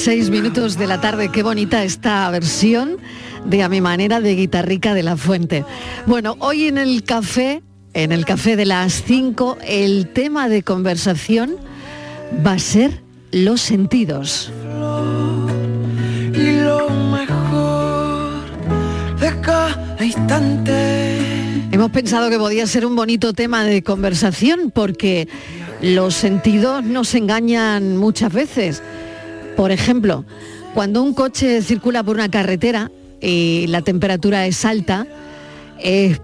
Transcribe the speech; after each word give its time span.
6 0.00 0.30
minutos 0.30 0.78
de 0.78 0.86
la 0.86 0.98
tarde, 0.98 1.28
qué 1.30 1.42
bonita 1.42 1.84
esta 1.84 2.30
versión 2.30 2.96
de 3.44 3.62
A 3.62 3.68
mi 3.68 3.82
manera 3.82 4.22
de 4.22 4.34
guitarrica 4.34 4.94
de 4.94 5.02
la 5.02 5.14
fuente. 5.14 5.66
Bueno, 6.06 6.36
hoy 6.38 6.68
en 6.68 6.78
el 6.78 7.04
café, 7.04 7.62
en 7.92 8.10
el 8.10 8.24
café 8.24 8.56
de 8.56 8.64
las 8.64 9.02
5, 9.06 9.58
el 9.62 10.08
tema 10.08 10.48
de 10.48 10.62
conversación 10.62 11.56
va 12.46 12.52
a 12.52 12.58
ser 12.58 13.02
los 13.30 13.60
sentidos. 13.60 14.50
y 16.32 16.62
lo 16.62 16.88
mejor 16.88 18.40
de 19.20 19.40
cada 19.42 20.02
instante. 20.02 21.18
Hemos 21.72 21.90
pensado 21.90 22.30
que 22.30 22.38
podía 22.38 22.66
ser 22.66 22.86
un 22.86 22.96
bonito 22.96 23.34
tema 23.34 23.64
de 23.64 23.82
conversación 23.82 24.70
porque 24.74 25.28
los 25.82 26.14
sentidos 26.14 26.84
nos 26.84 27.14
engañan 27.14 27.98
muchas 27.98 28.32
veces. 28.32 28.82
Por 29.60 29.72
ejemplo, 29.72 30.24
cuando 30.72 31.02
un 31.02 31.12
coche 31.12 31.60
circula 31.60 32.02
por 32.02 32.16
una 32.16 32.30
carretera 32.30 32.90
y 33.20 33.66
la 33.66 33.82
temperatura 33.82 34.46
es 34.46 34.64
alta, 34.64 35.06
es 35.78 36.18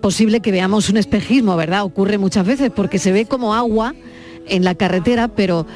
posible 0.00 0.38
que 0.38 0.52
veamos 0.52 0.88
un 0.88 0.96
espejismo, 0.96 1.56
¿verdad? 1.56 1.82
Ocurre 1.82 2.18
muchas 2.18 2.46
veces 2.46 2.70
porque 2.70 3.00
se 3.00 3.10
ve 3.10 3.26
como 3.26 3.52
agua 3.52 3.96
en 4.46 4.62
la 4.62 4.76
carretera, 4.76 5.26
pero 5.26 5.66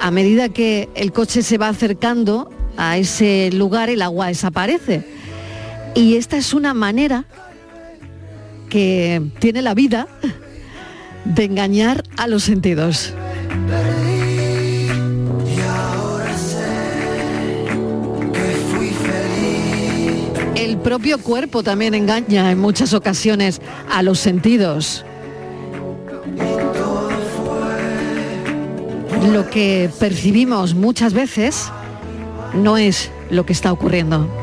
a 0.00 0.12
medida 0.12 0.50
que 0.50 0.88
el 0.94 1.10
coche 1.10 1.42
se 1.42 1.58
va 1.58 1.66
acercando 1.66 2.48
a 2.76 2.96
ese 2.96 3.50
lugar, 3.52 3.90
el 3.90 4.00
agua 4.00 4.28
desaparece. 4.28 5.04
Y 5.96 6.14
esta 6.14 6.36
es 6.36 6.54
una 6.54 6.74
manera 6.74 7.24
que 8.68 9.20
tiene 9.40 9.62
la 9.62 9.74
vida 9.74 10.06
de 11.24 11.42
engañar 11.42 12.04
a 12.16 12.28
los 12.28 12.44
sentidos. 12.44 13.12
El 20.72 20.78
propio 20.78 21.18
cuerpo 21.18 21.62
también 21.62 21.92
engaña 21.92 22.50
en 22.50 22.58
muchas 22.58 22.94
ocasiones 22.94 23.60
a 23.90 24.02
los 24.02 24.18
sentidos. 24.18 25.04
Lo 29.30 29.50
que 29.50 29.90
percibimos 30.00 30.74
muchas 30.74 31.12
veces 31.12 31.70
no 32.54 32.78
es 32.78 33.10
lo 33.28 33.44
que 33.44 33.52
está 33.52 33.70
ocurriendo. 33.70 34.41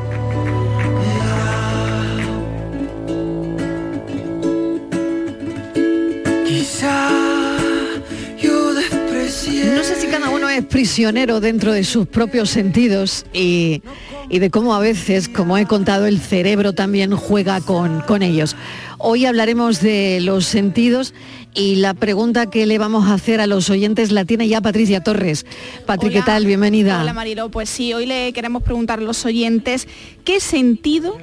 Es 10.60 10.66
prisionero 10.66 11.40
dentro 11.40 11.72
de 11.72 11.84
sus 11.84 12.06
propios 12.06 12.50
sentidos 12.50 13.26
y, 13.34 13.82
y 14.30 14.40
de 14.40 14.50
cómo 14.50 14.76
a 14.76 14.80
veces, 14.80 15.30
como 15.30 15.58
he 15.58 15.66
contado, 15.66 16.06
el 16.06 16.20
cerebro 16.20 16.74
también 16.74 17.16
juega 17.16 17.62
con, 17.62 18.02
con 18.02 18.22
ellos. 18.22 18.56
Hoy 18.98 19.26
hablaremos 19.26 19.82
de 19.82 20.20
los 20.22 20.46
sentidos 20.46 21.14
y 21.54 21.76
la 21.76 21.94
pregunta 21.94 22.50
que 22.50 22.66
le 22.66 22.78
vamos 22.78 23.08
a 23.08 23.14
hacer 23.14 23.40
a 23.40 23.48
los 23.48 23.70
oyentes 23.70 24.12
la 24.12 24.26
tiene 24.26 24.48
ya 24.50 24.60
Patricia 24.60 25.02
Torres. 25.02 25.46
Patri, 25.86 26.10
¿qué 26.10 26.22
tal? 26.22 26.46
Bienvenida. 26.46 27.02
Hola 27.02 27.14
Marilo, 27.14 27.50
pues 27.50 27.70
sí, 27.70 27.94
hoy 27.94 28.06
le 28.06 28.34
queremos 28.34 28.62
preguntar 28.62 29.00
a 29.00 29.02
los 29.02 29.26
oyentes 29.26 29.88
qué 30.26 30.42
sentido 30.42 31.18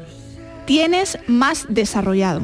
tienes 0.64 1.18
más 1.26 1.66
desarrollado. 1.68 2.42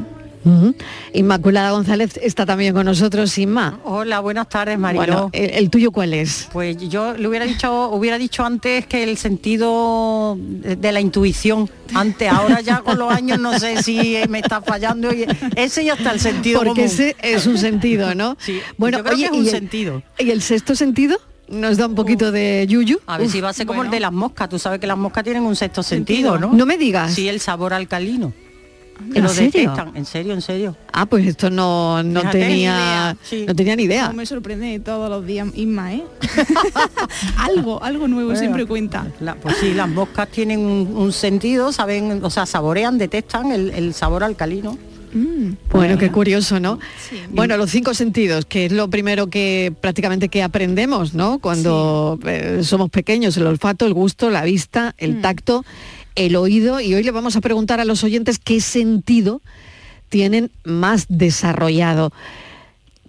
Inmaculada 1.12 1.70
González 1.72 2.18
está 2.22 2.46
también 2.46 2.74
con 2.74 2.86
nosotros, 2.86 3.36
Inma. 3.38 3.80
Hola, 3.84 4.20
buenas 4.20 4.48
tardes, 4.48 4.78
Mariló. 4.78 5.02
Bueno, 5.04 5.30
¿el, 5.32 5.50
el 5.50 5.70
tuyo 5.70 5.90
cuál 5.90 6.14
es? 6.14 6.48
Pues 6.52 6.76
yo 6.88 7.14
le 7.14 7.28
hubiera 7.28 7.44
dicho, 7.44 7.90
hubiera 7.90 8.18
dicho 8.18 8.44
antes 8.44 8.86
que 8.86 9.02
el 9.02 9.16
sentido 9.18 10.36
de 10.38 10.92
la 10.92 11.00
intuición. 11.00 11.70
Antes, 11.94 12.30
ahora 12.30 12.60
ya 12.62 12.80
con 12.80 12.98
los 12.98 13.12
años 13.12 13.38
no 13.38 13.58
sé 13.58 13.82
si 13.82 14.16
me 14.28 14.38
está 14.38 14.62
fallando. 14.62 15.12
y 15.12 15.26
ese 15.56 15.84
ya 15.84 15.94
está 15.94 16.12
el 16.12 16.20
sentido 16.20 16.58
Porque 16.60 16.70
común. 16.70 16.86
ese 16.86 17.16
es 17.20 17.46
un 17.46 17.58
sentido, 17.58 18.14
¿no? 18.14 18.36
Sí, 18.42 18.60
bueno, 18.78 18.98
yo 18.98 19.04
creo 19.04 19.14
oye, 19.16 19.28
que 19.30 19.36
es 19.36 19.38
un 19.38 19.44
¿y 19.44 19.48
el- 19.48 19.54
sentido. 19.54 20.02
¿Y 20.18 20.30
el 20.30 20.42
sexto 20.42 20.74
sentido? 20.74 21.18
Nos 21.48 21.76
da 21.76 21.86
un 21.86 21.94
poquito 21.94 22.32
de 22.32 22.66
yuyu. 22.68 22.98
A 23.06 23.18
ver 23.18 23.26
Uf, 23.26 23.32
si 23.32 23.40
va 23.42 23.50
a 23.50 23.52
ser 23.52 23.66
como 23.66 23.78
bueno. 23.78 23.90
el 23.90 23.96
de 23.96 24.00
las 24.00 24.12
moscas. 24.12 24.48
Tú 24.48 24.58
sabes 24.58 24.80
que 24.80 24.86
las 24.86 24.96
moscas 24.96 25.22
tienen 25.22 25.42
un 25.42 25.54
sexto 25.54 25.82
sentido, 25.82 26.38
¿no? 26.38 26.50
No 26.54 26.64
me 26.64 26.78
digas. 26.78 27.12
Sí, 27.12 27.28
el 27.28 27.40
sabor 27.40 27.74
alcalino. 27.74 28.32
Que 29.10 29.18
¿En 29.18 29.24
lo 29.24 29.30
serio? 29.30 29.50
detectan. 29.52 29.96
En 29.96 30.04
serio, 30.04 30.32
en 30.34 30.42
serio. 30.42 30.76
Ah, 30.92 31.06
pues 31.06 31.26
esto 31.26 31.48
no, 31.50 32.02
no 32.02 32.20
Fíjate, 32.20 32.38
tenía 32.40 33.16
sí. 33.22 33.44
no 33.46 33.54
tenía 33.54 33.74
ni 33.76 33.84
idea. 33.84 34.08
No 34.08 34.14
me 34.14 34.26
sorprende 34.26 34.78
todos 34.80 35.08
los 35.10 35.24
días, 35.26 35.48
Isma, 35.54 35.94
¿eh? 35.94 36.04
algo, 37.36 37.82
algo 37.82 38.08
nuevo 38.08 38.26
Bueno. 38.28 38.38
siempre 38.40 38.66
cuenta. 38.66 39.06
La- 39.20 39.34
pues 39.34 39.56
sí, 39.58 39.74
las 39.74 39.88
moscas 39.88 40.28
tienen 40.28 40.60
un, 40.60 40.94
un 40.96 41.12
sentido, 41.12 41.72
saben, 41.72 42.24
o 42.24 42.30
sea, 42.30 42.46
saborean, 42.46 42.98
detectan 42.98 43.52
el, 43.52 43.70
el 43.70 43.94
sabor 43.94 44.24
alcalino. 44.24 44.76
Mm, 45.14 45.52
Bueno, 45.70 45.98
qué 45.98 46.10
curioso, 46.10 46.58
¿no? 46.58 46.78
Sí. 47.10 47.16
Bueno, 47.30 47.58
los 47.58 47.70
cinco 47.70 47.92
sentidos, 47.92 48.46
que 48.46 48.64
es 48.66 48.72
lo 48.72 48.88
primero 48.88 49.26
que 49.28 49.70
prácticamente 49.80 50.30
que 50.30 50.42
aprendemos, 50.42 51.12
¿no? 51.12 51.38
Cuando 51.38 52.18
eh, 52.26 52.60
somos 52.62 52.88
pequeños, 52.88 53.36
el 53.36 53.46
olfato, 53.46 53.84
el 53.84 53.92
gusto, 53.92 54.30
la 54.30 54.42
vista, 54.42 54.94
el 54.96 55.16
Mm. 55.16 55.20
tacto, 55.20 55.64
el 56.14 56.36
oído. 56.36 56.80
Y 56.80 56.94
hoy 56.94 57.02
le 57.02 57.10
vamos 57.10 57.36
a 57.36 57.40
preguntar 57.40 57.80
a 57.80 57.84
los 57.84 58.04
oyentes 58.04 58.38
qué 58.38 58.60
sentido 58.60 59.40
tienen 60.08 60.50
más 60.64 61.06
desarrollado. 61.08 62.12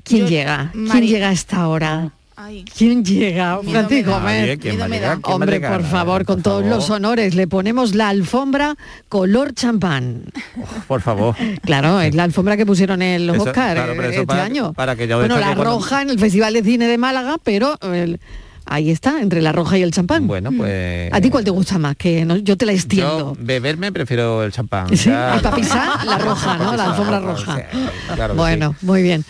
¿Quién 0.03 0.23
Yo- 0.23 0.27
llega? 0.29 0.71
¿Quién 0.73 1.05
llega 1.07 1.29
a 1.29 1.31
esta 1.33 1.67
hora? 1.67 2.11
Ay, 2.35 2.65
¿Quién 2.77 3.05
llega? 3.05 3.59
Miedo 3.61 3.71
Francisco 3.71 4.11
¿quién 4.11 4.11
va 4.11 4.17
a 4.17 4.33
Miedo 4.57 4.87
me 4.89 4.95
llegar? 4.95 5.09
da. 5.17 5.21
¿Quién 5.21 5.21
va 5.23 5.29
a 5.31 5.35
Hombre, 5.35 5.51
llegar? 5.53 5.71
por 5.79 5.89
favor, 5.89 6.25
con 6.25 6.35
Por 6.37 6.43
todos 6.43 6.63
favor. 6.63 6.75
los 6.77 6.89
honores, 6.89 7.35
le 7.35 7.47
ponemos 7.47 7.93
la 7.95 8.09
alfombra 8.09 8.75
color 9.07 9.53
champán. 9.53 10.23
Por 10.87 11.01
favor. 11.01 11.35
Claro, 11.61 12.01
es 12.01 12.15
la 12.15 12.23
alfombra 12.23 12.57
que 12.57 12.65
pusieron 12.65 13.01
en 13.01 13.27
los 13.27 13.35
Eso, 13.35 13.45
Oscar 13.45 13.75
claro, 13.75 13.93
pero 13.95 14.03
eso 14.09 14.21
este 14.21 14.25
para- 14.27 14.43
año. 14.43 14.73
para 14.73 14.95
que 14.95 15.07
yo 15.07 15.19
bueno, 15.19 15.37
la 15.39 15.53
cuando- 15.53 15.63
roja 15.63 16.01
en 16.01 16.09
el 16.09 16.19
Festival 16.19 16.53
de 16.55 16.63
Cine 16.63 16.87
de 16.87 16.97
Málaga, 16.97 17.37
pero 17.43 17.77
el- 17.93 18.19
ahí 18.65 18.89
está, 18.91 19.21
entre 19.21 19.41
la 19.41 19.51
roja 19.51 19.77
y 19.77 19.81
el 19.83 19.91
champán. 19.91 20.27
Bueno, 20.27 20.51
pues... 20.55 21.11
¿A 21.13 21.19
ti 21.21 21.29
cuál 21.29 21.43
te 21.43 21.51
gusta 21.51 21.77
más? 21.77 21.95
Que 21.95 22.25
no- 22.25 22.37
yo 22.37 22.57
te 22.57 22.65
la 22.65 22.71
Yo 22.73 22.77
extiendo. 22.77 23.37
beberme 23.39 23.91
prefiero 23.91 24.43
el 24.43 24.51
champán. 24.51 24.95
Sí, 24.95 25.09
para 25.09 25.55
pisar, 25.55 26.05
la 26.05 26.17
roja, 26.19 26.57
¿no? 26.57 26.75
La 26.75 26.85
alfombra 26.91 27.19
sí, 27.19 27.25
roja. 27.25 27.61
claro 28.15 28.35
bueno, 28.35 28.75
sí. 28.79 28.85
muy 28.85 29.01
bien. 29.03 29.23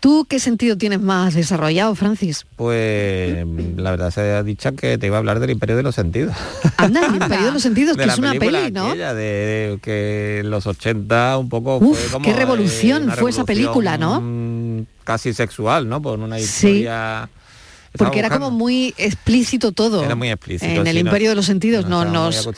¿Tú 0.00 0.26
qué 0.28 0.40
sentido 0.40 0.76
tienes 0.76 1.00
más 1.00 1.32
desarrollado, 1.34 1.94
Francis? 1.94 2.44
Pues 2.56 3.46
la 3.76 3.92
verdad 3.92 4.10
se 4.10 4.20
ha 4.32 4.42
dicho 4.42 4.74
que 4.74 4.98
te 4.98 5.06
iba 5.06 5.14
a 5.14 5.18
hablar 5.20 5.38
del 5.38 5.50
Imperio 5.50 5.76
de 5.76 5.84
los 5.84 5.94
Sentidos. 5.94 6.34
Anda, 6.76 7.06
el 7.06 7.14
Imperio 7.22 7.46
de 7.46 7.52
los 7.52 7.62
Sentidos, 7.62 7.96
De 7.96 8.02
que 8.04 8.10
es 8.10 8.18
una 8.18 8.32
peli, 8.34 8.72
¿no? 8.72 8.88
aquella 8.88 9.14
de, 9.14 9.22
de 9.22 9.78
que 9.80 10.40
en 10.40 10.50
los 10.50 10.66
80 10.66 11.38
un 11.38 11.48
poco 11.48 11.76
Uf, 11.76 11.96
fue 11.96 12.10
como 12.14 12.24
qué 12.24 12.32
revolución 12.34 13.04
una 13.04 13.14
fue 13.14 13.30
esa 13.30 13.44
película, 13.44 13.96
¿no? 13.96 14.14
revolución 14.16 14.88
Casi 15.04 15.32
sexual, 15.34 15.88
¿no? 15.88 16.02
Por 16.02 16.18
una 16.18 16.36
historia... 16.40 17.28
Porque 17.96 18.18
era 18.20 18.28
buscando. 18.28 18.46
como 18.46 18.58
muy 18.58 18.94
explícito 18.96 19.72
todo. 19.72 20.02
Era 20.04 20.14
muy 20.14 20.30
explícito, 20.30 20.70
En 20.80 20.86
el 20.86 20.96
sí, 20.96 21.02
no- 21.02 21.08
Imperio 21.10 21.28
de 21.30 21.34
los 21.36 21.44
Sentidos 21.46 21.86
no 21.86 22.04
nos... 22.06 22.46
Uf, 22.46 22.56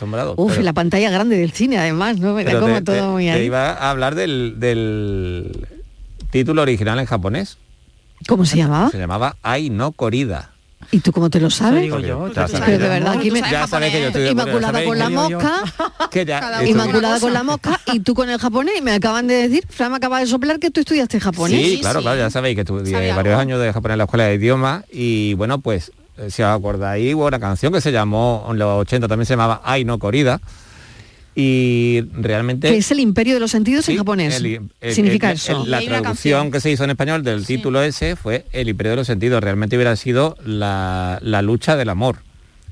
pero- 0.53 0.63
la 0.63 0.73
pantalla 0.73 1.11
grande 1.11 1.37
del 1.37 1.51
cine, 1.53 1.77
además, 1.79 2.19
¿no? 2.19 2.39
Era 2.39 2.61
como 2.61 2.75
te, 2.77 2.83
todo 2.83 2.97
te- 2.97 3.03
muy 3.03 3.25
te 3.25 3.31
ahí. 3.33 3.45
iba 3.45 3.71
a 3.73 3.91
hablar 3.91 4.15
del, 4.15 4.55
del 4.59 5.67
título 6.31 6.63
original 6.63 6.99
en 7.01 7.07
japonés. 7.07 7.59
¿Cómo 8.29 8.45
se 8.47 8.57
llamaba? 8.57 8.91
Se 8.91 8.99
llamaba 8.99 9.37
Ai 9.43 9.71
no 9.71 9.93
Corrida. 9.93 10.53
¿Y 10.91 11.01
tú 11.01 11.13
cómo 11.13 11.31
te 11.31 11.41
lo 11.41 11.51
sabes? 11.51 11.83
digo 11.83 11.99
yo. 12.01 12.31
Pero 12.35 12.49
de 12.49 12.89
verdad, 12.89 13.15
aquí 13.19 13.31
me... 13.31 13.41
Ya 13.41 13.67
sabes 13.67 13.93
que 13.93 14.01
yo 14.01 14.07
estoy 14.09 14.23
de 14.23 14.31
Inmaculada 14.31 14.85
con 14.85 14.99
la 14.99 15.11
mosca, 15.11 15.63
Inmaculada 16.67 17.21
con 17.21 17.33
la 17.33 17.43
mosca 17.43 17.81
y 17.93 18.01
tú 18.01 18.15
con 18.15 18.29
el 18.31 18.39
japonés 18.39 18.75
y 18.79 18.83
me 18.83 18.93
acaban 18.93 19.27
de 19.27 19.35
decir, 19.49 19.65
Fran 19.69 19.91
me 19.91 19.97
acaba 19.97 20.21
de 20.21 20.27
soplar 20.27 20.59
que 20.59 20.71
tú 20.71 20.81
estudiaste 20.81 21.21
japonés. 21.21 21.61
Sí, 21.61 21.71
Sí, 21.77 21.81
claro, 21.81 22.01
sí. 22.01 22.05
claro, 22.05 22.19
ya 22.19 22.31
sabéis 22.31 22.55
que 22.55 22.61
estudié 22.63 22.93
Sabía 22.93 23.15
varios 23.17 23.33
algo. 23.33 23.41
años 23.43 23.61
de 23.61 23.73
japonés 23.73 23.95
en 23.95 23.99
la 23.99 24.05
escuela 24.05 24.25
de 24.25 24.35
idiomas 24.35 24.85
y 24.93 25.35
bueno, 25.35 25.59
pues 25.61 25.93
eh, 26.19 26.31
si 26.31 26.43
os 26.43 26.49
acordáis, 26.49 27.15
hubo 27.15 27.27
una 27.27 27.41
canción 27.41 27.73
que 27.73 27.81
se 27.81 27.91
llamó, 27.93 28.47
en 28.51 28.59
los 28.59 28.81
80 28.83 29.09
también 29.09 29.27
se 29.27 29.33
llamaba 29.35 29.61
Ai 29.65 29.85
no 29.85 29.99
Corrida 29.99 30.41
y 31.35 32.03
realmente... 32.13 32.69
Que 32.71 32.77
es 32.77 32.91
el 32.91 33.01
imperio 33.01 33.35
de 33.35 33.41
los 33.41 33.51
sentidos 33.51 33.89
en 33.89 33.97
japonés. 33.97 34.37
el- 34.37 34.61
el- 34.81 34.95
Significa 34.95 35.31
el- 35.31 35.37
eso. 35.37 35.65
el- 35.65 35.71
la 35.71 35.79
traducción 35.79 36.03
canción. 36.03 36.51
que 36.53 36.61
se 36.61 36.71
hizo 36.71 36.85
en 36.85 36.91
español 36.91 37.25
del 37.25 37.45
Sí. 37.45 37.57
título 37.57 37.83
ese 37.83 38.17
fue 38.17 38.45
El 38.53 38.69
Imperio 38.69 38.91
de 38.93 38.97
los 38.97 39.07
Sentidos. 39.07 39.43
Realmente 39.43 39.77
hubiera 39.77 39.97
sido 39.97 40.37
la, 40.45 41.19
la 41.23 41.43
lucha 41.43 41.77
del 41.77 41.89
amor. 41.89 42.19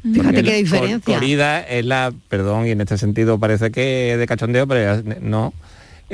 Fíjate 0.02 0.22
Porque 0.24 0.42
qué 0.42 0.56
diferencia. 0.56 1.14
Corrida 1.14 1.60
es 1.60 1.84
la, 1.84 2.12
perdón, 2.28 2.66
y 2.66 2.70
en 2.70 2.80
este 2.80 2.98
sentido 2.98 3.38
parece 3.38 3.70
que 3.70 4.12
es 4.12 4.18
de 4.18 4.26
cachondeo, 4.26 4.66
pero 4.66 5.02
ya- 5.02 5.16
no. 5.20 5.52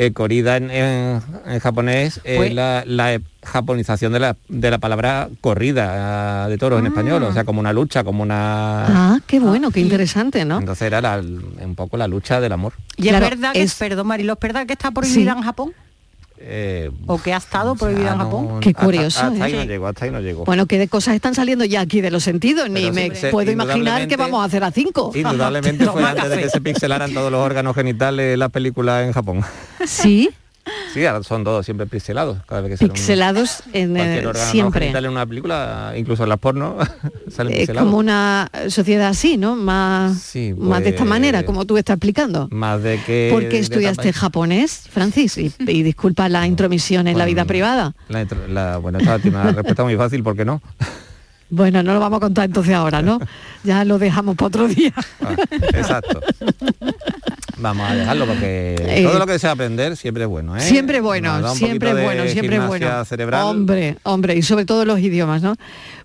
Eh, 0.01 0.13
corrida 0.13 0.57
en, 0.57 0.71
en- 0.71 1.21
en 1.45 1.59
japonés 1.59 2.21
es 2.23 2.37
Pues- 2.37 2.55
la, 2.55 2.85
la 2.87 3.21
japonización 3.43 4.13
de 4.13 4.21
la, 4.21 4.37
de 4.49 4.71
la 4.71 4.79
palabra 4.79 5.29
corrida 5.41 6.45
ah, 6.45 6.49
de 6.49 6.57
toros 6.57 6.79
en 6.79 6.87
español, 6.87 7.21
o 7.25 7.33
sea, 7.33 7.43
como 7.43 7.59
una 7.59 7.73
lucha, 7.73 8.05
como 8.05 8.23
una... 8.23 8.85
Ah, 9.15 9.21
qué 9.27 9.41
bueno, 9.41 9.73
qué 9.73 9.81
interesante, 9.81 10.45
¿no? 10.45 10.59
Entonces 10.61 10.87
era 10.87 11.01
la- 11.01 11.19
un 11.19 11.75
poco 11.75 11.97
la 11.97 12.07
lucha 12.07 12.41
del 12.41 12.53
amor. 12.53 12.75
Y 12.97 13.09
Claro, 13.09 13.25
es 13.27 13.31
verdad 13.33 13.53
que, 13.55 13.63
es- 13.63 13.75
perdón 13.75 14.07
Marilo, 14.07 14.35
¿es 14.35 14.39
verdad 14.41 14.67
que 14.69 14.75
está 14.75 14.93
prohibida 14.93 15.33
Sí. 15.33 15.39
en 15.39 15.43
Japón? 15.45 15.73
Eh, 16.41 16.91
¿O 17.07 17.19
que 17.21 17.33
ha 17.35 17.39
estado 17.39 17.75
prohibida 17.75 18.13
en 18.13 18.19
no, 18.19 18.25
Japón? 18.25 18.61
Qué 18.61 18.73
curioso, 18.73 19.25
Hasta, 19.27 19.45
ahí 19.45 19.53
¿eh? 19.55 19.57
no 19.57 19.65
llegó, 19.65 19.87
hasta 19.89 20.05
ahí 20.05 20.11
no 20.11 20.21
llegó. 20.21 20.45
Bueno, 20.45 20.67
qué 20.67 20.79
de 20.79 20.89
cosas 20.89 21.15
están 21.15 21.35
saliendo 21.35 21.65
ya 21.65 21.81
aquí 21.81 22.01
de 22.01 22.11
los 22.11 22.23
sentidos, 22.23 22.71
ni 22.71 22.83
Pero 22.83 22.95
me 22.95 23.15
se- 23.15 23.31
puedo 23.31 23.51
imaginar 23.51 24.07
que 24.07 24.17
vamos 24.17 24.41
a 24.43 24.45
hacer 24.45 24.63
a 24.65 24.71
cinco. 24.71 25.11
Indudablemente 25.15 25.85
fue 25.91 26.05
antes 26.05 26.31
de 26.31 26.39
que 26.39 26.49
se 26.49 26.61
pixelaran 26.61 27.13
todos 27.13 27.31
los 27.33 27.41
órganos 27.41 27.75
genitales 27.75 28.39
las 28.39 28.51
películas 28.51 29.05
en 29.05 29.13
Japón. 29.13 29.43
Sí, 29.85 30.31
Sí, 30.95 31.05
ahora 31.05 31.23
son 31.23 31.45
todos 31.45 31.65
siempre 31.65 31.87
pixelados. 31.87 32.39
Cada 32.47 32.63
vez 32.63 32.71
que 32.73 32.77
sale 32.79 32.91
un- 32.91 32.95
pixelados 32.95 33.63
en, 33.73 33.97
órgano 34.27 34.35
siempre. 34.51 34.89
en 34.91 35.07
una 35.09 35.27
película, 35.27 35.93
incluso 35.97 36.23
en 36.23 36.29
las 36.31 36.39
porno, 36.39 36.77
salen 37.31 37.55
pixelados. 37.57 37.87
como 37.87 37.99
una 37.99 38.51
sociedad 38.69 39.09
así, 39.09 39.37
¿no? 39.37 39.55
Más, 39.57 40.19
Sí, 40.19 40.55
más 40.57 40.83
de 40.83 40.91
esta 40.91 41.01
pues- 41.01 41.11
manera, 41.11 41.45
como 41.45 41.65
tú 41.67 41.77
estás 41.77 41.95
explicando. 41.97 42.49
Más 42.51 42.83
de 42.83 43.01
que... 43.05 43.29
¿Por 43.33 43.43
de- 43.43 43.49
qué 43.49 43.57
de 43.57 43.63
estudiaste 43.63 44.13
japonés, 44.13 44.85
Francis? 44.91 45.37
Y, 45.39 45.53
y 45.67 45.83
disculpa 45.83 46.29
la 46.29 46.47
intromisión 46.47 47.07
en 47.09 47.19
la 47.19 47.25
vida 47.27 47.45
privada. 47.45 47.95
La- 48.49 48.79
bueno, 48.79 48.99
esta 48.99 49.19
tiene 49.19 49.37
una 49.37 49.53
respuesta 49.53 49.85
muy 49.85 49.97
fácil, 49.97 50.23
¿por 50.23 50.35
qué 50.37 50.45
no? 50.45 50.61
Bueno, 51.51 51.83
no 51.83 51.95
lo 51.95 52.01
vamos 52.01 52.19
a 52.19 52.21
contar 52.21 52.45
entonces 52.45 52.75
ahora, 52.75 53.01
¿no? 53.03 53.19
Ya 53.65 53.85
lo 53.85 53.99
dejamos 53.99 54.37
para 54.37 54.47
otro 54.49 54.69
día. 54.69 54.93
Ah, 55.23 55.35
exacto. 55.75 56.21
Vamos 57.61 57.91
a 57.91 57.95
dejarlo 57.95 58.27
porque 58.27 58.77
Eh, 58.79 59.03
todo 59.05 59.19
lo 59.19 59.27
que 59.27 59.33
desea 59.33 59.53
aprender 59.53 59.97
siempre 59.97 60.25
es 60.25 60.29
bueno, 60.29 60.57
¿eh? 60.57 60.61
Siempre 60.61 61.01
bueno, 61.01 61.41
da 61.41 61.53
un 61.53 61.59
siempre 61.59 61.95
de 61.95 62.05
bueno, 62.05 62.23
siempre 62.25 62.57
gimnasia 62.57 62.67
bueno. 62.89 63.05
cerebral. 63.05 63.43
Hombre, 63.45 63.97
hombre, 64.05 64.37
y 64.37 64.43
sobre 64.43 64.65
todo 64.65 64.85
los 64.85 65.01
idiomas, 65.01 65.43
¿no? 65.43 65.57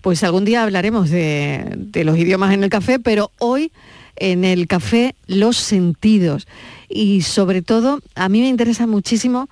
Pues 0.02 0.22
algún 0.24 0.44
día 0.44 0.62
hablaremos 0.62 1.10
de, 1.10 1.64
de 1.76 2.04
los 2.04 2.18
idiomas 2.18 2.52
en 2.52 2.64
el 2.64 2.70
café, 2.70 2.98
pero 2.98 3.30
hoy 3.38 3.72
en 4.16 4.44
el 4.44 4.66
café 4.66 5.14
los 5.26 5.56
sentidos. 5.56 6.46
Y 6.88 7.22
sobre 7.22 7.62
todo, 7.62 8.00
a 8.14 8.28
mí 8.28 8.40
me 8.40 8.48
interesa 8.48 8.86
muchísimo 8.86 9.48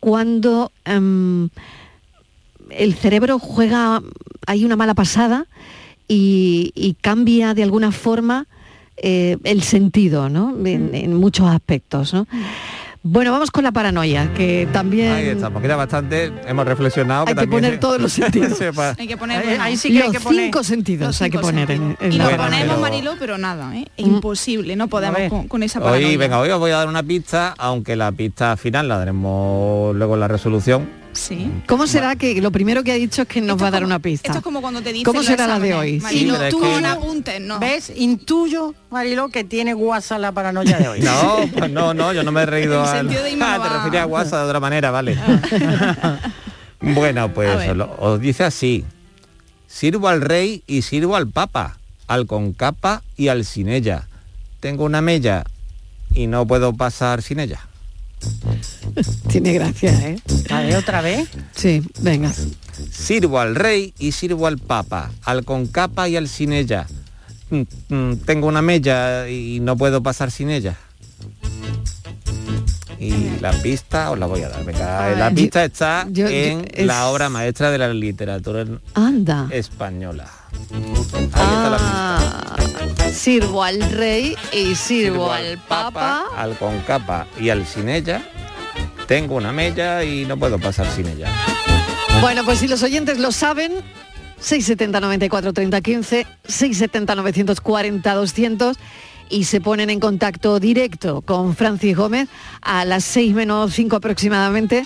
cuando 0.00 0.72
em, 0.84 1.48
el 2.70 2.94
cerebro 2.94 3.38
juega, 3.38 4.02
hay 4.46 4.64
una 4.64 4.76
mala 4.76 4.94
pasada 4.94 5.46
y, 6.08 6.72
y 6.74 6.94
cambia 6.94 7.54
de 7.54 7.62
alguna 7.62 7.92
forma 7.92 8.46
eh, 8.96 9.36
el 9.44 9.62
sentido, 9.62 10.28
¿no? 10.28 10.54
En, 10.66 10.94
en 10.94 11.14
muchos 11.14 11.48
aspectos, 11.48 12.12
¿no? 12.14 12.26
Bueno, 13.08 13.30
vamos 13.30 13.52
con 13.52 13.62
la 13.62 13.70
paranoia, 13.70 14.32
que 14.34 14.66
también 14.72 15.12
Ahí 15.12 15.26
estamos, 15.26 15.62
que 15.62 15.68
ya 15.68 15.76
bastante 15.76 16.32
hemos 16.44 16.66
reflexionado. 16.66 17.20
hay 17.20 17.34
que 17.34 17.40
también 17.40 17.62
poner 17.62 17.78
todos 17.80 18.00
los 18.00 18.12
sentidos. 18.12 18.60
Hay 18.98 19.06
que 19.06 19.16
poner 19.16 19.38
Ahí- 19.42 19.46
bueno, 19.46 19.62
ahí 19.62 19.76
sí 19.76 19.92
que 19.92 20.02
hay 20.02 20.10
que 20.10 20.18
poner- 20.18 20.44
cinco 20.46 20.64
sentidos 20.64 21.06
los 21.06 21.22
hay 21.22 21.30
que 21.30 21.38
poner 21.38 21.70
en, 21.70 21.78
sentidos. 21.78 22.02
en 22.02 22.12
y 22.12 22.16
la 22.16 22.24
lo 22.24 22.30
Bueno, 22.30 22.42
ponemos, 22.44 22.66
pero- 22.68 22.80
Marilo, 22.80 23.14
pero 23.20 23.38
nada, 23.38 23.76
¿eh? 23.76 23.86
Mm. 23.98 24.06
imposible, 24.06 24.74
no 24.74 24.88
podemos 24.88 25.20
con, 25.28 25.46
con 25.46 25.62
esa 25.62 25.78
paranoia. 25.78 26.08
Hoy, 26.08 26.16
venga, 26.16 26.40
hoy 26.40 26.48
os 26.50 26.58
voy 26.58 26.72
a 26.72 26.78
dar 26.78 26.88
una 26.88 27.04
pista, 27.04 27.54
aunque 27.58 27.94
la 27.94 28.10
pista 28.10 28.56
final 28.56 28.88
la 28.88 28.98
daremos 28.98 29.94
luego 29.94 30.14
en 30.14 30.20
la 30.20 30.26
resolución. 30.28 30.88
Sí. 31.16 31.50
¿Cómo 31.66 31.86
será 31.86 32.14
que 32.14 32.40
lo 32.40 32.50
primero 32.52 32.84
que 32.84 32.92
ha 32.92 32.96
dicho 32.96 33.22
es 33.22 33.28
que 33.28 33.40
nos 33.40 33.54
Esto 33.54 33.62
va 33.62 33.68
a 33.68 33.70
dar 33.70 33.80
como- 33.82 33.86
una 33.88 33.98
pista? 33.98 34.28
Esto 34.28 34.38
es 34.38 34.44
como 34.44 34.60
cuando 34.60 34.82
te 34.82 34.92
dicen 34.92 35.04
¿Cómo 35.04 35.22
será 35.22 35.46
la 35.46 35.58
de 35.58 35.72
hoy? 35.74 35.98
Marilo, 36.00 36.36
Sí, 36.36 36.42
tú 36.50 36.60
que- 36.60 36.80
no 36.80 36.88
apuntes, 36.88 37.40
no. 37.40 37.58
¿Ves? 37.58 37.90
Intuyo, 37.96 38.74
Marilo, 38.90 39.28
que 39.30 39.42
tiene 39.44 39.72
guasa 39.74 40.18
la 40.18 40.32
paranoia 40.32 40.78
de 40.78 40.88
hoy. 40.88 41.00
No, 41.06 41.38
pues 41.58 41.70
no, 41.70 41.94
no, 41.94 42.12
yo 42.12 42.22
no 42.22 42.32
me 42.32 42.42
he 42.42 42.46
reído 42.46 42.82
El 42.82 42.88
al... 42.88 42.98
sentido 42.98 43.22
de 43.22 43.30
Ima 43.30 43.54
Ah, 43.54 43.62
te 43.62 43.68
refería 43.70 44.02
a 44.02 44.06
WhatsApp 44.06 44.40
de 44.40 44.46
otra 44.46 44.60
manera, 44.60 44.90
vale. 44.90 45.16
bueno, 46.80 47.22
A 47.24 47.28
pues 47.28 47.74
lo- 47.76 47.94
os 47.98 48.20
dice 48.20 48.44
así. 48.44 48.84
Sirvo 49.66 50.08
al 50.08 50.20
rey 50.20 50.62
y 50.66 50.82
sirvo 50.82 51.16
al 51.16 51.28
papa, 51.28 51.78
al 52.06 52.26
con 52.26 52.52
capa 52.52 53.02
y 53.16 53.28
al 53.28 53.44
sin 53.44 53.68
ella. 53.68 54.06
Tengo 54.60 54.84
una 54.84 55.00
mella 55.02 55.44
y 56.14 56.26
no 56.28 56.46
puedo 56.46 56.72
pasar 56.72 57.22
sin 57.22 57.40
ella. 57.40 57.60
Tiene 59.28 59.52
gracia, 59.52 59.92
¿eh? 60.08 60.18
A 60.50 60.60
ver, 60.62 60.76
otra 60.76 61.00
vez. 61.00 61.28
Sí, 61.54 61.82
venga. 62.00 62.32
Sirvo 62.90 63.40
al 63.40 63.54
rey 63.54 63.94
y 63.98 64.12
sirvo 64.12 64.46
al 64.46 64.58
papa, 64.58 65.10
al 65.24 65.44
con 65.44 65.66
capa 65.66 66.08
y 66.08 66.16
al 66.16 66.28
sin 66.28 66.52
ella. 66.52 66.86
Mm, 67.50 67.62
mm, 67.94 68.16
Tengo 68.24 68.46
una 68.48 68.62
mella 68.62 69.28
y 69.28 69.60
no 69.60 69.76
puedo 69.76 70.02
pasar 70.02 70.30
sin 70.30 70.50
ella. 70.50 70.76
Y 72.98 73.38
la 73.40 73.52
pista 73.52 74.10
os 74.10 74.18
la 74.18 74.26
voy 74.26 74.42
a 74.42 74.48
dar. 74.48 74.64
venga. 74.64 75.04
A 75.04 75.08
ver. 75.08 75.18
la 75.18 75.30
pista 75.30 75.64
está 75.64 76.06
Yo- 76.10 76.24
yo- 76.24 76.28
en 76.28 76.66
es- 76.72 76.86
la 76.86 77.08
obra 77.08 77.28
maestra 77.28 77.70
de 77.70 77.78
la 77.78 77.92
literatura 77.92 78.64
Anda. 78.94 79.48
española. 79.50 80.26
Ahí 81.32 81.54
está 81.54 81.70
la 81.70 81.76
pista. 81.78 82.56
Ah, 82.58 83.10
sirvo 83.12 83.62
al 83.62 83.80
rey 83.92 84.36
y 84.52 84.74
sirvo 84.74 85.32
al 85.32 85.58
papa. 85.58 86.24
al 86.36 86.56
con 86.56 86.78
capa 86.80 87.26
y 87.40 87.50
al 87.50 87.66
sin 87.66 87.88
ella. 87.88 88.22
Tengo 89.06 89.36
una 89.36 89.52
mella 89.52 90.02
y 90.04 90.24
no 90.24 90.36
puedo 90.36 90.58
pasar 90.58 90.86
sin 90.88 91.06
ella. 91.06 91.30
Bueno, 92.20 92.44
pues 92.44 92.58
si 92.58 92.68
los 92.68 92.82
oyentes 92.82 93.18
lo 93.18 93.30
saben, 93.30 93.72
670 94.38 95.00
94 95.00 95.52
30 95.52 95.80
15, 95.80 96.26
670 96.44 97.14
940 97.14 98.14
200 98.14 98.76
y 99.28 99.44
se 99.44 99.60
ponen 99.60 99.90
en 99.90 100.00
contacto 100.00 100.60
directo 100.60 101.22
con 101.22 101.56
Francis 101.56 101.96
Gómez 101.96 102.28
a 102.62 102.84
las 102.84 103.04
6 103.04 103.34
menos 103.34 103.72
5 103.74 103.96
aproximadamente. 103.96 104.84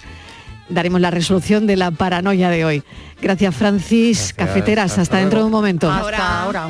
Daremos 0.71 1.01
la 1.01 1.11
resolución 1.11 1.67
de 1.67 1.77
la 1.77 1.91
paranoia 1.91 2.49
de 2.49 2.65
hoy. 2.65 2.83
Gracias, 3.21 3.55
Francis. 3.55 4.19
Gracias. 4.19 4.33
Cafeteras, 4.35 4.91
hasta, 4.93 5.03
Hasta 5.03 5.17
dentro 5.19 5.41
de 5.41 5.45
un 5.45 5.51
momento. 5.53 5.91
Hasta 5.91 6.43
ahora. 6.43 6.69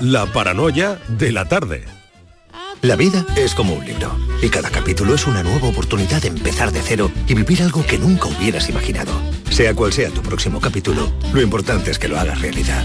La 0.00 0.26
paranoia 0.26 0.98
de 1.08 1.32
la 1.32 1.46
tarde. 1.46 1.84
La 2.82 2.96
vida 2.96 3.24
es 3.36 3.54
como 3.54 3.74
un 3.74 3.84
libro 3.84 4.12
y 4.42 4.48
cada 4.48 4.68
capítulo 4.68 5.14
es 5.14 5.28
una 5.28 5.44
nueva 5.44 5.68
oportunidad 5.68 6.20
de 6.20 6.28
empezar 6.28 6.72
de 6.72 6.82
cero 6.82 7.12
y 7.28 7.34
vivir 7.34 7.62
algo 7.62 7.86
que 7.86 7.96
nunca 7.96 8.26
hubieras 8.26 8.68
imaginado. 8.68 9.12
Sea 9.50 9.72
cual 9.74 9.92
sea 9.92 10.10
tu 10.10 10.20
próximo 10.20 10.60
capítulo, 10.60 11.12
lo 11.32 11.40
importante 11.40 11.92
es 11.92 11.98
que 12.00 12.08
lo 12.08 12.18
hagas 12.18 12.40
realidad. 12.40 12.84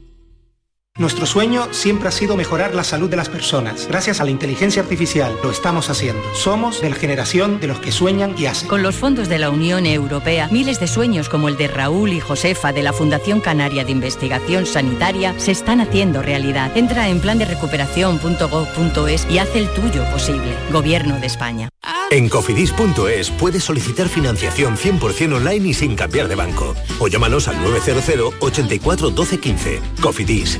Nuestro 0.97 1.25
sueño 1.25 1.69
siempre 1.71 2.09
ha 2.09 2.11
sido 2.11 2.35
mejorar 2.35 2.75
la 2.75 2.83
salud 2.83 3.09
de 3.09 3.15
las 3.15 3.29
personas. 3.29 3.87
Gracias 3.87 4.19
a 4.19 4.25
la 4.25 4.29
inteligencia 4.29 4.81
artificial 4.81 5.33
lo 5.41 5.49
estamos 5.49 5.89
haciendo. 5.89 6.21
Somos 6.35 6.81
de 6.81 6.89
la 6.89 6.97
generación 6.97 7.61
de 7.61 7.67
los 7.67 7.79
que 7.79 7.93
sueñan 7.93 8.35
y 8.37 8.47
hacen. 8.47 8.67
Con 8.67 8.83
los 8.83 8.97
fondos 8.97 9.29
de 9.29 9.39
la 9.39 9.49
Unión 9.49 9.85
Europea, 9.85 10.49
miles 10.51 10.81
de 10.81 10.87
sueños 10.87 11.29
como 11.29 11.47
el 11.47 11.55
de 11.55 11.69
Raúl 11.69 12.11
y 12.11 12.19
Josefa 12.19 12.73
de 12.73 12.83
la 12.83 12.91
Fundación 12.91 13.39
Canaria 13.39 13.85
de 13.85 13.91
Investigación 13.93 14.65
Sanitaria 14.65 15.33
se 15.39 15.51
están 15.51 15.79
haciendo 15.79 16.21
realidad. 16.21 16.75
Entra 16.75 17.07
en 17.07 17.21
plan 17.21 17.39
de 17.39 17.45
recuperación.gov.es 17.45 19.27
y 19.29 19.37
haz 19.37 19.55
el 19.55 19.69
tuyo 19.69 20.03
posible. 20.11 20.53
Gobierno 20.73 21.17
de 21.21 21.27
España. 21.27 21.69
En 22.11 22.27
cofidis.es 22.27 23.29
puedes 23.31 23.63
solicitar 23.63 24.09
financiación 24.09 24.75
100% 24.75 25.35
online 25.35 25.69
y 25.69 25.73
sin 25.73 25.95
cambiar 25.95 26.27
de 26.27 26.35
banco. 26.35 26.75
O 26.99 27.07
llámanos 27.07 27.47
al 27.47 27.63
900 27.63 28.33
84 28.41 29.09
12 29.11 29.39
15. 29.39 29.81
Cofidis, 30.01 30.59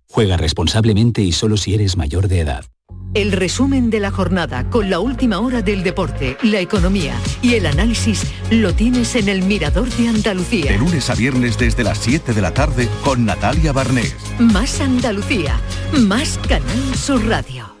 Juega 0.11 0.35
responsablemente 0.35 1.21
y 1.21 1.31
solo 1.31 1.55
si 1.55 1.73
eres 1.73 1.95
mayor 1.95 2.27
de 2.27 2.41
edad. 2.41 2.65
El 3.13 3.31
resumen 3.31 3.89
de 3.89 4.01
la 4.01 4.11
jornada 4.11 4.69
con 4.69 4.89
la 4.89 4.99
última 4.99 5.39
hora 5.39 5.61
del 5.61 5.83
deporte, 5.83 6.37
la 6.43 6.59
economía 6.59 7.15
y 7.41 7.55
el 7.55 7.65
análisis 7.65 8.23
lo 8.49 8.73
tienes 8.73 9.15
en 9.15 9.29
el 9.29 9.41
Mirador 9.41 9.89
de 9.89 10.09
Andalucía. 10.09 10.71
De 10.71 10.77
lunes 10.77 11.09
a 11.09 11.15
viernes 11.15 11.57
desde 11.57 11.83
las 11.83 11.97
7 11.99 12.33
de 12.33 12.41
la 12.41 12.53
tarde 12.53 12.89
con 13.05 13.25
Natalia 13.25 13.71
Barnés. 13.71 14.15
Más 14.37 14.81
Andalucía, 14.81 15.59
más 15.93 16.37
Canal 16.47 16.95
Sur 16.95 17.25
Radio. 17.25 17.73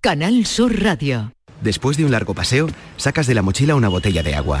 Canal 0.00 0.44
Sur 0.44 0.82
Radio. 0.82 1.32
Después 1.62 1.96
de 1.96 2.04
un 2.04 2.10
largo 2.10 2.34
paseo, 2.34 2.68
sacas 2.96 3.28
de 3.28 3.34
la 3.34 3.42
mochila 3.42 3.76
una 3.76 3.88
botella 3.88 4.22
de 4.22 4.34
agua. 4.34 4.60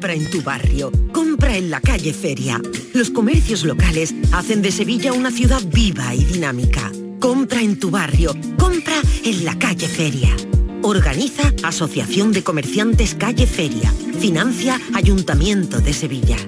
Compra 0.00 0.14
en 0.14 0.30
tu 0.30 0.40
barrio, 0.40 0.90
compra 1.12 1.58
en 1.58 1.68
la 1.68 1.78
calle 1.78 2.14
Feria. 2.14 2.58
Los 2.94 3.10
comercios 3.10 3.64
locales 3.64 4.14
hacen 4.32 4.62
de 4.62 4.72
Sevilla 4.72 5.12
una 5.12 5.30
ciudad 5.30 5.60
viva 5.62 6.14
y 6.14 6.24
dinámica. 6.24 6.90
Compra 7.18 7.60
en 7.60 7.78
tu 7.78 7.90
barrio, 7.90 8.34
compra 8.58 8.94
en 9.22 9.44
la 9.44 9.58
calle 9.58 9.86
Feria. 9.86 10.34
Organiza 10.80 11.52
Asociación 11.62 12.32
de 12.32 12.42
Comerciantes 12.42 13.14
Calle 13.14 13.46
Feria. 13.46 13.92
Financia 14.18 14.80
Ayuntamiento 14.94 15.80
de 15.80 15.92
Sevilla. 15.92 16.38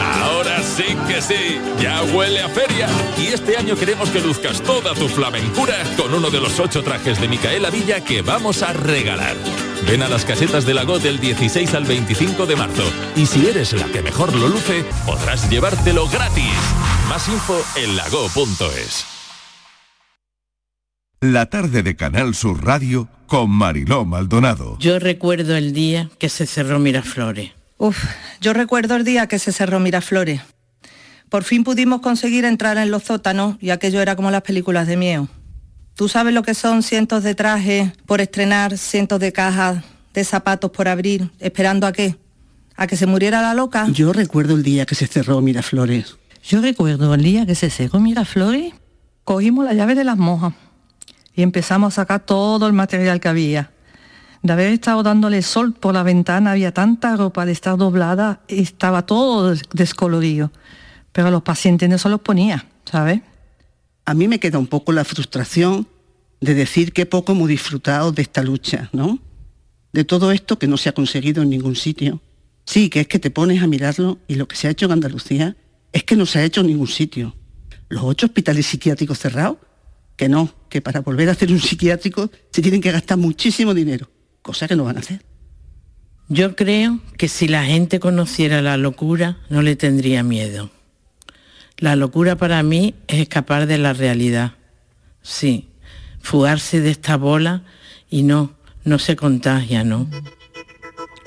Ahora 0.00 0.62
sí 0.62 0.96
que 1.06 1.20
sí, 1.20 1.58
ya 1.78 2.02
huele 2.04 2.40
a 2.40 2.48
feria. 2.48 2.88
Y 3.18 3.34
este 3.34 3.58
año 3.58 3.76
queremos 3.76 4.08
que 4.08 4.20
luzcas 4.20 4.62
toda 4.62 4.94
tu 4.94 5.08
flamencura 5.08 5.76
con 5.98 6.14
uno 6.14 6.30
de 6.30 6.40
los 6.40 6.58
ocho 6.58 6.82
trajes 6.82 7.20
de 7.20 7.28
Micaela 7.28 7.68
Villa 7.68 8.02
que 8.02 8.22
vamos 8.22 8.62
a 8.62 8.72
regalar. 8.72 9.36
Ven 9.86 10.02
a 10.02 10.08
las 10.08 10.24
casetas 10.24 10.64
de 10.64 10.74
Lago 10.74 10.98
del 10.98 11.18
16 11.18 11.74
al 11.74 11.84
25 11.84 12.46
de 12.46 12.56
marzo. 12.56 12.84
Y 13.16 13.26
si 13.26 13.46
eres 13.46 13.72
la 13.72 13.86
que 13.86 14.02
mejor 14.02 14.34
lo 14.34 14.48
luce, 14.48 14.84
podrás 15.04 15.50
llevártelo 15.50 16.08
gratis. 16.08 16.52
Más 17.08 17.28
info 17.28 17.60
en 17.76 17.96
lago.es. 17.96 19.06
La 21.20 21.46
tarde 21.46 21.82
de 21.82 21.94
Canal 21.94 22.34
Sur 22.34 22.64
Radio 22.64 23.08
con 23.26 23.50
Mariló 23.50 24.04
Maldonado. 24.04 24.76
Yo 24.80 24.98
recuerdo 24.98 25.56
el 25.56 25.72
día 25.72 26.10
que 26.18 26.28
se 26.28 26.46
cerró 26.46 26.78
Miraflores. 26.78 27.52
Uf, 27.78 28.04
yo 28.40 28.52
recuerdo 28.52 28.96
el 28.96 29.04
día 29.04 29.26
que 29.26 29.38
se 29.38 29.52
cerró 29.52 29.80
Miraflores. 29.80 30.40
Por 31.28 31.44
fin 31.44 31.64
pudimos 31.64 32.00
conseguir 32.00 32.44
entrar 32.44 32.76
en 32.78 32.90
los 32.90 33.04
sótanos 33.04 33.56
y 33.60 33.70
aquello 33.70 34.00
era 34.00 34.16
como 34.16 34.30
las 34.30 34.42
películas 34.42 34.86
de 34.86 34.96
miedo. 34.96 35.28
Tú 35.94 36.08
sabes 36.08 36.32
lo 36.32 36.42
que 36.42 36.54
son 36.54 36.82
cientos 36.82 37.22
de 37.22 37.34
trajes 37.34 37.92
por 38.06 38.20
estrenar, 38.20 38.78
cientos 38.78 39.20
de 39.20 39.32
cajas 39.32 39.84
de 40.14 40.24
zapatos 40.24 40.70
por 40.70 40.88
abrir, 40.88 41.30
esperando 41.38 41.86
a 41.86 41.92
qué? 41.92 42.16
¿A 42.76 42.86
que 42.86 42.96
se 42.96 43.06
muriera 43.06 43.42
la 43.42 43.54
loca? 43.54 43.86
Yo 43.90 44.12
recuerdo 44.12 44.54
el 44.54 44.62
día 44.62 44.86
que 44.86 44.94
se 44.94 45.06
cerró 45.06 45.40
Miraflores. 45.40 46.16
Yo 46.42 46.60
recuerdo 46.60 47.14
el 47.14 47.22
día 47.22 47.46
que 47.46 47.54
se 47.54 47.70
cerró 47.70 48.00
Miraflores, 48.00 48.74
cogimos 49.24 49.64
la 49.64 49.74
llave 49.74 49.94
de 49.94 50.04
las 50.04 50.16
monjas 50.16 50.54
y 51.34 51.42
empezamos 51.42 51.94
a 51.94 52.02
sacar 52.02 52.20
todo 52.20 52.66
el 52.66 52.72
material 52.72 53.20
que 53.20 53.28
había. 53.28 53.70
De 54.42 54.52
haber 54.52 54.72
estado 54.72 55.02
dándole 55.02 55.40
sol 55.42 55.72
por 55.72 55.94
la 55.94 56.02
ventana, 56.02 56.52
había 56.52 56.74
tanta 56.74 57.16
ropa 57.16 57.46
de 57.46 57.52
estar 57.52 57.76
doblada, 57.76 58.40
y 58.48 58.60
estaba 58.62 59.06
todo 59.06 59.54
descolorido. 59.72 60.50
Pero 61.12 61.28
a 61.28 61.30
los 61.30 61.42
pacientes 61.42 61.88
no 61.88 61.96
se 61.96 62.08
los 62.08 62.20
ponía, 62.20 62.66
¿sabes? 62.84 63.22
A 64.04 64.14
mí 64.14 64.28
me 64.28 64.40
queda 64.40 64.58
un 64.58 64.66
poco 64.66 64.92
la 64.92 65.04
frustración 65.04 65.86
de 66.40 66.54
decir 66.54 66.92
que 66.92 67.06
poco 67.06 67.32
hemos 67.32 67.48
disfrutado 67.48 68.12
de 68.12 68.22
esta 68.22 68.42
lucha, 68.42 68.90
¿no? 68.92 69.20
De 69.92 70.04
todo 70.04 70.32
esto 70.32 70.58
que 70.58 70.66
no 70.66 70.76
se 70.76 70.88
ha 70.88 70.92
conseguido 70.92 71.42
en 71.42 71.50
ningún 71.50 71.76
sitio. 71.76 72.20
Sí, 72.64 72.88
que 72.88 73.00
es 73.00 73.08
que 73.08 73.18
te 73.18 73.30
pones 73.30 73.62
a 73.62 73.66
mirarlo 73.66 74.18
y 74.26 74.34
lo 74.34 74.48
que 74.48 74.56
se 74.56 74.66
ha 74.66 74.70
hecho 74.70 74.86
en 74.86 74.92
Andalucía 74.92 75.56
es 75.92 76.04
que 76.04 76.16
no 76.16 76.26
se 76.26 76.40
ha 76.40 76.44
hecho 76.44 76.62
en 76.62 76.68
ningún 76.68 76.88
sitio. 76.88 77.36
Los 77.88 78.02
ocho 78.02 78.26
hospitales 78.26 78.66
psiquiátricos 78.66 79.18
cerrados, 79.18 79.58
que 80.16 80.28
no, 80.28 80.52
que 80.68 80.80
para 80.80 81.00
volver 81.00 81.28
a 81.28 81.32
hacer 81.32 81.52
un 81.52 81.60
psiquiátrico 81.60 82.30
se 82.50 82.62
tienen 82.62 82.80
que 82.80 82.90
gastar 82.90 83.18
muchísimo 83.18 83.74
dinero, 83.74 84.08
cosa 84.40 84.66
que 84.66 84.76
no 84.76 84.84
van 84.84 84.96
a 84.96 85.00
hacer. 85.00 85.24
Yo 86.28 86.56
creo 86.56 87.00
que 87.18 87.28
si 87.28 87.46
la 87.46 87.64
gente 87.64 88.00
conociera 88.00 88.62
la 88.62 88.76
locura, 88.76 89.38
no 89.50 89.62
le 89.62 89.76
tendría 89.76 90.22
miedo. 90.22 90.70
La 91.82 91.96
locura 91.96 92.36
para 92.36 92.62
mí 92.62 92.94
es 93.08 93.18
escapar 93.18 93.66
de 93.66 93.76
la 93.76 93.92
realidad. 93.92 94.52
Sí, 95.20 95.68
fugarse 96.20 96.80
de 96.80 96.92
esta 96.92 97.16
bola 97.16 97.64
y 98.08 98.22
no, 98.22 98.52
no 98.84 99.00
se 99.00 99.16
contagia, 99.16 99.82
¿no? 99.82 100.08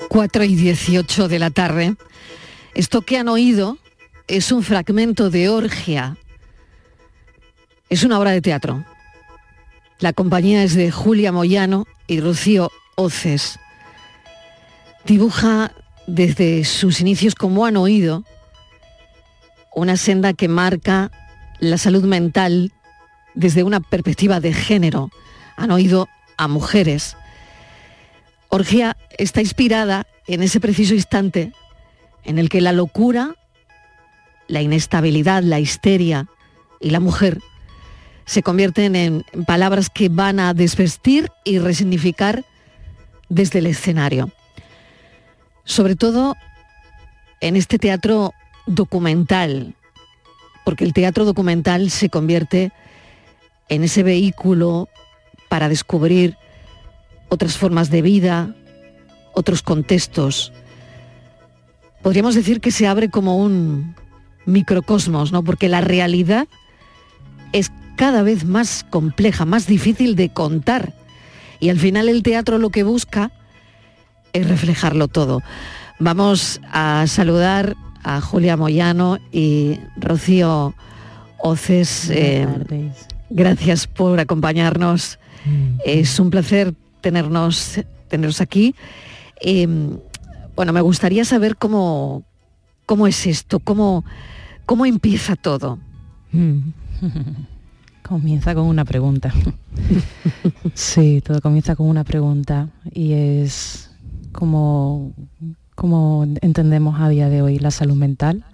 4 0.08 0.44
y 0.44 0.54
18 0.54 1.28
de 1.28 1.38
la 1.38 1.50
tarde. 1.50 1.94
Esto 2.74 3.02
que 3.02 3.18
han 3.18 3.28
oído 3.28 3.76
es 4.28 4.50
un 4.50 4.62
fragmento 4.62 5.28
de 5.28 5.50
Orgia. 5.50 6.16
Es 7.90 8.02
una 8.02 8.18
obra 8.18 8.30
de 8.30 8.40
teatro. 8.40 8.82
La 9.98 10.14
compañía 10.14 10.62
es 10.62 10.74
de 10.74 10.90
Julia 10.90 11.32
Moyano 11.32 11.86
y 12.06 12.22
Rocío 12.22 12.72
Oces. 12.94 13.58
Dibuja 15.04 15.72
desde 16.06 16.64
sus 16.64 17.02
inicios, 17.02 17.34
como 17.34 17.66
han 17.66 17.76
oído, 17.76 18.24
una 19.76 19.98
senda 19.98 20.32
que 20.32 20.48
marca 20.48 21.10
la 21.60 21.76
salud 21.76 22.02
mental 22.04 22.72
desde 23.34 23.62
una 23.62 23.80
perspectiva 23.80 24.40
de 24.40 24.54
género. 24.54 25.10
Han 25.56 25.70
oído 25.70 26.08
a 26.38 26.48
mujeres. 26.48 27.14
Orgía 28.48 28.96
está 29.18 29.42
inspirada 29.42 30.06
en 30.26 30.42
ese 30.42 30.60
preciso 30.60 30.94
instante 30.94 31.52
en 32.24 32.38
el 32.38 32.48
que 32.48 32.62
la 32.62 32.72
locura, 32.72 33.36
la 34.48 34.62
inestabilidad, 34.62 35.42
la 35.42 35.60
histeria 35.60 36.26
y 36.80 36.88
la 36.88 36.98
mujer 36.98 37.40
se 38.24 38.42
convierten 38.42 38.96
en 38.96 39.24
palabras 39.46 39.90
que 39.90 40.08
van 40.08 40.40
a 40.40 40.54
desvestir 40.54 41.30
y 41.44 41.58
resignificar 41.58 42.46
desde 43.28 43.58
el 43.58 43.66
escenario. 43.66 44.32
Sobre 45.64 45.96
todo 45.96 46.34
en 47.40 47.56
este 47.56 47.78
teatro 47.78 48.32
documental, 48.66 49.74
porque 50.64 50.84
el 50.84 50.92
teatro 50.92 51.24
documental 51.24 51.90
se 51.90 52.08
convierte 52.08 52.72
en 53.68 53.84
ese 53.84 54.02
vehículo 54.02 54.88
para 55.48 55.68
descubrir 55.68 56.36
otras 57.28 57.56
formas 57.56 57.90
de 57.90 58.02
vida, 58.02 58.54
otros 59.34 59.62
contextos. 59.62 60.52
Podríamos 62.02 62.34
decir 62.34 62.60
que 62.60 62.70
se 62.70 62.86
abre 62.86 63.10
como 63.10 63.38
un 63.38 63.94
microcosmos, 64.44 65.32
¿no? 65.32 65.42
Porque 65.42 65.68
la 65.68 65.80
realidad 65.80 66.46
es 67.52 67.72
cada 67.96 68.22
vez 68.22 68.44
más 68.44 68.84
compleja, 68.88 69.44
más 69.44 69.66
difícil 69.66 70.16
de 70.16 70.28
contar. 70.28 70.94
Y 71.58 71.70
al 71.70 71.78
final 71.78 72.08
el 72.08 72.22
teatro 72.22 72.58
lo 72.58 72.70
que 72.70 72.82
busca 72.82 73.32
es 74.32 74.48
reflejarlo 74.48 75.08
todo. 75.08 75.42
Vamos 75.98 76.60
a 76.70 77.06
saludar 77.06 77.76
a 78.06 78.20
Julia 78.20 78.56
Moyano 78.56 79.18
y 79.32 79.80
Rocío 79.96 80.74
Oces. 81.38 82.08
Eh, 82.10 82.46
gracias 83.30 83.88
por 83.88 84.20
acompañarnos. 84.20 85.18
Mm. 85.44 85.80
Es 85.84 86.20
un 86.20 86.30
placer 86.30 86.72
tenernos, 87.00 87.80
tenernos 88.08 88.40
aquí. 88.40 88.76
Eh, 89.40 89.66
bueno, 90.54 90.72
me 90.72 90.80
gustaría 90.82 91.24
saber 91.24 91.56
cómo, 91.56 92.22
cómo 92.86 93.08
es 93.08 93.26
esto, 93.26 93.58
cómo, 93.58 94.04
cómo 94.66 94.86
empieza 94.86 95.34
todo. 95.34 95.80
Mm. 96.30 96.58
Comienza 98.04 98.54
con 98.54 98.66
una 98.66 98.84
pregunta. 98.84 99.34
sí, 100.74 101.20
todo 101.26 101.40
comienza 101.40 101.74
con 101.74 101.88
una 101.88 102.04
pregunta 102.04 102.68
y 102.92 103.12
es 103.14 103.90
como, 104.30 105.12
como 105.76 106.26
entendemos 106.40 107.00
a 107.00 107.08
día 107.08 107.28
de 107.28 107.42
hoy 107.42 107.58
la 107.60 107.70
salud 107.70 107.94
mental. 107.94 108.44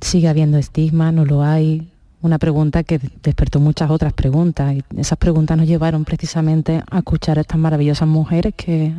Sigue 0.00 0.28
habiendo 0.28 0.58
estigma, 0.58 1.12
no 1.12 1.24
lo 1.24 1.42
hay. 1.42 1.88
Una 2.20 2.38
pregunta 2.38 2.82
que 2.82 3.00
despertó 3.22 3.58
muchas 3.60 3.90
otras 3.90 4.12
preguntas 4.12 4.74
y 4.74 4.84
esas 5.00 5.18
preguntas 5.18 5.56
nos 5.56 5.66
llevaron 5.66 6.04
precisamente 6.04 6.82
a 6.90 6.98
escuchar 6.98 7.38
a 7.38 7.40
estas 7.40 7.58
maravillosas 7.58 8.06
mujeres 8.06 8.54
que 8.56 8.94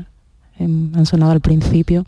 em, 0.58 0.92
han 0.96 1.06
sonado 1.06 1.32
al 1.32 1.40
principio 1.40 2.06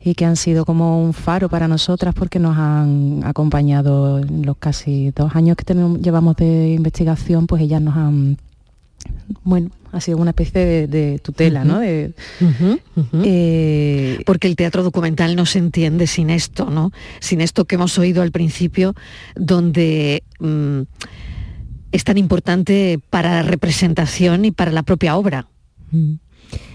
y 0.00 0.14
que 0.14 0.24
han 0.24 0.36
sido 0.36 0.64
como 0.64 1.02
un 1.02 1.12
faro 1.12 1.48
para 1.48 1.68
nosotras 1.68 2.14
porque 2.14 2.38
nos 2.38 2.56
han 2.58 3.20
acompañado 3.24 4.18
en 4.18 4.44
los 4.44 4.56
casi 4.56 5.12
dos 5.12 5.36
años 5.36 5.56
que 5.56 5.72
llevamos 6.00 6.36
de 6.36 6.72
investigación, 6.72 7.46
pues 7.46 7.62
ellas 7.62 7.80
nos 7.80 7.96
han, 7.96 8.36
bueno, 9.44 9.70
ha 9.92 10.00
sido 10.00 10.16
una 10.16 10.30
especie 10.30 10.64
de, 10.64 10.86
de 10.86 11.18
tutela, 11.18 11.64
¿no? 11.64 11.78
De, 11.78 12.14
Eh, 13.24 14.22
Porque 14.24 14.48
el 14.48 14.56
teatro 14.56 14.82
documental 14.82 15.36
no 15.36 15.46
se 15.46 15.58
entiende 15.58 16.06
sin 16.06 16.30
esto, 16.30 16.70
¿no? 16.70 16.92
Sin 17.20 17.40
esto 17.42 17.66
que 17.66 17.74
hemos 17.74 17.98
oído 17.98 18.22
al 18.22 18.32
principio, 18.32 18.94
donde 19.36 20.24
mm, 20.40 20.80
es 21.92 22.04
tan 22.04 22.16
importante 22.16 22.98
para 23.10 23.30
la 23.30 23.42
representación 23.42 24.46
y 24.46 24.50
para 24.50 24.72
la 24.72 24.82
propia 24.82 25.16
obra. 25.16 25.46
Mm. 25.90 26.14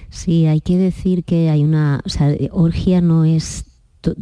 Sí, 0.09 0.45
hay 0.45 0.61
que 0.61 0.77
decir 0.77 1.23
que 1.23 1.49
hay 1.49 1.63
una, 1.63 2.01
o 2.05 2.09
sea, 2.09 2.33
Orgia 2.51 3.01
no 3.01 3.25
es 3.25 3.65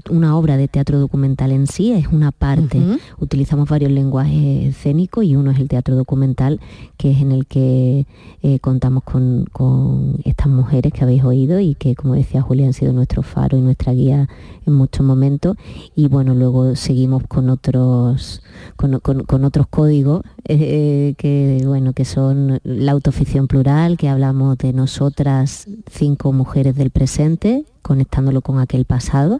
una 0.10 0.38
obra 0.38 0.58
de 0.58 0.68
teatro 0.68 1.00
documental 1.00 1.51
en 1.51 1.68
sí, 1.68 1.92
es 1.92 2.08
una 2.08 2.32
parte. 2.32 2.80
Utilizamos 3.20 3.70
varios 3.70 3.92
lenguajes 3.92 4.75
escénicos 4.75 5.24
y 5.25 5.36
uno 5.36 5.51
es 5.51 5.60
el 5.60 5.68
teatro 5.68 5.96
documental, 5.96 6.60
que 6.98 7.12
es 7.12 7.22
en 7.22 7.32
el 7.32 7.46
que 7.46 8.06
eh, 8.42 8.60
contamos 8.60 9.04
con, 9.04 9.46
con 9.51 10.18
estas 10.24 10.48
mujeres 10.48 10.94
que 10.94 11.04
habéis 11.04 11.24
oído 11.24 11.60
y 11.60 11.75
que, 11.75 11.96
como 11.96 12.13
decía 12.15 12.42
Julia, 12.42 12.65
han 12.68 12.74
sido 12.74 12.94
nuestro 12.94 13.22
faro 13.24 13.58
y 13.58 13.62
nuestra 13.62 13.94
guía 13.94 14.30
en 14.65 14.74
muchos 14.74 15.06
momentos. 15.06 15.58
Y 15.96 16.08
bueno, 16.08 16.34
luego 16.36 16.75
seguimos 16.75 17.24
con 17.27 17.50
otros, 17.50 18.42
con, 18.75 19.00
con- 19.00 19.24
con 19.24 19.44
otros 19.46 19.68
códigos 19.68 20.22
eh, 20.46 21.13
que, 21.18 21.62
bueno, 21.65 21.94
que 21.94 22.06
son 22.06 22.60
la 22.63 22.92
autoficción 22.92 23.48
plural, 23.48 23.98
que 23.98 24.10
hablamos 24.10 24.58
de 24.58 24.74
nosotras, 24.74 25.68
cinco 25.92 26.32
mujeres 26.34 26.75
del 26.75 26.89
presente, 26.92 27.65
conectándolo 27.86 28.42
con 28.42 28.60
aquel 28.60 28.86
pasado 28.86 29.39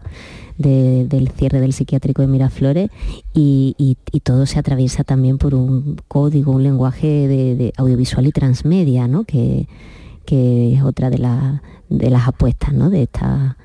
de- 0.56 1.04
del 1.08 1.28
cierre 1.30 1.60
del 1.60 1.72
psiquiátrico 1.72 2.22
de 2.22 2.28
Miraflores 2.28 2.90
y, 3.34 3.96
todo 4.22 4.46
se 4.46 4.58
atraviesa 4.58 5.02
también 5.04 5.38
por 5.38 5.54
un 5.54 5.96
código, 6.08 6.52
un 6.52 6.62
lenguaje 6.62 7.26
de, 7.28 7.72
audiovisual 7.76 8.26
y 8.26 8.32
transmedia, 8.32 9.06
¿no? 9.08 9.24
que, 9.24 9.68
que 10.24 10.74
es 10.74 10.82
otra 10.82 11.10
de, 11.10 11.18
la- 11.18 11.62
de 11.88 12.10
las 12.10 12.26
apuestas 12.28 12.72
¿no? 12.72 12.88
de, 12.90 13.02
esta, 13.04 13.56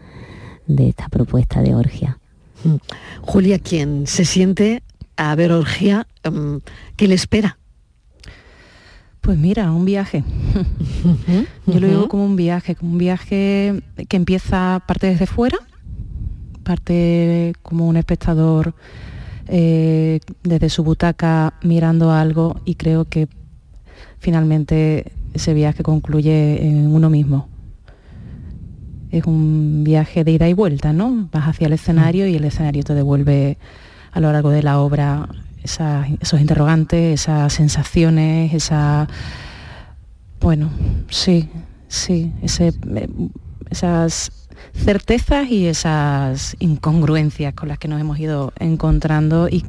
de 0.67 0.89
esta 0.89 1.09
propuesta 1.09 1.61
de 1.61 1.73
Orgia. 1.75 2.19
Mm. 2.63 2.75
Julia, 3.21 3.59
quien 3.59 4.05
se 4.07 4.25
siente 4.25 4.83
a 5.17 5.33
ver 5.35 5.51
orgía, 5.51 6.07
mm, 6.29 6.57
¿qué 6.95 7.07
le 7.07 7.15
espera? 7.15 7.57
Pues 9.21 9.37
mira, 9.37 9.71
un 9.71 9.85
viaje. 9.85 10.23
Yo 11.67 11.79
lo 11.79 11.87
digo 11.87 12.07
como 12.07 12.25
un 12.25 12.35
viaje, 12.35 12.75
como 12.75 12.93
un 12.93 12.97
viaje 12.97 13.81
que 14.09 14.17
empieza 14.17 14.81
parte 14.87 15.07
desde 15.07 15.27
fuera, 15.27 15.57
parte 16.63 17.53
como 17.61 17.87
un 17.87 17.97
espectador 17.97 18.73
eh, 19.47 20.19
desde 20.43 20.69
su 20.69 20.83
butaca 20.83 21.53
mirando 21.61 22.11
algo 22.11 22.61
y 22.65 22.75
creo 22.75 23.05
que 23.05 23.27
finalmente 24.17 25.11
ese 25.33 25.53
viaje 25.53 25.83
concluye 25.83 26.67
en 26.67 26.87
uno 26.87 27.11
mismo. 27.11 27.47
Es 29.11 29.25
un 29.25 29.83
viaje 29.83 30.23
de 30.23 30.31
ida 30.31 30.49
y 30.49 30.53
vuelta, 30.53 30.93
¿no? 30.93 31.29
Vas 31.31 31.47
hacia 31.47 31.67
el 31.67 31.73
escenario 31.73 32.25
y 32.25 32.35
el 32.35 32.45
escenario 32.45 32.83
te 32.83 32.95
devuelve 32.95 33.59
a 34.11 34.19
lo 34.19 34.31
largo 34.31 34.49
de 34.49 34.63
la 34.63 34.79
obra 34.79 35.27
esos 35.63 36.39
interrogantes, 36.41 37.21
esas 37.21 37.53
sensaciones, 37.53 38.53
esa... 38.53 39.07
Bueno, 40.39 40.71
sí, 41.09 41.49
sí, 41.87 42.33
ese, 42.41 42.69
eh, 42.95 43.07
esas 43.69 44.31
certezas 44.73 45.49
y 45.49 45.67
esas 45.67 46.55
incongruencias 46.59 47.53
con 47.53 47.69
las 47.69 47.77
que 47.77 47.87
nos 47.87 48.01
hemos 48.01 48.19
ido 48.19 48.53
encontrando 48.59 49.47
y 49.47 49.63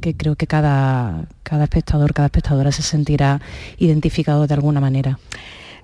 que 0.00 0.16
creo 0.16 0.36
que 0.36 0.46
cada, 0.46 1.26
cada 1.42 1.64
espectador, 1.64 2.12
cada 2.12 2.26
espectadora 2.26 2.72
se 2.72 2.82
sentirá 2.82 3.40
identificado 3.78 4.46
de 4.46 4.54
alguna 4.54 4.80
manera. 4.80 5.18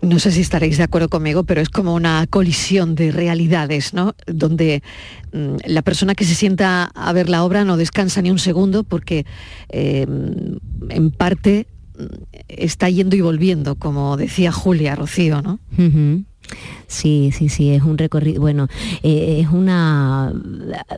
No 0.02 0.18
sé 0.18 0.32
si 0.32 0.40
estaréis 0.40 0.78
de 0.78 0.82
acuerdo 0.82 1.08
conmigo, 1.08 1.44
pero 1.44 1.60
es 1.60 1.68
como 1.68 1.94
una 1.94 2.26
colisión 2.28 2.96
de 2.96 3.12
realidades, 3.12 3.94
¿no? 3.94 4.14
Donde 4.26 4.82
mm, 5.32 5.56
la 5.64 5.82
persona 5.82 6.16
que 6.16 6.24
se 6.24 6.34
sienta 6.34 6.84
a 6.84 7.12
ver 7.12 7.28
la 7.28 7.44
obra 7.44 7.64
no 7.64 7.76
descansa 7.76 8.20
ni 8.20 8.30
un 8.30 8.40
segundo 8.40 8.82
porque 8.82 9.24
eh, 9.68 10.06
en 10.88 11.10
parte 11.12 11.68
mm, 11.96 12.04
está 12.48 12.90
yendo 12.90 13.14
y 13.14 13.20
volviendo, 13.20 13.76
como 13.76 14.16
decía 14.16 14.50
Julia 14.50 14.96
Rocío, 14.96 15.40
¿no? 15.40 15.60
Sí, 16.86 17.30
sí, 17.32 17.48
sí, 17.48 17.70
es 17.70 17.82
un 17.82 17.96
recorrido, 17.96 18.40
bueno, 18.42 18.68
eh, 19.02 19.38
es 19.40 19.48
una, 19.48 20.32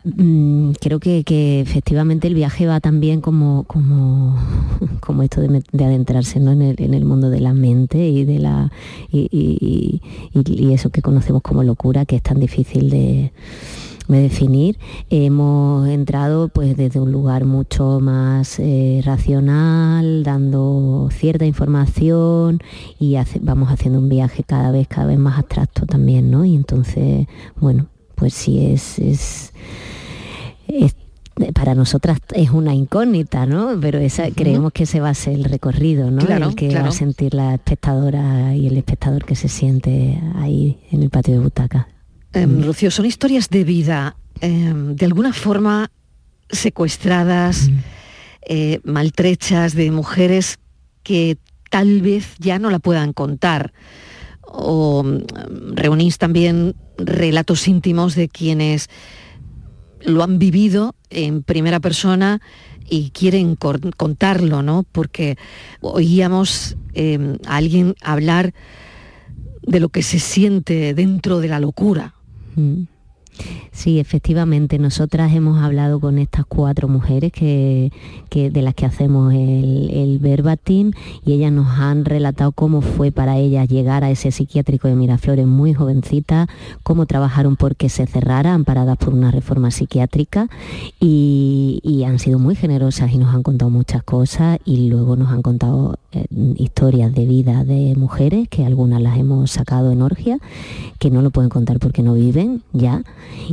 mm, 0.05 0.73
creo 0.81 0.99
que, 0.99 1.23
que 1.23 1.61
efectivamente 1.61 2.27
el 2.27 2.35
viaje 2.35 2.67
va 2.67 2.81
también 2.81 3.21
como, 3.21 3.63
como, 3.65 4.37
como 5.01 5.23
esto 5.23 5.41
de, 5.41 5.63
adentrarse 5.85 6.41
¿no? 6.41 6.51
en, 6.53 6.63
el, 6.63 6.75
en 6.83 6.95
el 6.95 7.05
mundo 7.05 7.31
de 7.31 7.41
la 7.41 7.55
mente 7.55 8.09
y 8.09 8.25
de 8.25 8.41
la 8.41 8.73
y, 9.13 9.29
y- 9.31 10.01
y- 10.35 10.65
y 10.69 10.73
eso 10.75 10.91
que 10.91 11.03
conocemos 11.03 11.43
como 11.43 11.63
locura, 11.63 12.05
que 12.07 12.17
es 12.17 12.23
tan 12.23 12.41
difícil 12.41 12.91
de, 12.91 13.31
de 14.09 14.21
definir. 14.21 14.79
Hemos 15.11 15.89
entrado 15.89 16.49
pues 16.49 16.77
desde 16.77 17.01
un 17.01 17.11
lugar 17.13 17.45
mucho 17.45 18.01
más 18.01 18.59
eh, 18.59 19.01
racional, 19.05 20.23
dando 20.25 21.09
cierta 21.13 21.47
información 21.47 22.61
y 22.99 23.17
hace- 23.17 23.41
vamos 23.41 23.71
haciendo 23.71 23.99
un 23.99 24.09
viaje 24.09 24.43
cada 24.45 24.71
vez, 24.71 24.89
cada 24.89 25.07
vez 25.07 25.19
más 25.19 25.39
abstracto 25.39 25.87
también, 25.87 26.31
¿no? 26.31 26.45
Y 26.45 26.55
entonces, 26.55 27.27
bueno, 27.61 27.87
pues 28.15 28.35
sí 28.35 28.67
es, 28.67 28.99
es, 28.99 29.53
es- 30.69 30.97
para 31.53 31.75
nosotras 31.75 32.19
es 32.33 32.51
una 32.51 32.75
incógnita, 32.77 33.45
¿no? 33.45 33.71
Pero 33.81 33.99
esa, 33.99 34.31
creemos 34.31 34.73
que 34.73 34.85
ese 34.85 35.01
va 35.01 35.09
a 35.09 35.15
ser 35.15 35.35
el 35.35 35.45
recorrido, 35.45 36.09
¿no? 36.13 36.25
Claro, 36.25 36.51
el 36.51 36.55
que 36.55 36.69
va 36.69 36.89
a 36.89 36.93
sentir 36.93 37.35
la 37.35 37.55
espectadora 37.55 38.55
y 38.55 38.69
el 38.69 38.77
espectador 38.77 39.25
que 39.25 39.35
se 39.35 39.49
siente 39.49 40.21
ahí 40.37 40.79
en 40.93 41.03
el 41.03 41.11
patio 41.11 41.35
de 41.35 41.41
butacas. 41.41 41.87
Em, 42.35 42.63
Rocío, 42.63 42.91
son 42.91 43.07
historias 43.07 43.49
de 43.49 43.63
vida, 43.63 44.17
em, 44.41 44.97
de 44.97 45.07
alguna 45.07 45.33
forma 45.33 45.91
secuestradas, 46.51 47.71
eh, 48.47 48.81
maltrechas, 48.83 49.75
de 49.75 49.93
mujeres 49.93 50.59
que 51.05 51.39
tal 51.71 52.03
vez 52.03 52.35
ya 52.41 52.59
no 52.59 52.71
la 52.71 52.81
puedan 52.81 53.13
contar 53.13 53.73
o 54.43 55.05
mm, 55.05 55.75
reunís 55.75 56.19
también 56.19 56.75
relatos 56.99 57.69
íntimos 57.69 58.17
de 58.17 58.29
quienes 58.29 58.89
lo 60.01 60.23
han 60.23 60.39
vivido 60.39 60.97
en 61.11 61.43
primera 61.43 61.79
persona 61.79 62.41
y 62.91 63.11
quieren 63.11 63.57
contarlo, 63.57 64.63
¿no? 64.63 64.85
Porque 64.91 65.39
oíamos 65.81 66.77
em, 66.95 67.39
a 67.47 67.57
alguien 67.57 67.95
hablar 68.03 68.53
de 69.63 69.81
lo 69.81 69.89
que 69.89 70.03
se 70.03 70.19
siente 70.19 70.95
dentro 70.95 71.41
de 71.41 71.49
la 71.49 71.61
locura. 71.61 72.14
Mm. 72.57 72.87
Sí, 73.73 73.99
efectivamente, 73.99 74.79
nosotras 74.79 75.33
hemos 75.35 75.63
hablado 75.63 76.01
con 76.01 76.19
estas 76.19 76.47
cuatro 76.47 76.89
mujeres 76.89 77.33
que, 77.33 77.91
de 78.31 78.63
las 78.63 78.75
que 78.75 78.87
hacemos 78.87 79.35
el, 79.35 79.91
el 79.91 80.19
verbatim 80.19 80.93
y 81.25 81.33
ellas 81.33 81.53
nos 81.53 81.69
han 81.79 82.05
relatado 82.05 82.53
cómo 82.53 82.81
fue 82.81 83.11
para 83.13 83.37
ellas 83.37 83.69
llegar 83.69 84.05
a 84.05 84.11
ese 84.11 84.31
psiquiátrico 84.31 84.89
de 84.89 84.95
Miraflores 84.95 85.47
muy 85.47 85.75
jovencita, 85.75 86.49
cómo 86.83 87.07
trabajaron 87.07 87.57
porque 87.57 87.89
se 87.89 88.07
cerrara, 88.07 88.55
amparadas 88.55 88.97
por 88.97 89.13
una 89.13 89.31
reforma 89.31 89.71
psiquiátrica 89.71 90.49
y, 91.01 92.03
han 92.05 92.19
sido 92.19 92.39
muy 92.39 92.55
generosas 92.55 93.13
y 93.13 93.19
nos 93.19 93.35
han 93.35 93.43
contado 93.43 93.71
muchas 93.71 94.03
cosas 94.03 94.59
y 94.67 94.89
luego 94.91 95.17
nos 95.17 95.31
han 95.31 95.41
contado 95.41 95.99
eh, 96.13 96.27
historias 96.57 97.15
de 97.15 97.25
vida 97.25 97.65
de 97.65 97.95
mujeres, 97.97 98.47
que 98.49 98.67
algunas 98.67 99.01
las 99.01 99.17
hemos 99.17 99.51
sacado 99.51 99.91
en 99.91 100.03
Orgia, 100.03 100.39
que 100.99 101.11
no 101.11 101.23
lo 101.23 101.31
pueden 101.31 101.49
contar 101.49 101.79
porque 101.79 102.03
no 102.03 102.13
viven 102.13 102.63
ya 102.75 103.03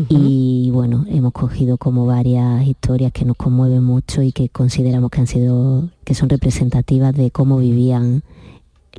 y 0.09 0.69
bueno, 0.71 1.05
hemos 1.09 1.33
cogido 1.33 1.77
como 1.77 2.05
varias 2.05 2.65
historias 2.65 3.11
que 3.11 3.25
nos 3.25 3.35
conmueven 3.35 3.83
mucho 3.83 4.21
y 4.21 4.31
que 4.31 4.49
consideramos 4.49 5.11
que 5.11 5.21
han 5.21 5.27
sido, 5.27 5.89
que 6.03 6.13
son 6.13 6.29
representativas 6.29 7.13
de 7.13 7.31
cómo 7.31 7.57
vivían 7.57 8.23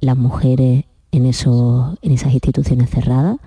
las 0.00 0.16
mujeres 0.16 0.84
en, 1.12 1.26
esos, 1.26 1.96
en 2.02 2.12
esas 2.12 2.32
instituciones 2.32 2.90
cerradas. 2.90 3.38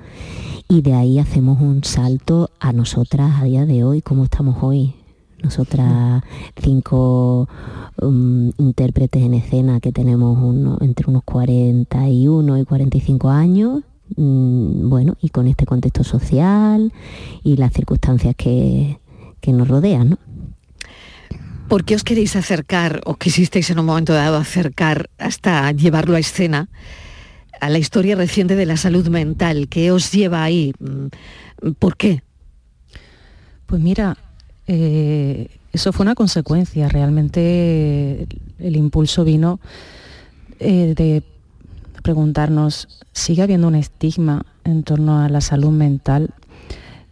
Y 0.68 0.82
de 0.82 0.94
ahí 0.94 1.20
hacemos 1.20 1.62
un 1.62 1.84
salto 1.84 2.50
a 2.60 2.74
nosotras 2.74 3.40
a 3.40 3.44
día 3.44 3.66
de 3.66 3.84
hoy, 3.84 4.02
cómo 4.02 4.24
estamos 4.24 4.58
hoy. 4.62 4.96
Nosotras 5.44 6.24
cinco 6.56 7.48
um, 8.02 8.52
intérpretes 8.58 9.22
en 9.22 9.36
escena 9.36 9.80
que 9.80 9.92
tenemos 9.92 10.40
uno, 10.42 10.80
entre 10.82 11.08
unos 11.08 11.24
41 11.24 12.58
y 12.58 12.66
45 12.66 13.30
años, 13.30 13.84
Mm, 14.16 14.88
bueno, 14.90 15.18
y 15.22 15.30
con 15.30 15.48
este 15.48 15.66
contexto 15.66 16.04
social 16.04 16.94
y 17.44 17.58
las 17.58 17.74
circunstancias 17.74 18.36
que, 18.36 19.00
nos 19.48 19.68
rodean. 19.68 20.10
¿no? 20.10 20.20
¿Por 21.68 21.84
qué 21.84 21.96
os 21.96 22.04
queréis 22.04 22.36
acercar 22.36 23.02
o 23.06 23.16
quisisteis 23.16 23.70
en 23.70 23.78
un 23.78 23.86
momento 23.86 24.14
dado 24.14 24.38
acercar 24.38 25.12
hasta 25.20 25.72
llevarlo 25.72 26.16
a 26.16 26.20
escena 26.20 26.68
a 27.62 27.70
la 27.70 27.78
historia 27.78 28.16
reciente 28.16 28.56
de 28.56 28.66
la 28.66 28.76
salud 28.76 29.08
mental? 29.08 29.68
¿Qué 29.70 29.92
os 29.92 30.12
lleva 30.12 30.44
ahí? 30.44 30.74
Mm, 30.80 31.72
¿Por 31.78 31.96
qué? 31.96 32.24
Pues 33.68 33.82
mira, 33.82 34.18
eh, 34.68 35.48
eso 35.72 35.94
fue 35.94 36.06
una 36.06 36.16
consecuencia. 36.16 36.90
Realmente 36.90 38.28
el 38.58 38.76
impulso 38.76 39.24
vino 39.24 39.60
eh, 40.60 40.94
de 40.96 41.24
preguntarnos, 42.06 42.88
¿sigue 43.14 43.42
habiendo 43.42 43.68
un 43.68 43.74
estigma 43.74 44.46
en 44.64 44.84
torno 44.84 45.20
a 45.24 45.28
la 45.28 45.42
salud 45.42 45.72
mental? 45.72 46.36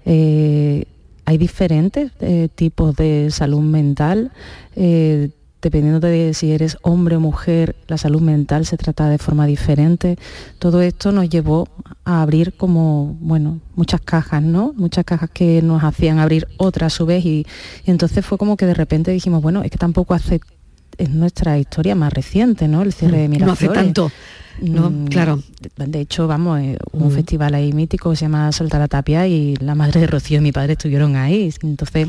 Eh, 0.06 0.86
¿Hay 1.26 1.40
diferentes 1.40 2.12
eh, 2.20 2.48
tipos 2.54 2.96
de 2.96 3.32
salud 3.32 3.62
mental? 3.62 4.32
Eh, 4.76 5.32
dependiendo 5.64 6.00
de 6.00 6.36
si 6.36 6.52
eres 6.52 6.78
hombre 6.84 7.16
o 7.16 7.20
mujer, 7.20 7.76
la 7.88 7.98
salud 7.98 8.22
mental 8.22 8.68
se 8.68 8.78
trata 8.78 9.10
de 9.10 9.18
forma 9.18 9.48
diferente. 9.48 10.20
Todo 10.60 10.84
esto 10.84 11.12
nos 11.12 11.28
llevó 11.28 11.68
a 12.06 12.22
abrir 12.22 12.56
como, 12.56 13.18
bueno, 13.20 13.62
muchas 13.76 14.00
cajas, 14.00 14.44
¿no? 14.44 14.74
Muchas 14.78 15.06
cajas 15.06 15.32
que 15.32 15.64
nos 15.64 15.84
hacían 15.84 16.20
abrir 16.20 16.48
otras 16.58 16.94
a 16.94 16.96
su 16.96 17.08
vez 17.08 17.26
y, 17.26 17.48
entonces 17.88 18.24
fue 18.24 18.38
como 18.38 18.58
que 18.58 18.68
de 18.68 18.76
repente 18.76 19.10
dijimos, 19.10 19.42
bueno, 19.42 19.64
es 19.64 19.72
que 19.72 19.80
tampoco 19.80 20.14
hace 20.14 20.40
es 20.98 21.10
nuestra 21.10 21.58
historia 21.58 21.96
más 21.96 22.14
reciente, 22.14 22.68
¿no? 22.68 22.82
El 22.82 22.94
cierre 22.94 23.18
de 23.18 23.28
Miraflores. 23.28 23.64
No 23.64 23.72
hace 23.72 23.80
tanto. 23.80 24.12
¿no? 24.62 24.90
Mm, 24.90 25.08
claro. 25.08 25.42
De 25.76 26.00
hecho, 26.00 26.28
vamos, 26.28 26.60
eh, 26.60 26.78
un 26.92 27.08
mm. 27.08 27.12
festival 27.12 27.56
ahí 27.56 27.74
mítico 27.74 28.12
que 28.12 28.16
se 28.16 28.26
llama 28.26 28.52
Salta 28.52 28.80
la 28.80 28.88
Tapia 28.88 29.28
y 29.28 29.56
la 29.58 29.76
madre 29.76 30.00
de 30.02 30.08
Rocío 30.08 30.38
y 30.38 30.42
mi 30.42 30.52
padre 30.52 30.74
estuvieron 30.74 31.16
ahí. 31.16 31.52
Entonces, 31.62 32.08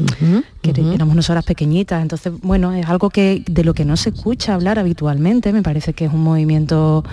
éramos 0.62 1.14
unas 1.14 1.31
horas 1.31 1.44
pequeñitas. 1.44 2.03
Entonces, 2.03 2.33
bueno, 2.42 2.73
es 2.73 2.87
algo 2.87 3.11
que 3.11 3.42
de 3.47 3.64
lo 3.64 3.75
que 3.75 3.85
no 3.85 3.97
se 3.97 4.11
escucha 4.11 4.55
hablar 4.55 4.79
habitualmente. 4.79 5.53
Me 5.53 5.62
parece 5.62 5.94
que 5.94 6.07
es 6.07 6.12
un 6.12 6.23
movimiento 6.23 7.05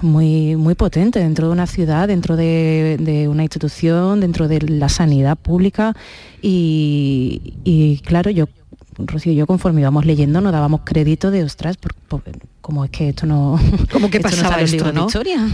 muy, 0.00 0.56
muy 0.56 0.74
potente 0.74 1.18
dentro 1.18 1.48
de 1.48 1.52
una 1.52 1.66
ciudad, 1.66 2.08
dentro 2.08 2.36
de, 2.36 3.26
una 3.30 3.42
institución, 3.42 4.20
dentro 4.20 4.48
de 4.48 4.60
la 4.62 4.88
sanidad 4.88 5.36
pública. 5.36 5.94
Y, 6.40 7.54
y 7.64 7.98
claro, 7.98 8.30
yo 8.30 8.46
Rocío 8.98 9.32
y 9.32 9.36
yo 9.36 9.46
conforme 9.46 9.80
íbamos 9.80 10.04
leyendo 10.04 10.40
nos 10.40 10.52
dábamos 10.52 10.80
crédito 10.84 11.30
de 11.30 11.44
ostras, 11.44 11.76
por, 11.76 12.22
como 12.60 12.84
es 12.84 12.90
que 12.90 13.10
esto 13.10 13.26
no... 13.26 13.58
¿Cómo 13.92 14.10
que 14.10 14.20
pasaba 14.20 14.60
esto, 14.60 14.92
no? 14.92 15.06
historia? 15.06 15.48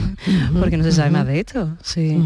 porque 0.58 0.76
no 0.76 0.84
se 0.84 0.92
sabe 0.92 1.10
más 1.10 1.26
de 1.26 1.40
esto. 1.40 1.76
Sí. 1.82 2.18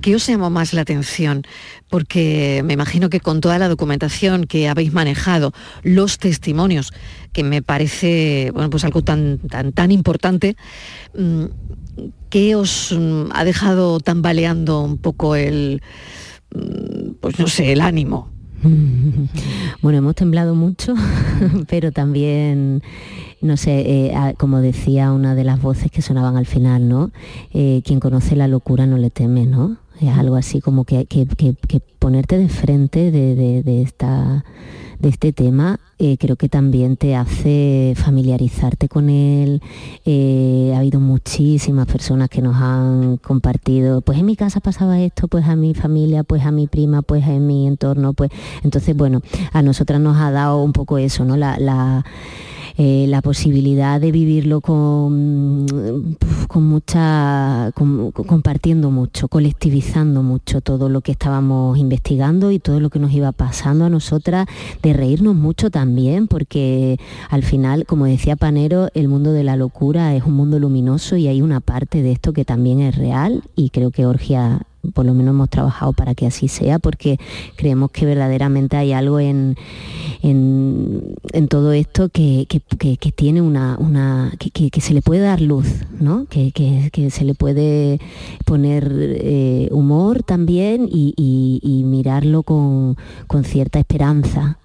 ¿Qué 0.00 0.14
os 0.14 0.26
llamó 0.26 0.50
más 0.50 0.74
la 0.74 0.82
atención? 0.82 1.42
Porque 1.88 2.62
me 2.64 2.74
imagino 2.74 3.08
que 3.10 3.20
con 3.20 3.40
toda 3.40 3.58
la 3.58 3.68
documentación 3.68 4.44
que 4.44 4.68
habéis 4.68 4.92
manejado, 4.92 5.52
los 5.82 6.18
testimonios, 6.18 6.92
que 7.32 7.44
me 7.44 7.62
parece 7.62 8.50
bueno, 8.52 8.68
pues 8.70 8.84
algo 8.84 9.02
tan, 9.02 9.38
tan, 9.38 9.72
tan 9.72 9.90
importante, 9.90 10.56
mm, 11.16 11.44
¿qué 12.28 12.56
os 12.56 12.92
mm, 12.92 13.30
ha 13.32 13.44
dejado 13.44 14.00
tambaleando 14.00 14.82
un 14.82 14.98
poco 14.98 15.36
el, 15.36 15.80
mm, 16.54 17.12
pues 17.20 17.38
no 17.38 17.46
sé, 17.46 17.72
el 17.72 17.80
ánimo? 17.80 18.32
Bueno, 19.82 19.98
hemos 19.98 20.14
temblado 20.14 20.54
mucho, 20.54 20.94
pero 21.68 21.90
también, 21.90 22.82
no 23.40 23.56
sé, 23.56 23.80
eh, 23.80 24.34
como 24.38 24.60
decía 24.60 25.12
una 25.12 25.34
de 25.34 25.44
las 25.44 25.60
voces 25.60 25.90
que 25.90 26.02
sonaban 26.02 26.36
al 26.36 26.46
final, 26.46 26.88
¿no? 26.88 27.10
Eh, 27.52 27.82
quien 27.84 27.98
conoce 27.98 28.36
la 28.36 28.46
locura 28.46 28.86
no 28.86 28.96
le 28.96 29.10
teme, 29.10 29.46
¿no? 29.46 29.78
Es 30.00 30.10
algo 30.10 30.36
así 30.36 30.60
como 30.60 30.84
que, 30.84 31.06
que, 31.06 31.26
ponerte 31.98 32.38
de 32.38 32.48
frente 32.48 33.10
de 33.10 33.82
esta 33.82 34.44
de 35.02 35.08
este 35.08 35.32
tema, 35.32 35.80
eh, 35.98 36.16
creo 36.16 36.36
que 36.36 36.48
también 36.48 36.96
te 36.96 37.16
hace 37.16 37.94
familiarizarte 37.96 38.88
con 38.88 39.10
él. 39.10 39.60
Eh, 40.04 40.72
ha 40.74 40.78
habido 40.78 41.00
muchísimas 41.00 41.86
personas 41.86 42.28
que 42.28 42.40
nos 42.40 42.54
han 42.56 43.16
compartido, 43.16 44.00
pues 44.00 44.18
en 44.20 44.26
mi 44.26 44.36
casa 44.36 44.60
pasaba 44.60 45.00
esto, 45.00 45.26
pues 45.26 45.44
a 45.46 45.56
mi 45.56 45.74
familia, 45.74 46.22
pues 46.22 46.44
a 46.44 46.52
mi 46.52 46.68
prima, 46.68 47.02
pues 47.02 47.26
en 47.26 47.48
mi 47.48 47.66
entorno, 47.66 48.12
pues 48.12 48.30
entonces 48.62 48.96
bueno, 48.96 49.22
a 49.52 49.60
nosotras 49.62 50.00
nos 50.00 50.16
ha 50.18 50.30
dado 50.30 50.62
un 50.62 50.72
poco 50.72 50.98
eso, 50.98 51.24
¿no? 51.24 51.36
la 51.36 52.04
eh, 52.76 53.06
la 53.08 53.22
posibilidad 53.22 54.00
de 54.00 54.12
vivirlo 54.12 54.60
con, 54.60 55.66
con 56.48 56.66
mucha, 56.66 57.70
compartiendo 57.74 58.90
mucho, 58.90 59.28
colectivizando 59.28 60.22
mucho 60.22 60.60
todo 60.60 60.88
lo 60.88 61.00
que 61.00 61.12
estábamos 61.12 61.78
investigando 61.78 62.50
y 62.50 62.58
todo 62.58 62.80
lo 62.80 62.90
que 62.90 62.98
nos 62.98 63.12
iba 63.12 63.32
pasando 63.32 63.84
a 63.84 63.90
nosotras, 63.90 64.46
de 64.82 64.92
reírnos 64.92 65.34
mucho 65.34 65.70
también, 65.70 66.28
porque 66.28 66.98
al 67.28 67.42
final, 67.42 67.86
como 67.86 68.06
decía 68.06 68.36
Panero, 68.36 68.88
el 68.94 69.08
mundo 69.08 69.32
de 69.32 69.44
la 69.44 69.56
locura 69.56 70.14
es 70.14 70.24
un 70.24 70.34
mundo 70.34 70.58
luminoso 70.58 71.16
y 71.16 71.28
hay 71.28 71.42
una 71.42 71.60
parte 71.60 72.02
de 72.02 72.12
esto 72.12 72.32
que 72.32 72.44
también 72.44 72.80
es 72.80 72.96
real 72.96 73.42
y 73.56 73.70
creo 73.70 73.90
que 73.90 74.06
Orgia 74.06 74.62
por 74.94 75.06
lo 75.06 75.14
menos 75.14 75.32
hemos 75.32 75.48
trabajado 75.48 75.92
para 75.92 76.14
que 76.14 76.26
así 76.26 76.48
sea, 76.48 76.78
porque 76.78 77.18
creemos 77.56 77.90
que 77.90 78.04
verdaderamente 78.06 78.76
hay 78.76 78.92
algo 78.92 79.20
en, 79.20 79.56
en, 80.22 81.48
todo 81.48 81.72
esto 81.72 82.08
que, 82.08 82.46
tiene 83.14 83.40
una, 83.40 83.76
una 83.78 84.32
que, 84.38 84.80
se 84.80 84.94
le 84.94 85.02
puede 85.02 85.20
dar 85.20 85.40
luz, 85.40 85.66
¿no? 86.00 86.26
que, 86.26 87.10
se 87.10 87.24
le 87.24 87.34
puede 87.34 88.00
poner 88.44 88.90
eh, 88.92 89.68
humor 89.70 90.22
también 90.22 90.88
y, 90.90 91.82
mirarlo 91.86 92.42
con, 92.42 92.96
cierta 93.44 93.78
esperanza, 93.78 94.58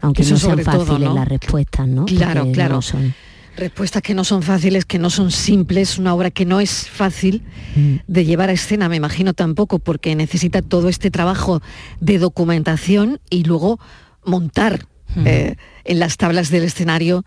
aunque 0.00 0.24
no 0.24 0.36
sean 0.36 0.60
fáciles 0.60 1.12
las 1.12 1.28
respuestas, 1.28 1.88
¿no? 1.88 2.04
Claro, 2.06 2.46
claro. 2.52 2.80
son 2.80 3.12
respuestas 3.58 4.02
que 4.02 4.14
no 4.14 4.24
son 4.24 4.42
fáciles, 4.42 4.84
que 4.84 4.98
no 4.98 5.10
son 5.10 5.30
simples, 5.30 5.98
una 5.98 6.14
obra 6.14 6.30
que 6.30 6.46
no 6.46 6.60
es 6.60 6.88
fácil 6.88 7.42
mm. 7.76 7.96
de 8.06 8.24
llevar 8.24 8.48
a 8.48 8.52
escena, 8.52 8.88
me 8.88 8.96
imagino 8.96 9.34
tampoco, 9.34 9.78
porque 9.78 10.14
necesita 10.14 10.62
todo 10.62 10.88
este 10.88 11.10
trabajo 11.10 11.60
de 12.00 12.18
documentación 12.18 13.20
y 13.28 13.44
luego 13.44 13.78
montar 14.24 14.86
mm. 15.14 15.26
eh, 15.26 15.56
en 15.84 15.98
las 15.98 16.16
tablas 16.16 16.50
del 16.50 16.64
escenario 16.64 17.24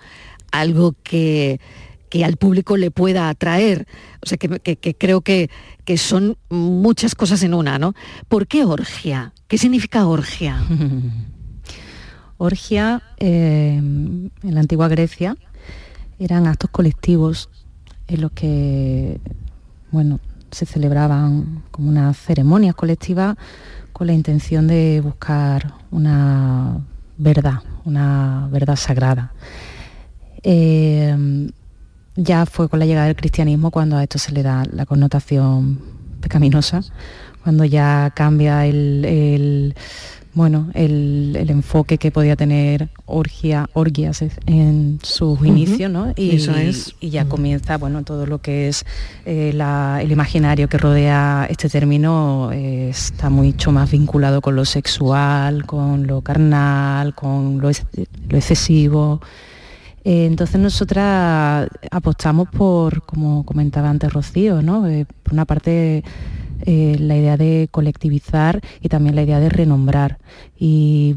algo 0.52 0.96
que, 1.04 1.60
que 2.10 2.26
al 2.26 2.38
público 2.38 2.78
le 2.78 2.91
pueda 2.91 3.30
atraer. 3.30 3.88
O 4.22 4.28
sea, 4.28 4.38
que, 4.38 4.50
creo 4.98 5.22
que, 5.22 5.50
que, 5.86 5.98
son 5.98 6.38
muchas 6.50 7.15
cosas 7.15 7.41
en 7.44 7.54
una, 7.54 7.80
¿no? 7.80 7.94
¿Por 8.28 8.48
qué 8.48 8.65
orgia? 8.65 9.34
¿Qué 9.48 9.58
significa 9.58 10.06
orgia? 10.06 10.63
orgia, 12.38 13.04
eh, 13.17 13.78
en 13.78 14.32
la 14.44 14.60
antigua 14.60 14.88
Grecia, 14.88 15.38
eran 16.24 16.48
actos 16.48 16.70
colectivos 16.70 17.50
en 18.08 18.22
los 18.22 18.32
que 18.32 19.20
bueno, 19.92 20.20
se 20.52 20.66
celebraban 20.66 21.64
como 21.72 21.90
unas 21.90 22.18
ceremonias 22.18 22.76
colectivas 22.76 23.36
con 23.94 24.08
la 24.08 24.14
intención 24.14 24.68
de 24.68 25.02
buscar 25.02 25.74
una 25.92 26.80
verdad, 27.18 27.60
una 27.86 28.48
verdad 28.52 28.76
sagrada. 28.76 29.34
Eh, 30.44 31.50
ya 32.16 32.46
fue 32.46 32.68
con 32.68 32.80
la 32.80 32.86
llegada 32.86 33.08
del 33.08 33.16
cristianismo 33.16 33.72
cuando 33.72 33.98
a 33.98 34.04
esto 34.04 34.18
se 34.18 34.32
le 34.32 34.44
da 34.44 34.64
la 34.72 34.86
connotación 34.86 35.80
pecaminosa, 36.20 36.82
cuando 37.44 37.66
ya 37.66 38.12
cambia 38.16 38.66
el, 38.66 39.76
bueno, 40.34 40.70
el, 40.74 41.36
enfoque 41.50 41.98
que 41.98 42.12
podía 42.12 42.36
tener 42.36 42.89
orgia, 43.06 43.70
orgias 43.74 44.24
en 44.46 45.00
sus 45.04 45.46
inicios, 45.46 45.91
¿no? 45.91 46.13
Y, 46.15 46.38
Eso 46.38 46.56
es. 46.56 46.96
y 47.02 47.10
ya 47.10 47.26
comienza, 47.26 47.78
bueno, 47.78 48.04
todo 48.04 48.26
lo 48.26 48.39
que 48.39 48.70
es 48.70 48.86
eh, 49.26 49.50
el 49.50 50.12
imaginario 50.12 50.70
que 50.70 50.78
rodea 50.78 51.48
este 51.50 51.67
término 51.67 52.52
eh, 52.54 52.89
está 52.89 53.30
mucho 53.30 53.72
más 53.72 53.91
vinculado 53.91 54.41
con 54.41 54.56
lo 54.56 54.63
sexual, 54.63 55.65
con 55.65 56.08
lo 56.08 56.22
carnal, 56.22 57.13
con 57.13 57.60
lo, 57.60 57.70
lo 57.70 58.38
excesivo. 58.38 59.22
Eh, 60.04 60.26
entonces 60.26 60.60
nosotras 60.60 61.67
apostamos 61.91 62.48
por, 62.50 63.04
como 63.04 63.46
comentaba 63.46 63.89
antes 63.89 64.12
Rocío, 64.12 64.62
¿no? 64.62 64.84
por 65.24 65.34
una 65.34 65.46
parte 65.46 66.04
eh, 66.65 66.97
la 67.00 67.17
idea 67.17 67.38
de 67.38 67.67
colectivizar 67.71 68.62
y 68.82 68.89
también 68.89 69.15
la 69.15 69.24
idea 69.24 69.39
de 69.39 69.50
renombrar 69.50 70.19
y, 70.58 71.15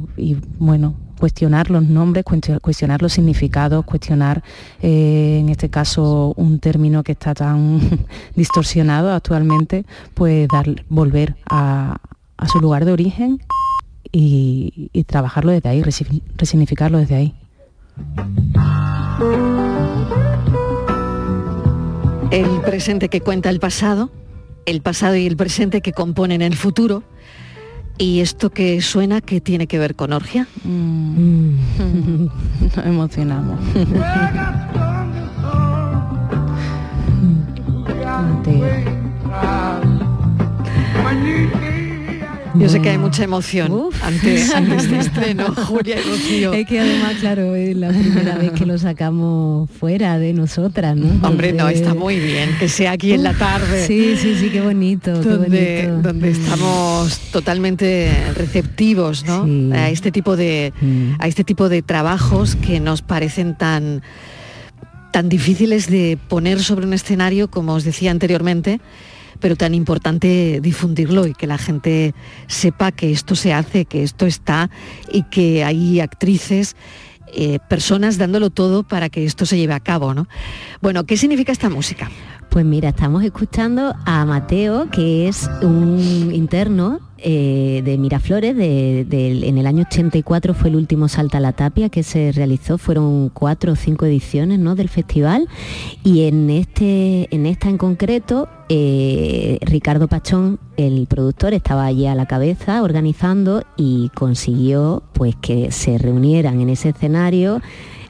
bueno, 0.58 0.94
cuestionar 1.18 1.70
los 1.70 1.82
nombres, 1.82 2.24
cuestionar 2.62 3.02
los 3.02 3.12
significados, 3.12 3.84
cuestionar 3.84 4.42
eh, 4.82 5.38
en 5.40 5.48
este 5.48 5.68
caso 5.68 6.32
un 6.36 6.58
término 6.58 7.02
que 7.02 7.12
está 7.12 7.34
tan 7.34 7.80
distorsionado 8.36 9.12
actualmente, 9.12 9.84
pues 10.14 10.48
dar, 10.48 10.66
volver 10.88 11.36
a, 11.46 11.98
su 12.50 12.60
lugar 12.60 12.84
de 12.84 12.92
origen 12.92 13.40
y, 14.12 14.90
trabajarlo 15.06 15.50
desde 15.52 15.68
ahí, 15.68 15.82
resignificarlo 16.36 16.98
desde 16.98 17.14
ahí. 17.14 17.34
El 22.30 22.60
presente 22.62 23.08
que 23.08 23.20
cuenta 23.20 23.48
el 23.50 23.60
pasado 23.60 24.10
el 24.66 24.80
pasado 24.80 25.16
y 25.16 25.26
el 25.26 25.36
presente 25.36 25.80
que 25.80 25.92
componen 25.92 26.42
el 26.42 26.56
futuro. 26.56 27.02
¿Y 27.96 28.20
esto 28.20 28.50
que 28.50 28.80
suena 28.80 29.20
que 29.20 29.40
tiene 29.40 29.66
que 29.66 29.78
ver 29.78 29.94
con 29.94 30.12
orgia? 30.12 30.48
Mm. 30.64 32.26
Nos 32.60 32.76
emocionamos. 32.78 33.60
Yo 42.54 42.68
sé 42.68 42.80
que 42.80 42.90
hay 42.90 42.98
mucha 42.98 43.24
emoción 43.24 43.90
antes, 44.02 44.52
de 44.90 44.98
estreno, 44.98 45.46
Julia 45.54 45.96
y 45.98 46.08
Rocío. 46.08 46.52
Es 46.52 46.66
que 46.66 46.80
además, 46.80 47.14
claro, 47.20 47.54
es 47.54 47.76
la 47.76 47.88
primera 47.88 48.36
vez 48.36 48.52
que 48.52 48.64
lo 48.64 48.78
sacamos 48.78 49.68
fuera 49.70 50.18
de 50.18 50.32
nosotras, 50.32 50.96
¿no? 50.96 51.26
Hombre, 51.26 51.52
no, 51.52 51.68
está 51.68 51.94
muy 51.94 52.18
bien 52.20 52.50
que 52.58 52.68
sea 52.68 52.92
aquí 52.92 53.12
en 53.12 53.22
la 53.22 53.34
tarde. 53.34 53.86
Sí, 53.86 54.16
sí, 54.16 54.36
sí, 54.38 54.50
qué 54.50 54.60
bonito, 54.60 55.12
donde, 55.20 55.92
Donde 56.02 56.30
estamos 56.30 57.18
totalmente 57.32 58.12
receptivos, 58.36 59.24
¿no? 59.24 59.46
A 59.74 59.90
este 59.90 60.12
tipo 60.12 60.36
de 60.36 60.72
mm. 60.80 61.14
a 61.18 61.26
este 61.26 61.44
tipo 61.44 61.68
de 61.68 61.82
trabajos 61.82 62.56
que 62.56 62.80
nos 62.80 63.02
parecen 63.02 63.56
tan 63.56 64.02
tan 65.12 65.28
difíciles 65.28 65.88
de 65.88 66.18
poner 66.28 66.60
sobre 66.60 66.86
un 66.86 66.92
escenario, 66.92 67.48
como 67.48 67.74
os 67.74 67.84
decía 67.84 68.10
anteriormente, 68.10 68.80
pero 69.40 69.56
tan 69.56 69.74
importante 69.74 70.60
difundirlo 70.62 71.26
y 71.26 71.34
que 71.34 71.46
la 71.46 71.58
gente 71.58 72.14
sepa 72.46 72.92
que 72.92 73.10
esto 73.10 73.34
se 73.36 73.52
hace, 73.52 73.84
que 73.84 74.02
esto 74.02 74.26
está 74.26 74.70
y 75.12 75.22
que 75.24 75.64
hay 75.64 76.00
actrices 76.00 76.76
eh, 77.36 77.58
personas 77.68 78.16
dándolo 78.16 78.50
todo 78.50 78.84
para 78.84 79.08
que 79.08 79.24
esto 79.24 79.44
se 79.44 79.56
lleve 79.56 79.74
a 79.74 79.80
cabo. 79.80 80.14
¿no? 80.14 80.28
Bueno, 80.80 81.04
¿qué 81.04 81.16
significa 81.16 81.50
esta 81.50 81.68
música? 81.68 82.10
Pues 82.50 82.64
mira, 82.64 82.90
estamos 82.90 83.24
escuchando 83.24 83.94
a 84.04 84.24
Mateo, 84.24 84.88
que 84.90 85.28
es 85.28 85.50
un 85.62 86.30
interno 86.32 87.00
eh, 87.18 87.80
de 87.84 87.96
Miraflores, 87.96 88.54
en 88.58 89.58
el 89.58 89.66
año 89.66 89.84
84 89.90 90.52
fue 90.52 90.68
el 90.68 90.76
último 90.76 91.08
Salta 91.08 91.38
a 91.38 91.40
la 91.40 91.52
Tapia 91.52 91.88
que 91.88 92.02
se 92.02 92.32
realizó, 92.32 92.76
fueron 92.76 93.30
cuatro 93.30 93.72
o 93.72 93.76
cinco 93.76 94.04
ediciones 94.04 94.58
¿no? 94.58 94.74
del 94.74 94.90
festival 94.90 95.48
y 96.02 96.24
en, 96.24 96.50
este, 96.50 97.34
en 97.34 97.46
esta 97.46 97.70
en 97.70 97.78
concreto 97.78 98.48
eh, 98.68 99.58
Ricardo 99.62 100.06
Pachón, 100.06 100.58
el 100.76 101.06
productor, 101.06 101.54
estaba 101.54 101.86
allí 101.86 102.06
a 102.06 102.14
la 102.14 102.26
cabeza 102.26 102.82
organizando 102.82 103.62
y 103.76 104.10
consiguió 104.14 105.02
pues 105.14 105.34
que 105.36 105.70
se 105.70 105.96
reunieran 105.96 106.60
en 106.60 106.68
ese 106.68 106.90
escenario 106.90 107.62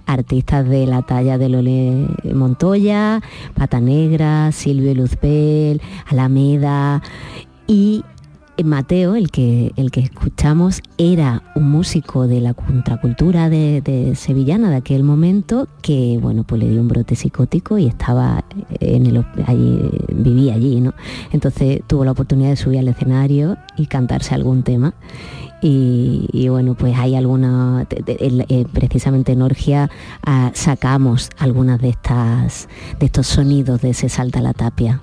artistas 0.07 0.69
de 0.69 0.87
la 0.87 1.03
talla 1.03 1.38
de 1.38 1.49
Lole 1.49 2.07
Montoya, 2.35 3.23
Pata 3.55 3.81
Negra, 3.81 4.53
Silvio 4.53 4.95
Luzbel, 4.95 5.81
Alameda 6.07 7.03
y 7.67 8.05
Mateo, 8.62 9.17
el 9.17 9.33
que, 9.33 9.73
el 9.75 9.90
que 9.90 10.01
escuchamos, 10.01 10.81
era 10.97 11.43
un 11.57 11.69
músico 11.71 12.29
de 12.29 12.40
la 12.40 12.55
contracultura 12.55 13.49
de, 13.49 14.12
sevillana 14.14 14.71
de 14.71 14.77
aquel 14.77 15.03
momento 15.03 15.67
que, 15.83 16.19
bueno, 16.23 16.45
pues 16.45 16.62
le 16.62 16.71
dio 16.71 16.81
un 16.81 16.87
brote 16.87 17.17
psicótico 17.17 17.79
y 17.79 17.87
estaba 17.87 18.45
en 18.79 19.07
el, 19.07 19.25
allí, 19.47 19.90
vivía 20.14 20.55
allí, 20.55 20.81
¿no? 20.81 20.95
Entonces 21.33 21.81
tuvo 21.88 22.05
la 22.05 22.12
oportunidad 22.12 22.51
de 22.51 22.57
subir 22.57 22.79
al 22.79 22.88
escenario 22.88 23.57
y 23.77 23.87
cantarse 23.87 24.35
algún 24.35 24.62
tema 24.62 24.95
y, 25.66 26.48
bueno, 26.50 26.74
pues 26.74 26.94
hay 26.96 27.16
alguna, 27.16 27.87
eh, 27.88 28.66
precisamente 28.70 29.33
en 29.33 29.40
Orgia 29.40 29.90
ah, 30.27 30.50
sacamos 30.53 31.31
algunas 31.38 31.81
de 31.81 31.88
estas, 31.88 32.68
de 33.00 33.07
estos 33.07 33.27
sonidos 33.27 33.81
de 33.81 33.90
ese 33.90 34.11
salta 34.11 34.42
la 34.42 34.53
tapia. 34.53 35.00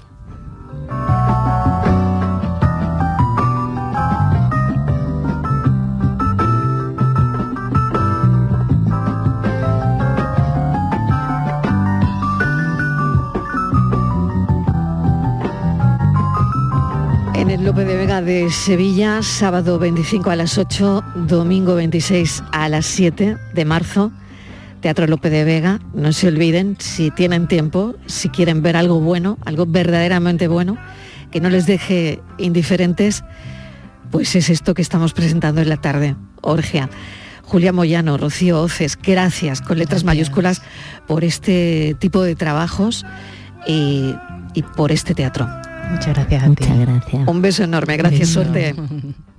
López 17.64 17.86
de 17.86 17.96
Vega 17.96 18.22
de 18.22 18.50
Sevilla, 18.50 19.22
sábado 19.22 19.78
25 19.78 20.32
a 20.32 20.36
las 20.36 20.58
8, 20.58 21.04
domingo 21.28 21.76
26 21.76 22.44
a 22.52 22.68
las 22.70 22.88
7 22.88 23.38
de 23.54 23.66
marzo. 23.66 24.12
Teatro 24.80 25.06
López 25.06 25.32
de 25.32 25.44
Vega, 25.44 25.80
no 25.94 26.12
se 26.12 26.28
olviden, 26.28 26.76
si 26.80 27.12
tienen 27.12 27.48
tiempo, 27.48 27.96
si 28.08 28.30
quieren 28.30 28.64
ver 28.64 28.76
algo 28.76 29.00
bueno, 29.00 29.38
algo 29.46 29.68
verdaderamente 29.68 30.48
bueno, 30.48 30.78
que 31.30 31.40
no 31.40 31.50
les 31.50 31.68
deje 31.68 32.20
indiferentes, 32.40 33.24
pues 34.10 34.36
es 34.36 34.50
esto 34.50 34.74
que 34.74 34.82
estamos 34.82 35.14
presentando 35.14 35.62
en 35.62 35.70
la 35.70 35.78
tarde, 35.78 36.16
Orgia. 36.42 36.90
Julia 37.44 37.74
Moyano, 37.74 38.18
Rocío 38.18 38.60
Oces, 38.60 38.98
gracias 39.02 39.62
con 39.62 39.78
letras 39.78 40.04
mayúsculas 40.04 40.64
por 41.06 41.24
este 41.24 41.96
tipo 42.00 42.24
de 42.24 42.36
trabajos 42.36 43.06
y, 43.68 44.16
y 44.56 44.64
por 44.64 44.92
este 44.92 45.14
teatro. 45.14 45.48
Muchas 45.92 46.16
gracias 46.16 46.44
a 46.44 46.48
Muchas 46.48 46.80
gracias. 46.80 47.28
Un 47.28 47.42
beso 47.42 47.64
enorme, 47.64 47.98
gracias, 47.98 48.30
suerte. 48.30 48.76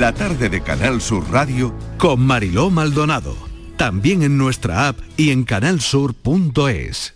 La 0.00 0.14
tarde 0.14 0.48
de 0.48 0.62
Canal 0.62 1.02
Sur 1.02 1.30
Radio 1.30 1.74
con 1.98 2.20
Mariló 2.22 2.70
Maldonado. 2.70 3.36
También 3.76 4.22
en 4.22 4.38
nuestra 4.38 4.88
app 4.88 4.98
y 5.18 5.28
en 5.28 5.44
canalsur.es. 5.44 7.14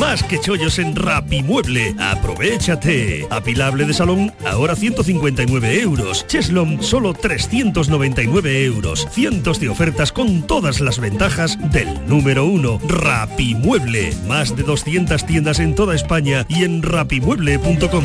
Más 0.00 0.24
que 0.24 0.40
chollos 0.40 0.80
en 0.80 0.96
Rapimueble. 0.96 1.94
Aprovechate. 2.00 3.28
Apilable 3.30 3.84
de 3.84 3.94
salón, 3.94 4.32
ahora 4.44 4.74
159 4.74 5.80
euros. 5.80 6.26
Cheslom, 6.26 6.82
solo 6.82 7.14
399 7.14 8.64
euros. 8.64 9.06
Cientos 9.12 9.60
de 9.60 9.68
ofertas 9.68 10.10
con 10.10 10.48
todas 10.48 10.80
las 10.80 10.98
ventajas 10.98 11.58
del 11.70 12.04
número 12.08 12.44
uno. 12.44 12.80
Rapimueble. 12.88 14.16
Más 14.26 14.56
de 14.56 14.64
200 14.64 15.24
tiendas 15.24 15.60
en 15.60 15.76
toda 15.76 15.94
España 15.94 16.44
y 16.48 16.64
en 16.64 16.82
rapimueble.com. 16.82 18.04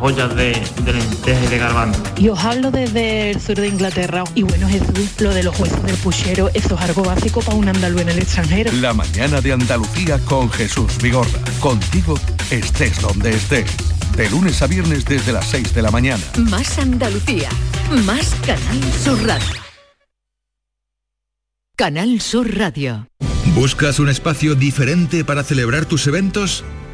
ollas 0.00 0.34
de, 0.34 0.60
de 0.84 0.92
lentejas 0.92 1.44
y 1.44 1.46
de 1.48 1.58
garbanzo. 1.58 2.02
Y 2.16 2.28
os 2.28 2.38
hablo 2.44 2.70
desde 2.70 3.30
el 3.30 3.40
sur 3.40 3.56
de 3.56 3.68
Inglaterra. 3.68 4.24
Y 4.34 4.42
bueno, 4.42 4.68
Jesús, 4.68 5.20
lo 5.20 5.32
de 5.34 5.42
los 5.42 5.58
huesos 5.58 5.82
del 5.84 5.96
puchero, 5.96 6.50
eso 6.54 6.74
es 6.74 6.80
algo 6.80 7.02
básico 7.02 7.40
para 7.40 7.56
un 7.56 7.68
andaluz 7.68 8.02
en 8.02 8.08
el 8.10 8.18
extranjero. 8.18 8.72
La 8.72 8.92
mañana 8.92 9.40
de 9.40 9.52
Andalucía 9.52 10.18
con 10.20 10.50
Jesús 10.50 10.98
Vigorra. 11.02 11.40
Contigo 11.60 12.18
estés 12.50 13.00
donde 13.00 13.30
estés. 13.30 13.70
De 14.16 14.28
lunes 14.28 14.60
a 14.62 14.66
viernes 14.66 15.04
desde 15.04 15.32
las 15.32 15.46
6 15.46 15.74
de 15.74 15.82
la 15.82 15.90
mañana. 15.90 16.22
Más 16.36 16.78
Andalucía, 16.78 17.48
más 18.04 18.34
Canal 18.46 18.82
Sur 19.02 19.24
Radio. 19.26 19.60
Canal 21.76 22.20
Sur 22.20 22.58
Radio. 22.58 23.06
¿Buscas 23.54 23.98
un 23.98 24.08
espacio 24.08 24.54
diferente 24.54 25.24
para 25.24 25.42
celebrar 25.42 25.86
tus 25.86 26.06
eventos? 26.06 26.64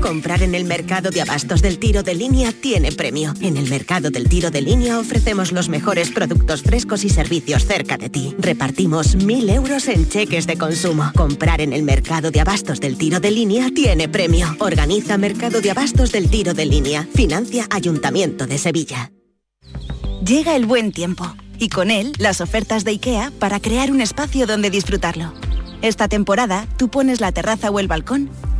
Comprar 0.00 0.42
en 0.42 0.54
el 0.54 0.64
mercado 0.64 1.10
de 1.10 1.20
abastos 1.20 1.62
del 1.62 1.78
tiro 1.78 2.02
de 2.02 2.14
línea 2.14 2.52
tiene 2.52 2.92
premio. 2.92 3.34
En 3.40 3.56
el 3.56 3.68
mercado 3.68 4.10
del 4.10 4.28
tiro 4.28 4.50
de 4.50 4.60
línea 4.60 4.98
ofrecemos 4.98 5.52
los 5.52 5.68
mejores 5.68 6.10
productos 6.10 6.62
frescos 6.62 7.04
y 7.04 7.08
servicios 7.08 7.66
cerca 7.66 7.96
de 7.96 8.08
ti. 8.08 8.34
Repartimos 8.38 9.16
mil 9.16 9.48
euros 9.48 9.88
en 9.88 10.08
cheques 10.08 10.46
de 10.46 10.56
consumo. 10.56 11.10
Comprar 11.14 11.60
en 11.60 11.72
el 11.72 11.82
mercado 11.82 12.30
de 12.30 12.40
abastos 12.40 12.80
del 12.80 12.96
tiro 12.96 13.20
de 13.20 13.30
línea 13.30 13.70
tiene 13.74 14.08
premio. 14.08 14.54
Organiza 14.60 15.18
Mercado 15.18 15.60
de 15.60 15.70
Abastos 15.70 16.12
del 16.12 16.30
Tiro 16.30 16.54
de 16.54 16.66
Línea. 16.66 17.08
Financia 17.14 17.66
Ayuntamiento 17.70 18.46
de 18.46 18.58
Sevilla. 18.58 19.10
Llega 20.24 20.56
el 20.56 20.66
buen 20.66 20.92
tiempo 20.92 21.34
y 21.58 21.68
con 21.68 21.90
él 21.90 22.12
las 22.18 22.40
ofertas 22.40 22.84
de 22.84 22.92
IKEA 22.92 23.32
para 23.38 23.60
crear 23.60 23.90
un 23.90 24.00
espacio 24.00 24.46
donde 24.46 24.70
disfrutarlo. 24.70 25.32
Esta 25.82 26.08
temporada 26.08 26.66
tú 26.76 26.88
pones 26.88 27.20
la 27.20 27.32
terraza 27.32 27.70
o 27.70 27.78
el 27.80 27.88
balcón 27.88 28.30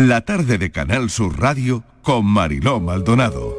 La 0.00 0.22
tarde 0.22 0.56
de 0.56 0.70
Canal 0.70 1.10
Sur 1.10 1.38
Radio 1.38 1.84
con 2.00 2.24
Mariló 2.24 2.80
Maldonado. 2.80 3.54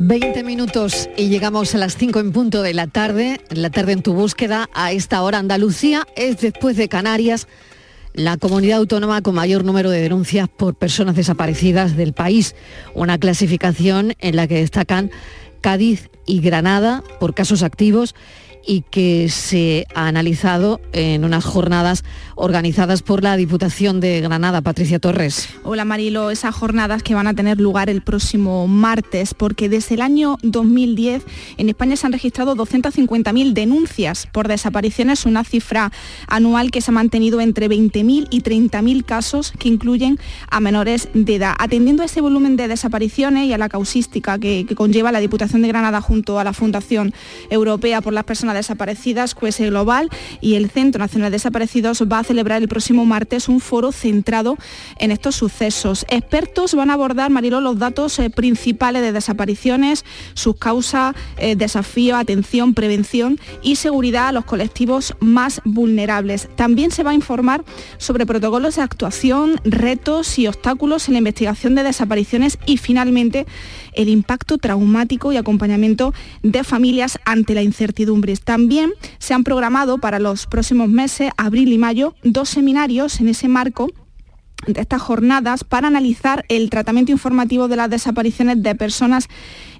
20 0.00 0.42
minutos 0.42 1.08
y 1.16 1.28
llegamos 1.28 1.72
a 1.76 1.78
las 1.78 1.96
5 1.96 2.18
en 2.18 2.32
punto 2.32 2.62
de 2.62 2.74
la 2.74 2.88
tarde, 2.88 3.40
la 3.50 3.70
tarde 3.70 3.92
en 3.92 4.02
tu 4.02 4.14
búsqueda. 4.14 4.68
A 4.74 4.90
esta 4.90 5.22
hora 5.22 5.38
Andalucía 5.38 6.04
es 6.16 6.40
después 6.40 6.76
de 6.76 6.88
Canarias 6.88 7.46
la 8.14 8.36
comunidad 8.36 8.78
autónoma 8.78 9.22
con 9.22 9.34
mayor 9.34 9.64
número 9.64 9.90
de 9.90 10.00
denuncias 10.00 10.48
por 10.48 10.74
personas 10.74 11.16
desaparecidas 11.16 11.96
del 11.96 12.12
país. 12.12 12.54
Una 12.94 13.18
clasificación 13.18 14.14
en 14.18 14.36
la 14.36 14.46
que 14.46 14.56
destacan 14.56 15.10
Cádiz 15.60 16.10
y 16.26 16.40
Granada 16.40 17.02
por 17.18 17.34
casos 17.34 17.62
activos 17.62 18.14
y 18.66 18.82
que 18.82 19.28
se 19.28 19.86
ha 19.94 20.06
analizado 20.06 20.80
en 20.92 21.24
unas 21.24 21.44
jornadas 21.44 22.04
organizadas 22.34 23.02
por 23.02 23.22
la 23.22 23.36
Diputación 23.36 24.00
de 24.00 24.20
Granada. 24.20 24.62
Patricia 24.62 24.98
Torres. 24.98 25.48
Hola 25.64 25.84
Marilo, 25.84 26.30
esas 26.30 26.54
jornadas 26.54 27.02
que 27.02 27.14
van 27.14 27.26
a 27.26 27.34
tener 27.34 27.60
lugar 27.60 27.90
el 27.90 28.02
próximo 28.02 28.66
martes, 28.66 29.34
porque 29.34 29.68
desde 29.68 29.94
el 29.94 30.02
año 30.02 30.36
2010 30.42 31.22
en 31.58 31.68
España 31.68 31.96
se 31.96 32.06
han 32.06 32.12
registrado 32.12 32.56
250.000 32.56 33.52
denuncias 33.52 34.26
por 34.26 34.48
desapariciones, 34.48 35.26
una 35.26 35.44
cifra 35.44 35.92
anual 36.26 36.70
que 36.70 36.80
se 36.80 36.90
ha 36.90 36.94
mantenido 36.94 37.40
entre 37.40 37.68
20.000 37.68 38.28
y 38.30 38.42
30.000 38.42 39.04
casos 39.04 39.52
que 39.58 39.68
incluyen 39.68 40.18
a 40.50 40.60
menores 40.60 41.08
de 41.14 41.36
edad. 41.36 41.54
Atendiendo 41.58 42.02
a 42.02 42.06
ese 42.06 42.20
volumen 42.20 42.56
de 42.56 42.68
desapariciones 42.68 43.46
y 43.46 43.52
a 43.52 43.58
la 43.58 43.68
causística 43.68 44.38
que, 44.38 44.64
que 44.66 44.74
conlleva 44.74 45.12
la 45.12 45.20
Diputación 45.20 45.62
de 45.62 45.68
Granada 45.68 46.00
junto 46.00 46.38
a 46.38 46.44
la 46.44 46.52
Fundación 46.52 47.12
Europea 47.50 48.00
por 48.00 48.12
las 48.12 48.24
Personas 48.24 48.49
Desaparecidas, 48.58 49.34
QS 49.34 49.60
Global 49.60 50.08
y 50.40 50.54
el 50.54 50.70
Centro 50.70 50.98
Nacional 50.98 51.30
de 51.30 51.36
Desaparecidos 51.36 52.02
va 52.02 52.20
a 52.20 52.24
celebrar 52.24 52.62
el 52.62 52.68
próximo 52.68 53.04
martes 53.06 53.48
un 53.48 53.60
foro 53.60 53.92
centrado 53.92 54.56
en 54.98 55.10
estos 55.10 55.36
sucesos. 55.36 56.04
Expertos 56.08 56.74
van 56.74 56.90
a 56.90 56.94
abordar, 56.94 57.30
Marilo, 57.30 57.60
los 57.60 57.78
datos 57.78 58.18
eh, 58.18 58.30
principales 58.30 59.02
de 59.02 59.12
desapariciones, 59.12 60.04
sus 60.34 60.56
causas, 60.56 61.14
eh, 61.36 61.56
desafíos, 61.56 62.18
atención, 62.18 62.74
prevención 62.74 63.38
y 63.62 63.76
seguridad 63.76 64.28
a 64.28 64.32
los 64.32 64.44
colectivos 64.44 65.14
más 65.20 65.60
vulnerables. 65.64 66.48
También 66.56 66.90
se 66.90 67.02
va 67.02 67.12
a 67.12 67.14
informar 67.14 67.64
sobre 67.98 68.26
protocolos 68.26 68.76
de 68.76 68.82
actuación, 68.82 69.60
retos 69.64 70.38
y 70.38 70.46
obstáculos 70.46 71.08
en 71.08 71.14
la 71.14 71.18
investigación 71.18 71.74
de 71.74 71.82
desapariciones 71.82 72.58
y 72.66 72.76
finalmente 72.76 73.46
el 73.94 74.08
impacto 74.08 74.58
traumático 74.58 75.32
y 75.32 75.36
acompañamiento 75.36 76.14
de 76.42 76.64
familias 76.64 77.18
ante 77.24 77.54
la 77.54 77.62
incertidumbre. 77.62 78.36
También 78.36 78.92
se 79.18 79.34
han 79.34 79.44
programado 79.44 79.98
para 79.98 80.18
los 80.18 80.46
próximos 80.46 80.88
meses, 80.88 81.30
abril 81.36 81.72
y 81.72 81.78
mayo, 81.78 82.14
dos 82.22 82.48
seminarios 82.48 83.20
en 83.20 83.28
ese 83.28 83.48
marco 83.48 83.88
de 84.66 84.80
estas 84.80 85.00
jornadas 85.00 85.64
para 85.64 85.88
analizar 85.88 86.44
el 86.48 86.70
tratamiento 86.70 87.12
informativo 87.12 87.68
de 87.68 87.76
las 87.76 87.90
desapariciones 87.90 88.62
de 88.62 88.74
personas 88.74 89.28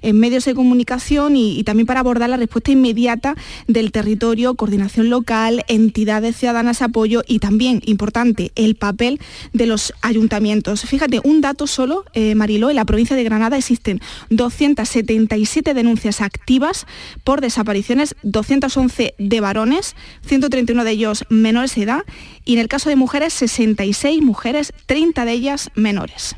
en 0.01 0.19
medios 0.19 0.45
de 0.45 0.55
comunicación 0.55 1.35
y, 1.35 1.63
también 1.63 1.87
para 1.87 1.99
abordar 1.99 2.29
la 2.29 2.37
respuesta 2.37 2.71
inmediata 2.71 3.35
del 3.67 3.91
territorio, 3.91 4.55
coordinación 4.55 5.09
local, 5.09 5.63
entidades 5.67 6.37
ciudadanas 6.37 6.81
apoyo 6.81 7.23
y 7.27 7.39
también, 7.39 7.81
importante, 7.85 8.51
el 8.55 8.75
papel 8.75 9.19
de 9.53 9.65
los 9.65 9.93
ayuntamientos. 10.01 10.81
Fíjate, 10.81 11.21
un 11.23 11.41
dato 11.41 11.67
solo, 11.67 12.05
eh, 12.13 12.35
Mariló, 12.35 12.69
en 12.69 12.75
la 12.75 12.85
provincia 12.85 13.15
de 13.15 13.23
Granada 13.23 13.57
existen 13.57 14.01
277 14.29 15.73
denuncias 15.73 16.21
activas 16.21 16.85
por 17.23 17.41
desapariciones, 17.41 18.15
211 18.23 19.15
de 19.17 19.39
varones, 19.39 19.95
131 20.25 20.83
de 20.83 20.91
ellos 20.91 21.25
menores 21.29 21.75
de 21.75 21.83
edad 21.83 22.03
y 22.45 22.53
en 22.53 22.59
el 22.59 22.67
caso 22.67 22.89
de 22.89 22.95
mujeres 22.95 23.33
66 23.33 24.21
mujeres, 24.21 24.73
30 24.85 25.25
de 25.25 25.31
ellas 25.31 25.69
menores. 25.75 26.35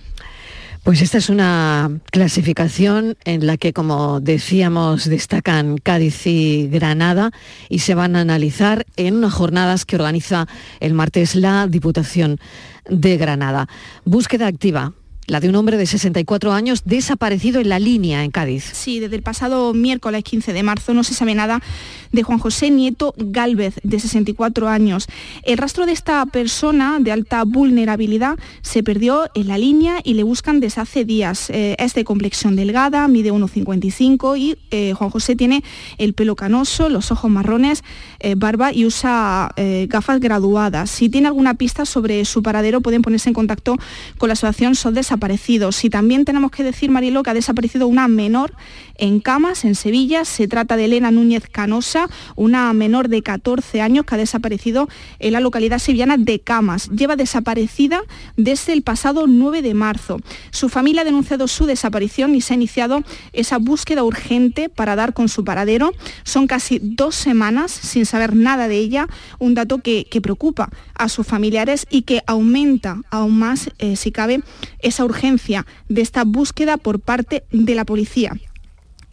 Pues 0.84 1.02
esta 1.02 1.18
es 1.18 1.30
una 1.30 2.02
clasificación 2.12 3.16
en 3.24 3.48
la 3.48 3.56
que, 3.56 3.72
como 3.72 4.20
decíamos, 4.20 5.06
destacan 5.06 5.78
Cádiz 5.78 6.28
y 6.28 6.68
Granada 6.68 7.32
y 7.70 7.80
se 7.80 7.96
van 7.96 8.18
a 8.18 8.20
analizar 8.20 8.86
en 8.98 9.16
unas 9.16 9.34
jornadas 9.34 9.86
que 9.86 9.96
organiza 9.96 10.46
el 10.82 10.94
martes 10.94 11.36
la 11.36 11.68
Diputación 11.68 12.38
de 12.90 13.16
Granada. 13.16 13.70
Búsqueda 14.04 14.48
activa 14.48 14.92
la 15.26 15.40
de 15.40 15.50
un 15.50 15.56
hombre 15.56 15.78
de 15.78 15.86
64 15.86 16.52
años 16.52 16.84
desaparecido 16.86 17.62
en 17.62 17.70
la 17.70 17.80
línea 17.80 18.24
en 18.24 18.32
Cádiz. 18.32 18.70
Sí, 18.74 19.00
desde 19.00 19.16
el 19.16 19.24
pasado 19.24 19.74
miércoles 19.74 20.24
15 20.24 20.54
de 20.54 20.64
marzo 20.64 20.94
no 20.94 21.04
se 21.04 21.14
sabe 21.14 21.34
nada 21.34 21.62
de 22.14 22.24
Juan 22.24 22.40
José 22.40 22.72
Nieto 22.72 23.14
Gálvez, 23.18 23.76
de 23.84 24.00
64 24.00 24.70
años. 24.70 25.08
El 25.44 25.58
rastro 25.58 25.86
de 25.86 25.92
esta 25.92 26.26
persona 26.26 27.00
de 27.00 27.12
alta 27.12 27.44
vulnerabilidad 27.44 28.40
se 28.62 28.82
perdió 28.82 29.30
en 29.36 29.50
la 29.50 29.58
línea 29.58 30.00
y 30.04 30.14
le 30.14 30.24
buscan 30.24 30.62
desde 30.62 30.82
hace 30.82 31.04
días. 31.04 31.50
Eh, 31.50 31.76
es 31.78 31.94
de 31.94 32.06
complexión 32.06 32.56
delgada, 32.56 33.08
mide 33.08 33.32
1,55 33.32 34.38
y 34.40 34.58
eh, 34.72 34.94
Juan 34.94 35.10
José 35.10 35.36
tiene 35.36 35.64
el 35.98 36.14
pelo 36.14 36.38
canoso, 36.38 36.88
los 36.88 37.12
ojos 37.12 37.30
marrones, 37.30 37.84
eh, 38.20 38.36
barba 38.36 38.74
y 38.74 38.86
usa 38.86 39.52
gafas 39.88 40.20
graduadas. 40.20 40.90
Si 40.90 41.10
tiene 41.10 41.28
alguna 41.28 41.56
pista 41.56 41.86
sobre 41.86 42.24
su 42.26 42.42
paradero 42.42 42.82
pueden 42.82 43.02
ponerse 43.02 43.30
en 43.30 43.34
contacto 43.34 43.78
con 44.18 44.30
la 44.30 44.34
asociación 44.34 44.76
SODES 44.76 45.04
desaparecidos. 45.04 45.84
Y 45.84 45.90
también 45.90 46.24
tenemos 46.24 46.52
que 46.52 46.64
decir, 46.64 46.90
Marilo, 46.90 47.24
que 47.24 47.32
ha 47.32 47.34
desaparecido 47.34 47.88
una 47.88 48.08
menor 48.08 48.54
en 48.98 49.20
Camas, 49.20 49.66
en 49.66 49.76
Sevilla. 49.76 50.24
Se 50.24 50.48
trata 50.48 50.78
de 50.78 50.86
Elena 50.86 51.12
Núñez 51.12 51.50
Canosa, 51.52 52.03
una 52.36 52.72
menor 52.74 53.10
de 53.10 53.22
14 53.22 53.82
años 53.82 54.06
que 54.06 54.16
ha 54.16 54.18
desaparecido 54.18 54.88
en 55.20 55.34
la 55.34 55.40
localidad 55.40 55.80
sevillana 55.80 56.18
de 56.18 56.40
Camas. 56.40 56.90
Lleva 56.90 57.16
desaparecida 57.16 58.02
desde 58.38 58.74
el 58.74 58.82
pasado 58.82 59.28
9 59.28 59.62
de 59.62 59.74
marzo. 59.74 60.20
Su 60.52 60.70
familia 60.70 61.02
ha 61.02 61.06
denunciado 61.06 61.48
su 61.48 61.66
desaparición 61.66 62.36
y 62.36 62.42
se 62.42 62.54
ha 62.54 62.56
iniciado 62.56 63.04
esa 63.32 63.58
búsqueda 63.58 64.04
urgente 64.04 64.70
para 64.70 64.96
dar 64.96 65.14
con 65.14 65.30
su 65.30 65.44
paradero. 65.44 65.92
Son 66.24 66.48
casi 66.48 66.80
dos 66.82 67.16
semanas 67.16 67.72
sin 67.72 68.06
saber 68.06 68.36
nada 68.36 68.68
de 68.68 68.78
ella, 68.78 69.08
un 69.40 69.54
dato 69.54 69.80
que, 69.80 70.08
preocupa 70.24 70.70
a 70.96 71.10
sus 71.10 71.28
familiares 71.28 71.86
y 71.90 72.04
que 72.04 72.22
aumenta 72.28 73.02
aún 73.10 73.38
más, 73.38 73.70
eh, 73.80 73.98
si 73.98 74.12
cabe, 74.12 74.42
esa 74.80 75.04
urgencia 75.04 75.66
de 75.90 76.02
esta 76.02 76.24
búsqueda 76.24 76.78
por 76.78 77.02
parte 77.02 77.44
de 77.52 77.76
la 77.76 77.84
policía. 77.84 78.34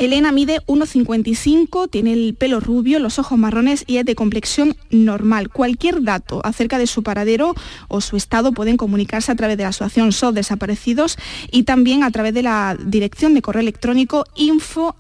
Elena 0.01 0.33
mide 0.33 0.61
1,55, 0.67 1.89
tiene 1.91 2.15
el 2.15 2.35
pelo 2.35 2.59
rubio, 2.59 2.99
los 3.01 3.19
ojos 3.19 3.39
marrones 3.39 3.85
y 3.87 3.99
es 3.99 4.07
de 4.07 4.15
complexión 4.15 4.75
normal. 4.89 5.51
Cualquier 5.51 6.03
dato 6.03 6.41
acerca 6.43 6.79
de 6.79 6.87
su 6.87 7.03
paradero 7.03 7.55
o 7.89 8.01
su 8.01 8.17
estado 8.17 8.53
pueden 8.53 8.79
comunicarse 8.79 9.31
a 9.31 9.35
través 9.35 9.59
de 9.59 9.65
la 9.65 9.69
asociación 9.69 10.13
SOS 10.13 10.33
Desaparecidos 10.33 11.19
y 11.53 11.65
también 11.65 12.03
a 12.03 12.11
través 12.11 12.33
de 12.33 12.43
la 12.43 12.79
dirección 12.83 13.35
de 13.35 13.43
correo 13.43 13.61
electrónico 13.61 14.25
info 14.37 14.97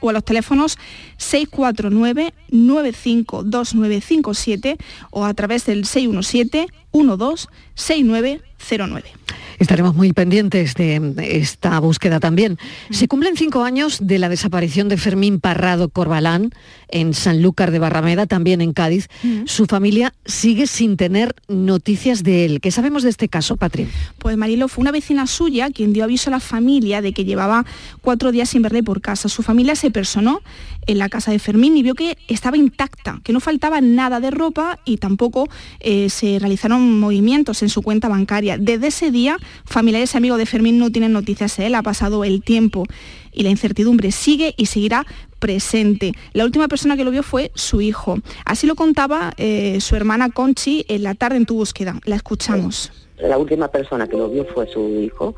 o 0.00 0.08
a 0.08 0.12
los 0.12 0.24
teléfonos 0.24 0.76
649 1.16 2.34
952957 2.50 4.78
o 5.12 5.24
a 5.24 5.32
través 5.34 5.64
del 5.64 5.86
617 5.86 6.66
126909. 6.96 9.26
Estaremos 9.58 9.94
muy 9.94 10.12
pendientes 10.12 10.74
de 10.74 11.14
esta 11.18 11.78
búsqueda 11.80 12.20
también. 12.20 12.58
Se 12.90 13.08
cumplen 13.08 13.36
cinco 13.36 13.64
años 13.64 13.98
de 14.02 14.18
la 14.18 14.28
desaparición 14.28 14.88
de 14.88 14.98
Fermín 14.98 15.40
Parrado 15.40 15.88
Corbalán 15.88 16.50
en 16.88 17.14
Sanlúcar 17.14 17.70
de 17.70 17.78
Barrameda, 17.78 18.26
también 18.26 18.60
en 18.60 18.72
Cádiz. 18.72 19.08
Su 19.46 19.66
familia 19.66 20.12
sigue 20.26 20.66
sin 20.66 20.96
tener 20.96 21.34
noticias 21.48 22.22
de 22.22 22.44
él. 22.44 22.60
¿Qué 22.60 22.70
sabemos 22.70 23.02
de 23.02 23.10
este 23.10 23.28
caso, 23.28 23.56
Patri? 23.56 23.88
Pues 24.18 24.36
Marilo 24.36 24.68
fue 24.68 24.82
una 24.82 24.92
vecina 24.92 25.26
suya 25.26 25.70
quien 25.70 25.92
dio 25.92 26.04
aviso 26.04 26.30
a 26.30 26.32
la 26.32 26.40
familia 26.40 27.00
de 27.00 27.12
que 27.12 27.24
llevaba 27.24 27.64
cuatro 28.02 28.32
días 28.32 28.50
sin 28.50 28.62
verle 28.62 28.82
por 28.82 29.00
casa. 29.00 29.28
Su 29.28 29.42
familia 29.42 29.74
se 29.74 29.90
personó 29.90 30.42
en 30.86 30.98
la 30.98 31.08
casa 31.08 31.32
de 31.32 31.38
Fermín 31.38 31.76
y 31.76 31.82
vio 31.82 31.94
que 31.94 32.16
estaba 32.28 32.56
intacta, 32.56 33.20
que 33.24 33.32
no 33.32 33.40
faltaba 33.40 33.80
nada 33.80 34.20
de 34.20 34.30
ropa 34.30 34.78
y 34.84 34.98
tampoco 34.98 35.48
eh, 35.80 36.10
se 36.10 36.38
realizaron 36.38 36.85
movimientos 36.86 37.62
en 37.62 37.68
su 37.68 37.82
cuenta 37.82 38.08
bancaria. 38.08 38.58
Desde 38.58 38.88
ese 38.88 39.10
día, 39.10 39.36
familiares 39.64 40.14
y 40.14 40.16
amigos 40.18 40.38
de 40.38 40.46
Fermín 40.46 40.78
no 40.78 40.90
tienen 40.90 41.12
noticias 41.12 41.56
de 41.56 41.66
él, 41.66 41.74
ha 41.74 41.82
pasado 41.82 42.24
el 42.24 42.42
tiempo 42.42 42.84
y 43.32 43.42
la 43.42 43.50
incertidumbre 43.50 44.10
sigue 44.12 44.54
y 44.56 44.66
seguirá 44.66 45.06
presente. 45.38 46.12
La 46.32 46.44
última 46.44 46.68
persona 46.68 46.96
que 46.96 47.04
lo 47.04 47.10
vio 47.10 47.22
fue 47.22 47.50
su 47.54 47.80
hijo. 47.80 48.18
Así 48.44 48.66
lo 48.66 48.74
contaba 48.74 49.32
eh, 49.36 49.80
su 49.80 49.96
hermana 49.96 50.30
Conchi 50.30 50.84
en 50.88 51.02
la 51.02 51.14
tarde 51.14 51.36
en 51.36 51.46
tu 51.46 51.56
búsqueda. 51.56 52.00
La 52.04 52.16
escuchamos. 52.16 52.92
La 53.18 53.38
última 53.38 53.68
persona 53.68 54.08
que 54.08 54.16
lo 54.16 54.28
vio 54.28 54.44
fue 54.46 54.66
su 54.66 54.88
hijo, 55.00 55.34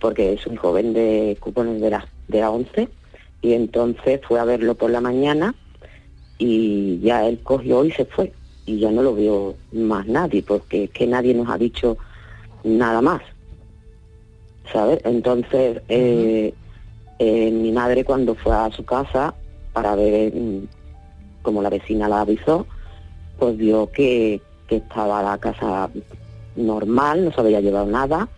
porque 0.00 0.38
su 0.42 0.52
hijo 0.52 0.72
vende 0.72 1.36
cupones 1.40 1.80
de 1.80 1.90
la, 1.90 2.08
de 2.28 2.40
la 2.40 2.50
11, 2.50 2.88
y 3.42 3.52
entonces 3.52 4.20
fue 4.26 4.38
a 4.38 4.44
verlo 4.44 4.74
por 4.74 4.90
la 4.90 5.00
mañana 5.00 5.54
y 6.38 6.98
ya 7.00 7.26
él 7.26 7.40
cogió 7.42 7.84
y 7.84 7.92
se 7.92 8.04
fue. 8.06 8.32
Y 8.70 8.78
ya 8.78 8.92
no 8.92 9.02
lo 9.02 9.16
vio 9.16 9.56
más 9.72 10.06
nadie, 10.06 10.44
porque 10.44 10.84
es 10.84 10.90
que 10.90 11.04
nadie 11.04 11.34
nos 11.34 11.50
ha 11.50 11.58
dicho 11.58 11.98
nada 12.62 13.02
más. 13.02 13.20
¿Sabes? 14.72 15.00
Entonces, 15.04 15.82
eh, 15.88 16.54
eh, 17.18 17.50
mi 17.50 17.72
madre 17.72 18.04
cuando 18.04 18.36
fue 18.36 18.54
a 18.54 18.70
su 18.70 18.84
casa 18.84 19.34
para 19.72 19.96
ver, 19.96 20.32
mm, 20.32 20.68
como 21.42 21.62
la 21.62 21.68
vecina 21.68 22.08
la 22.08 22.20
avisó, 22.20 22.64
pues 23.40 23.56
vio 23.56 23.90
que, 23.90 24.40
que 24.68 24.76
estaba 24.76 25.20
la 25.20 25.36
casa 25.38 25.90
normal, 26.54 27.24
no 27.24 27.32
se 27.32 27.40
había 27.40 27.60
llevado 27.60 27.86
nada, 27.86 28.28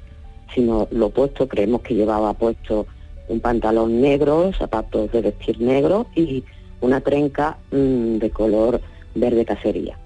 sino 0.55 0.89
lo 0.93 1.07
opuesto, 1.09 1.47
creemos 1.47 1.83
que 1.83 1.95
llevaba 1.95 2.33
puesto 2.33 2.87
un 3.29 3.41
pantalón 3.41 4.01
negro, 4.01 4.51
zapatos 4.55 5.13
de 5.13 5.21
vestir 5.21 5.61
negro 5.61 6.07
y 6.15 6.43
una 6.81 7.03
trenca 7.03 7.59
mm, 7.71 8.17
de 8.17 8.31
color 8.31 8.81
verde 9.15 9.45
cacería. 9.45 9.99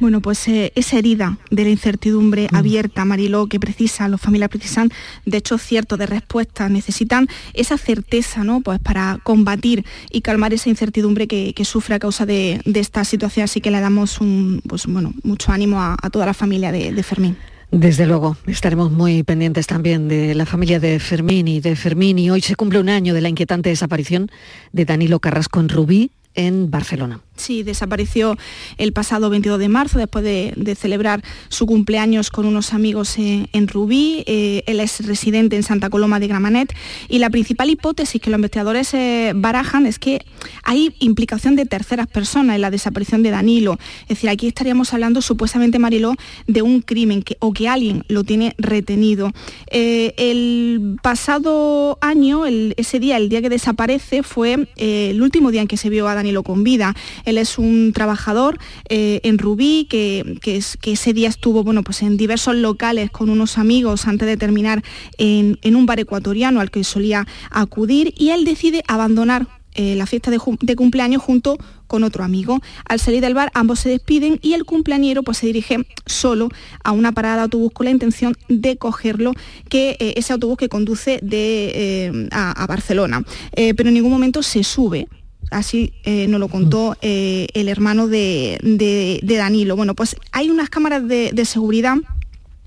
Bueno, 0.00 0.22
pues 0.22 0.48
eh, 0.48 0.72
esa 0.76 0.96
herida 0.96 1.36
de 1.50 1.64
la 1.64 1.68
incertidumbre 1.68 2.48
abierta, 2.52 3.04
Mariló, 3.04 3.46
que 3.48 3.60
precisa, 3.60 4.08
los 4.08 4.18
familias 4.18 4.48
precisan 4.48 4.90
de 5.26 5.36
hecho 5.36 5.58
cierto 5.58 5.98
de 5.98 6.06
respuestas, 6.06 6.70
necesitan 6.70 7.28
esa 7.52 7.76
certeza, 7.76 8.42
¿no? 8.42 8.62
Pues 8.62 8.80
para 8.80 9.18
combatir 9.22 9.84
y 10.10 10.22
calmar 10.22 10.54
esa 10.54 10.70
incertidumbre 10.70 11.28
que, 11.28 11.54
sufre 11.64 11.96
a 11.96 11.98
causa 11.98 12.24
de, 12.24 12.62
esta 12.74 13.04
situación. 13.04 13.44
Así 13.44 13.60
que 13.60 13.70
le 13.70 13.78
damos 13.78 14.22
un, 14.22 14.62
pues, 14.66 14.86
bueno, 14.86 15.12
mucho 15.22 15.52
ánimo 15.52 15.80
a, 15.80 15.96
toda 16.10 16.24
la 16.24 16.34
familia 16.34 16.72
de, 16.72 16.92
de 16.92 17.02
Fermín. 17.02 17.36
Desde 17.70 18.06
luego, 18.06 18.38
estaremos 18.46 18.90
muy 18.90 19.22
pendientes 19.22 19.66
también 19.66 20.08
de 20.08 20.34
la 20.34 20.46
familia 20.46 20.80
de 20.80 20.98
Fermín 20.98 21.46
y 21.46 21.60
de 21.60 21.76
Fermín. 21.76 22.18
Y 22.18 22.30
hoy 22.30 22.40
se 22.40 22.56
cumple 22.56 22.80
un 22.80 22.88
año 22.88 23.12
de 23.12 23.20
la 23.20 23.28
inquietante 23.28 23.68
desaparición 23.68 24.30
de 24.72 24.86
Danilo 24.86 25.20
Carrasco 25.20 25.60
en 25.60 25.68
Rubí, 25.68 26.10
en 26.34 26.70
Barcelona. 26.70 27.20
Sí, 27.40 27.62
desapareció 27.62 28.36
el 28.76 28.92
pasado 28.92 29.30
22 29.30 29.58
de 29.58 29.68
marzo 29.70 29.98
después 29.98 30.22
de, 30.22 30.76
celebrar 30.78 31.22
su 31.48 31.66
cumpleaños 31.66 32.30
con 32.30 32.44
unos 32.44 32.74
amigos 32.74 33.16
en, 33.18 33.68
Rubí. 33.68 34.24
Eh, 34.26 34.62
él 34.66 34.78
es 34.78 35.04
residente 35.06 35.56
en 35.56 35.62
Santa 35.62 35.88
Coloma 35.90 36.20
de 36.20 36.28
Gramanet 36.28 36.74
y 37.08 37.18
la 37.18 37.30
principal 37.30 37.70
hipótesis 37.70 38.20
que 38.20 38.30
los 38.30 38.38
investigadores 38.38 38.92
eh, 38.94 39.32
barajan 39.34 39.86
es 39.86 39.98
que 39.98 40.20
hay 40.62 40.94
implicación 41.00 41.56
de 41.56 41.64
terceras 41.64 42.06
personas 42.06 42.56
en 42.56 42.62
la 42.62 42.70
desaparición 42.70 43.22
de 43.22 43.30
Danilo. 43.30 43.78
Es 44.02 44.08
decir, 44.08 44.28
aquí 44.28 44.46
estaríamos 44.46 44.92
hablando 44.92 45.22
supuestamente, 45.22 45.78
Mariló, 45.78 46.14
de 46.46 46.62
un 46.62 46.82
crimen 46.82 47.24
o 47.38 47.52
que 47.52 47.68
alguien 47.68 48.04
lo 48.08 48.22
tiene 48.22 48.54
retenido. 48.58 49.32
Eh, 49.70 50.14
el 50.18 50.98
pasado 51.02 51.98
año, 52.02 52.44
ese 52.46 53.00
día, 53.00 53.16
el 53.16 53.30
día 53.30 53.40
que 53.40 53.48
desaparece, 53.48 54.22
fue 54.22 54.68
el 54.76 55.20
último 55.22 55.50
día 55.50 55.62
en 55.62 55.68
que 55.68 55.78
se 55.78 55.88
vio 55.88 56.06
a 56.06 56.14
Danilo 56.14 56.42
con 56.42 56.64
vida. 56.64 56.94
Él 57.30 57.38
es 57.38 57.58
un 57.58 57.92
trabajador 57.92 58.58
eh, 58.88 59.20
en 59.22 59.38
Rubí 59.38 59.86
que, 59.88 60.38
ese 60.82 61.12
día 61.12 61.28
estuvo 61.28 61.62
bueno, 61.62 61.84
pues 61.84 62.02
en 62.02 62.16
diversos 62.16 62.56
locales 62.56 63.10
con 63.10 63.30
unos 63.30 63.56
amigos 63.56 64.06
antes 64.08 64.26
de 64.26 64.36
terminar 64.36 64.82
en, 65.16 65.58
un 65.76 65.86
bar 65.86 66.00
ecuatoriano 66.00 66.60
al 66.60 66.72
que 66.72 66.82
solía 66.82 67.26
acudir 67.50 68.12
y 68.16 68.30
él 68.30 68.44
decide 68.44 68.82
abandonar 68.88 69.46
eh, 69.76 69.94
la 69.94 70.06
fiesta 70.06 70.32
de, 70.32 70.74
cumpleaños 70.74 71.22
junto 71.22 71.56
con 71.86 72.02
otro 72.02 72.24
amigo. 72.24 72.58
Al 72.84 72.98
salir 72.98 73.20
del 73.20 73.34
bar 73.34 73.52
ambos 73.54 73.78
se 73.78 73.88
despiden 73.88 74.40
y 74.42 74.54
el 74.54 74.64
cumpleañero 74.64 75.22
pues, 75.22 75.38
se 75.38 75.46
dirige 75.46 75.86
solo 76.06 76.48
a 76.82 76.90
una 76.90 77.12
parada 77.12 77.36
de 77.36 77.42
autobús 77.42 77.70
con 77.72 77.84
la 77.84 77.92
intención 77.92 78.36
de 78.48 78.76
cogerlo, 78.76 79.32
que 79.68 79.96
eh, 80.00 80.14
ese 80.16 80.32
autobús 80.32 80.56
que 80.58 80.68
conduce 80.68 81.20
de, 81.22 82.28
a, 82.32 82.66
Barcelona. 82.66 83.22
pero 83.54 83.88
en 83.88 83.94
ningún 83.94 84.10
momento 84.10 84.42
se 84.42 84.64
sube 84.64 85.06
así 85.50 85.92
eh, 86.04 86.26
nos 86.28 86.40
lo 86.40 86.48
contó 86.48 86.96
eh, 87.02 87.48
el 87.54 87.68
hermano 87.68 88.08
de, 88.08 89.20
Danilo. 89.22 89.76
Bueno, 89.76 89.94
pues 89.94 90.16
hay 90.32 90.50
unas 90.50 90.70
cámaras 90.70 91.06
de, 91.06 91.30
de 91.32 91.44
seguridad 91.44 91.96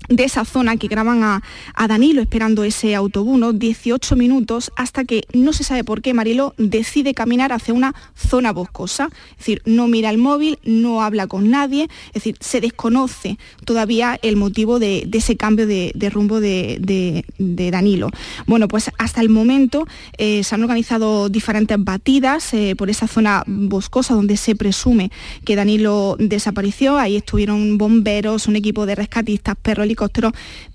de 0.08 0.24
esa 0.24 0.44
zona 0.44 0.76
que 0.76 0.88
graban 0.88 1.22
a, 1.22 1.42
Danilo 1.88 2.22
esperando 2.22 2.64
ese 2.64 2.94
autobús, 2.94 3.34
18 3.58 4.16
minutos, 4.16 4.70
hasta 4.76 5.04
que 5.04 5.22
no 5.32 5.52
se 5.52 5.64
sabe 5.64 5.84
por 5.84 6.02
qué 6.02 6.14
Marilo 6.14 6.54
decide 6.58 7.14
caminar 7.14 7.52
hacia 7.52 7.74
una 7.74 7.94
zona 8.14 8.52
boscosa. 8.52 9.08
Es 9.32 9.38
decir, 9.38 9.62
no 9.64 9.88
mira 9.88 10.10
el 10.10 10.18
móvil, 10.18 10.58
no 10.64 11.02
habla 11.02 11.26
con 11.26 11.50
nadie, 11.50 11.88
es 12.08 12.14
decir, 12.14 12.36
se 12.40 12.60
desconoce 12.60 13.38
todavía 13.64 14.18
el 14.22 14.36
motivo 14.36 14.78
de, 14.78 15.08
ese 15.12 15.36
cambio 15.36 15.66
de, 15.66 16.10
rumbo 16.12 16.40
de, 16.40 17.24
Danilo. 17.38 18.10
Bueno, 18.46 18.68
pues 18.68 18.90
hasta 18.98 19.20
el 19.20 19.28
momento 19.28 19.86
eh, 20.18 20.44
se 20.44 20.54
han 20.54 20.62
organizado 20.62 21.28
diferentes 21.28 21.76
batidas 21.82 22.52
eh, 22.54 22.74
por 22.76 22.90
esa 22.90 23.06
zona 23.06 23.42
boscosa 23.46 24.14
donde 24.14 24.36
se 24.36 24.54
presume 24.54 25.10
que 25.44 25.56
Danilo 25.56 26.16
desapareció. 26.18 26.98
Ahí 26.98 27.16
estuvieron 27.16 27.78
bomberos, 27.78 28.46
un 28.46 28.56
equipo 28.56 28.86
de 28.86 28.94
rescatistas, 28.94 29.56
perros 29.56 29.86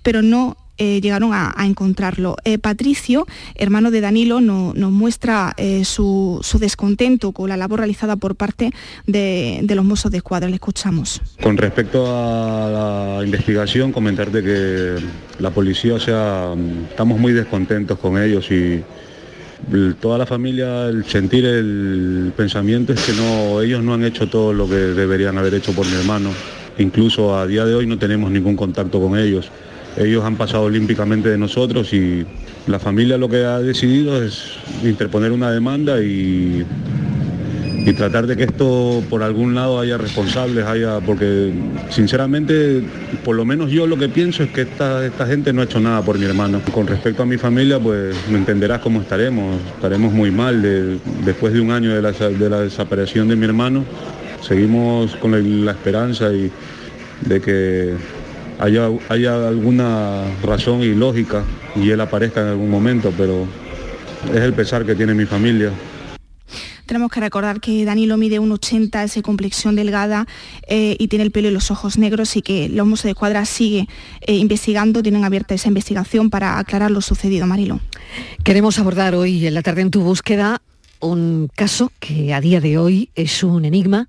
pero 0.02 0.22
no 0.22 0.56
eh, 0.82 1.02
llegaron 1.02 1.32
a, 1.34 1.54
encontrarlo. 1.66 2.36
Eh, 2.42 2.56
Patricio, 2.56 3.26
hermano 3.54 3.90
de 3.90 4.00
Danilo, 4.00 4.40
nos 4.40 4.90
muestra 4.90 5.52
eh, 5.58 5.84
su, 5.84 6.40
descontento 6.58 7.32
con 7.32 7.50
la 7.50 7.58
labor 7.58 7.80
realizada 7.80 8.16
por 8.16 8.34
parte 8.34 8.70
de, 9.06 9.62
los 9.68 9.84
mozos 9.84 10.10
de 10.10 10.16
escuadra. 10.16 10.48
Le 10.48 10.54
escuchamos. 10.54 11.20
Con 11.42 11.58
respecto 11.58 12.06
a 12.06 13.18
la 13.18 13.24
investigación, 13.26 13.92
comentarte 13.92 14.42
que 14.42 14.96
la 15.38 15.50
policía, 15.50 15.92
o 15.92 16.00
sea, 16.00 16.54
estamos 16.88 17.18
muy 17.18 17.34
descontentos 17.34 17.98
con 17.98 18.16
ellos 18.16 18.50
y 18.50 18.82
toda 20.00 20.16
la 20.16 20.24
familia, 20.24 20.86
el 20.86 21.04
sentir, 21.04 21.44
el 21.44 22.32
pensamiento 22.34 22.94
es 22.94 23.02
que 23.02 23.12
no, 23.12 23.60
ellos 23.60 23.84
no 23.84 23.92
han 23.92 24.02
hecho 24.02 24.30
todo 24.30 24.54
lo 24.54 24.66
que 24.66 24.76
deberían 24.76 25.36
haber 25.36 25.52
hecho 25.52 25.74
por 25.74 25.84
mi 25.84 25.92
hermano 25.92 26.30
Incluso 26.80 27.36
a 27.36 27.46
día 27.46 27.66
de 27.66 27.74
hoy 27.74 27.86
no 27.86 27.98
tenemos 27.98 28.30
ningún 28.30 28.56
contacto 28.56 29.00
con 29.00 29.18
ellos. 29.18 29.50
Ellos 29.98 30.24
han 30.24 30.36
pasado 30.36 30.64
olímpicamente 30.64 31.28
de 31.28 31.36
nosotros 31.36 31.92
y 31.92 32.24
la 32.66 32.78
familia 32.78 33.18
lo 33.18 33.28
que 33.28 33.44
ha 33.44 33.58
decidido 33.58 34.22
es 34.22 34.54
interponer 34.82 35.30
una 35.30 35.50
demanda 35.50 36.00
y, 36.00 36.64
y 37.84 37.92
tratar 37.92 38.26
de 38.26 38.34
que 38.34 38.44
esto 38.44 39.02
por 39.10 39.22
algún 39.22 39.54
lado 39.54 39.78
haya 39.78 39.98
responsables, 39.98 40.64
haya, 40.64 41.00
porque 41.00 41.52
sinceramente, 41.90 42.82
por 43.24 43.36
lo 43.36 43.44
menos 43.44 43.70
yo 43.70 43.86
lo 43.86 43.98
que 43.98 44.08
pienso 44.08 44.42
es 44.42 44.50
que 44.50 44.62
esta, 44.62 45.04
esta 45.04 45.26
gente 45.26 45.52
no 45.52 45.60
ha 45.60 45.64
hecho 45.64 45.80
nada 45.80 46.00
por 46.00 46.18
mi 46.18 46.24
hermano. 46.24 46.62
Con 46.72 46.86
respecto 46.86 47.24
a 47.24 47.26
mi 47.26 47.36
familia, 47.36 47.78
pues 47.78 48.16
me 48.30 48.38
entenderás 48.38 48.80
cómo 48.80 49.02
estaremos, 49.02 49.60
estaremos 49.74 50.14
muy 50.14 50.30
mal 50.30 50.62
después 51.26 51.52
de 51.52 51.60
un 51.60 51.72
año 51.72 51.94
de 51.94 52.00
la, 52.00 52.12
de 52.12 52.48
la 52.48 52.60
desaparición 52.60 53.28
de 53.28 53.36
mi 53.36 53.44
hermano 53.44 53.84
seguimos 54.42 55.14
con 55.16 55.64
la 55.64 55.72
esperanza 55.72 56.32
y 56.32 56.50
de 57.22 57.40
que 57.40 57.94
haya, 58.58 58.88
haya 59.08 59.48
alguna 59.48 60.24
razón 60.42 60.82
y 60.82 60.94
lógica 60.94 61.44
y 61.76 61.90
él 61.90 62.00
aparezca 62.00 62.40
en 62.42 62.48
algún 62.48 62.70
momento, 62.70 63.12
pero 63.16 63.46
es 64.32 64.40
el 64.40 64.52
pesar 64.52 64.84
que 64.84 64.94
tiene 64.94 65.14
mi 65.14 65.26
familia. 65.26 65.72
Tenemos 66.90 67.12
que 67.12 67.20
recordar 67.20 67.60
que 67.60 67.84
Danilo 67.84 68.16
mide 68.16 68.40
un 68.40 68.50
80, 68.50 69.04
es 69.04 69.14
de 69.14 69.22
complexión 69.22 69.76
delgada 69.76 70.26
eh, 70.66 70.96
y 70.98 71.06
tiene 71.06 71.24
el 71.24 71.30
pelo 71.30 71.46
y 71.46 71.52
los 71.52 71.70
ojos 71.70 71.98
negros 71.98 72.36
y 72.36 72.42
que 72.42 72.68
los 72.68 72.84
Mossos 72.84 73.04
de 73.04 73.10
Escuadra 73.10 73.44
sigue 73.44 73.86
eh, 74.22 74.34
investigando, 74.34 75.00
tienen 75.00 75.24
abierta 75.24 75.54
esa 75.54 75.68
investigación 75.68 76.30
para 76.30 76.58
aclarar 76.58 76.90
lo 76.90 77.00
sucedido, 77.00 77.46
Marilo. 77.46 77.78
Queremos 78.42 78.80
abordar 78.80 79.14
hoy 79.14 79.46
en 79.46 79.54
la 79.54 79.62
tarde 79.62 79.82
en 79.82 79.92
tu 79.92 80.00
búsqueda 80.00 80.62
un 80.98 81.48
caso 81.54 81.92
que 82.00 82.34
a 82.34 82.40
día 82.40 82.60
de 82.60 82.76
hoy 82.76 83.10
es 83.14 83.44
un 83.44 83.64
enigma 83.64 84.08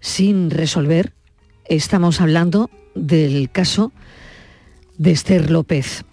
sin 0.00 0.50
resolver. 0.50 1.12
Estamos 1.70 2.20
hablando 2.20 2.68
del 2.96 3.48
caso 3.48 3.92
de 4.98 5.12
Esther 5.12 5.52
López. 5.52 6.04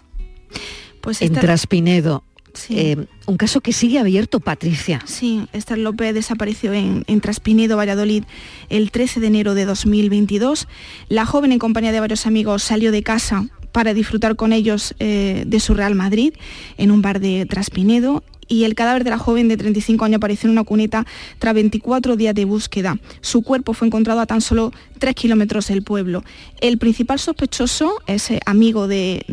Pues 1.00 1.20
en 1.20 1.32
Traspinedo. 1.32 2.22
Eh, 2.70 3.06
un 3.26 3.36
caso 3.36 3.60
que 3.60 3.72
sigue 3.72 3.98
abierto, 3.98 4.38
Patricia. 4.38 5.02
Sí, 5.04 5.48
Esther 5.52 5.78
López 5.78 6.14
desapareció 6.14 6.72
en, 6.72 7.20
Traspinedo, 7.20 7.76
Valladolid, 7.76 8.22
el 8.68 8.92
13 8.92 9.18
de 9.18 9.26
enero 9.26 9.54
de 9.54 9.64
2022. 9.64 10.68
La 11.08 11.26
joven, 11.26 11.50
en 11.50 11.58
compañía 11.58 11.90
de 11.90 11.98
varios 11.98 12.26
amigos, 12.26 12.62
salió 12.62 12.92
de 12.92 13.02
casa 13.02 13.48
para 13.72 13.94
disfrutar 13.94 14.36
con 14.36 14.52
ellos 14.52 14.94
eh, 15.00 15.42
de 15.44 15.58
su 15.58 15.74
Real 15.74 15.96
Madrid 15.96 16.34
en 16.76 16.92
un 16.92 17.02
bar 17.02 17.18
de 17.18 17.46
Traspinedo 17.46 18.22
y 18.48 18.64
el 18.64 18.74
cadáver 18.74 19.04
de 19.04 19.10
la 19.10 19.18
joven 19.18 19.48
de 19.48 19.56
35 19.56 20.04
años 20.04 20.16
apareció 20.16 20.48
en 20.48 20.52
una 20.52 20.64
cuneta 20.64 21.06
tras 21.38 21.54
24 21.54 22.16
días 22.16 22.34
de 22.34 22.44
búsqueda. 22.44 22.98
Su 23.20 23.42
cuerpo 23.42 23.74
fue 23.74 23.86
encontrado 23.86 24.20
a 24.20 24.26
tan 24.26 24.40
solo 24.40 24.72
3 24.98 25.14
kilómetros 25.14 25.68
del 25.68 25.82
pueblo. 25.82 26.24
El 26.60 26.78
principal 26.78 27.18
sospechoso 27.18 27.94
es 28.06 28.30
eh, 28.30 28.40
amigo 28.46 28.88
de, 28.88 29.24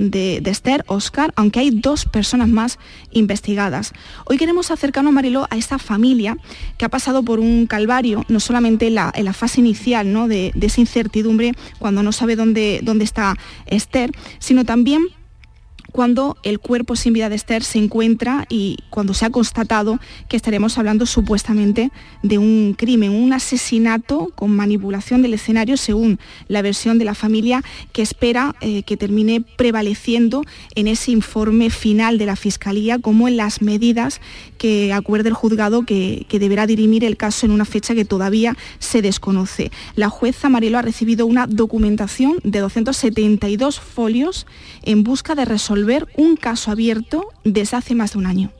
Esther, 0.45 0.83
Oscar, 0.87 1.33
aunque 1.35 1.59
hay 1.59 1.71
dos 1.71 2.05
personas 2.05 2.49
más 2.49 2.77
investigadas. 3.11 3.93
Hoy 4.25 4.37
queremos 4.37 4.71
acercarnos, 4.71 5.13
Mariló, 5.13 5.47
a 5.49 5.57
esta 5.57 5.79
familia 5.79 6.37
que 6.77 6.85
ha 6.85 6.89
pasado 6.89 7.23
por 7.23 7.39
un 7.39 7.67
calvario, 7.67 8.23
no 8.29 8.39
solamente 8.39 8.87
en 8.87 8.95
la, 8.95 9.33
fase 9.33 9.59
inicial 9.59 10.11
¿no? 10.13 10.27
de, 10.27 10.53
esa 10.61 10.81
incertidumbre 10.81 11.53
cuando 11.79 12.03
no 12.03 12.11
sabe 12.11 12.35
dónde, 12.35 12.79
dónde 12.83 13.03
está 13.03 13.35
Esther, 13.65 14.11
sino 14.39 14.65
también 14.65 15.01
cuando 15.95 16.35
el 16.43 16.59
cuerpo 16.59 16.97
sin 16.97 17.13
vida 17.13 17.29
de 17.29 17.37
Esther 17.37 17.63
se 17.63 17.77
encuentra 17.77 18.45
y 18.49 18.79
cuando 18.89 19.13
se 19.13 19.23
ha 19.23 19.29
constatado 19.29 19.97
que 20.27 20.35
estaremos 20.35 20.77
hablando 20.77 21.05
supuestamente 21.05 21.89
de 22.21 22.37
un 22.37 22.75
crimen, 22.77 23.11
un 23.11 23.31
asesinato 23.31 24.29
con 24.35 24.51
manipulación 24.51 25.21
del 25.21 25.35
escenario 25.35 25.77
según 25.77 26.19
la 26.49 26.61
versión 26.61 26.99
de 26.99 27.05
la 27.05 27.15
familia 27.15 27.63
que 27.93 28.01
espera 28.01 28.57
eh, 28.59 28.83
que 28.83 28.97
termine 28.97 29.39
prevaleciendo 29.39 30.41
en 30.75 30.87
ese 30.87 31.11
informe 31.11 31.69
final 31.69 32.17
de 32.17 32.25
la 32.25 32.35
Fiscalía 32.35 32.99
como 32.99 33.29
en 33.29 33.37
las 33.37 33.61
medidas 33.61 34.19
que 34.57 34.91
acuerde 34.91 35.29
el 35.29 35.35
juzgado 35.35 35.83
que, 35.83 36.25
deberá 36.29 36.67
dirimir 36.67 37.05
el 37.05 37.15
caso 37.15 37.45
en 37.45 37.53
una 37.53 37.63
fecha 37.63 37.95
que 37.95 38.03
todavía 38.03 38.57
se 38.79 39.01
desconoce. 39.01 39.71
La 39.95 40.09
jueza 40.09 40.49
Marielo 40.49 40.77
ha 40.77 40.81
recibido 40.81 41.25
una 41.25 41.47
documentación 41.47 42.39
de 42.43 42.59
272 42.59 43.79
folios 43.79 44.45
en 44.83 45.03
busca 45.05 45.33
de 45.35 45.45
resolver 45.45 45.84
ver 45.85 46.07
un 46.17 46.35
caso 46.35 46.71
abierto 46.71 47.27
desde 47.43 47.77
hace 47.77 47.95
más 47.95 48.13
de 48.13 48.19
un 48.19 48.25
año. 48.25 48.51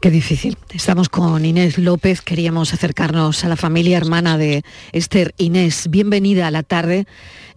Qué 0.00 0.10
difícil. 0.10 0.58
Estamos 0.74 1.08
con 1.08 1.44
Inés 1.46 1.78
López. 1.78 2.20
Queríamos 2.20 2.74
acercarnos 2.74 3.42
a 3.42 3.48
la 3.48 3.56
familia 3.56 3.96
hermana 3.96 4.36
de 4.36 4.62
Esther. 4.92 5.34
Inés, 5.38 5.88
bienvenida 5.88 6.46
a 6.46 6.50
la 6.50 6.62
tarde. 6.62 7.06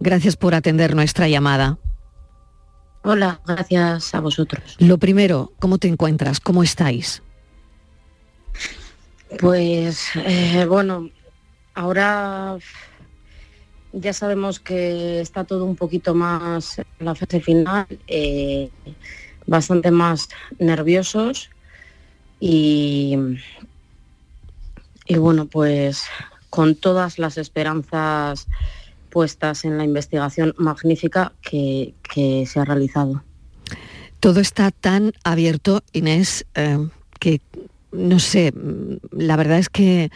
Gracias 0.00 0.36
por 0.36 0.54
atender 0.54 0.96
nuestra 0.96 1.28
llamada. 1.28 1.78
Hola, 3.02 3.40
gracias 3.46 4.14
a 4.14 4.20
vosotros. 4.20 4.76
Lo 4.78 4.98
primero, 4.98 5.52
¿cómo 5.58 5.78
te 5.78 5.88
encuentras? 5.88 6.40
¿Cómo 6.40 6.62
estáis? 6.62 7.22
Pues 9.38 10.08
eh, 10.14 10.64
bueno, 10.66 11.10
ahora 11.74 12.56
ya 13.92 14.12
sabemos 14.12 14.60
que 14.60 15.20
está 15.20 15.44
todo 15.44 15.64
un 15.64 15.76
poquito 15.76 16.14
más 16.14 16.78
en 16.78 16.86
la 17.00 17.14
fase 17.14 17.40
final, 17.40 17.86
eh, 18.06 18.70
bastante 19.46 19.90
más 19.90 20.28
nerviosos 20.58 21.50
y, 22.40 23.16
y 25.06 25.16
bueno, 25.16 25.46
pues 25.46 26.04
con 26.50 26.74
todas 26.74 27.18
las 27.18 27.38
esperanzas 27.38 28.46
puestas 29.10 29.64
en 29.64 29.78
la 29.78 29.84
investigación 29.84 30.54
magnífica 30.58 31.32
que, 31.42 31.94
se 32.46 32.60
ha 32.60 32.64
realizado. 32.64 33.22
Todo 34.20 34.40
está 34.40 34.70
tan 34.70 35.12
abierto, 35.22 35.82
Inés, 35.92 36.46
eh, 36.54 36.88
que 37.20 37.40
no 37.92 38.18
sé, 38.18 38.52
la 39.12 39.36
verdad 39.36 39.58
es 39.58 39.68
que 39.68 40.10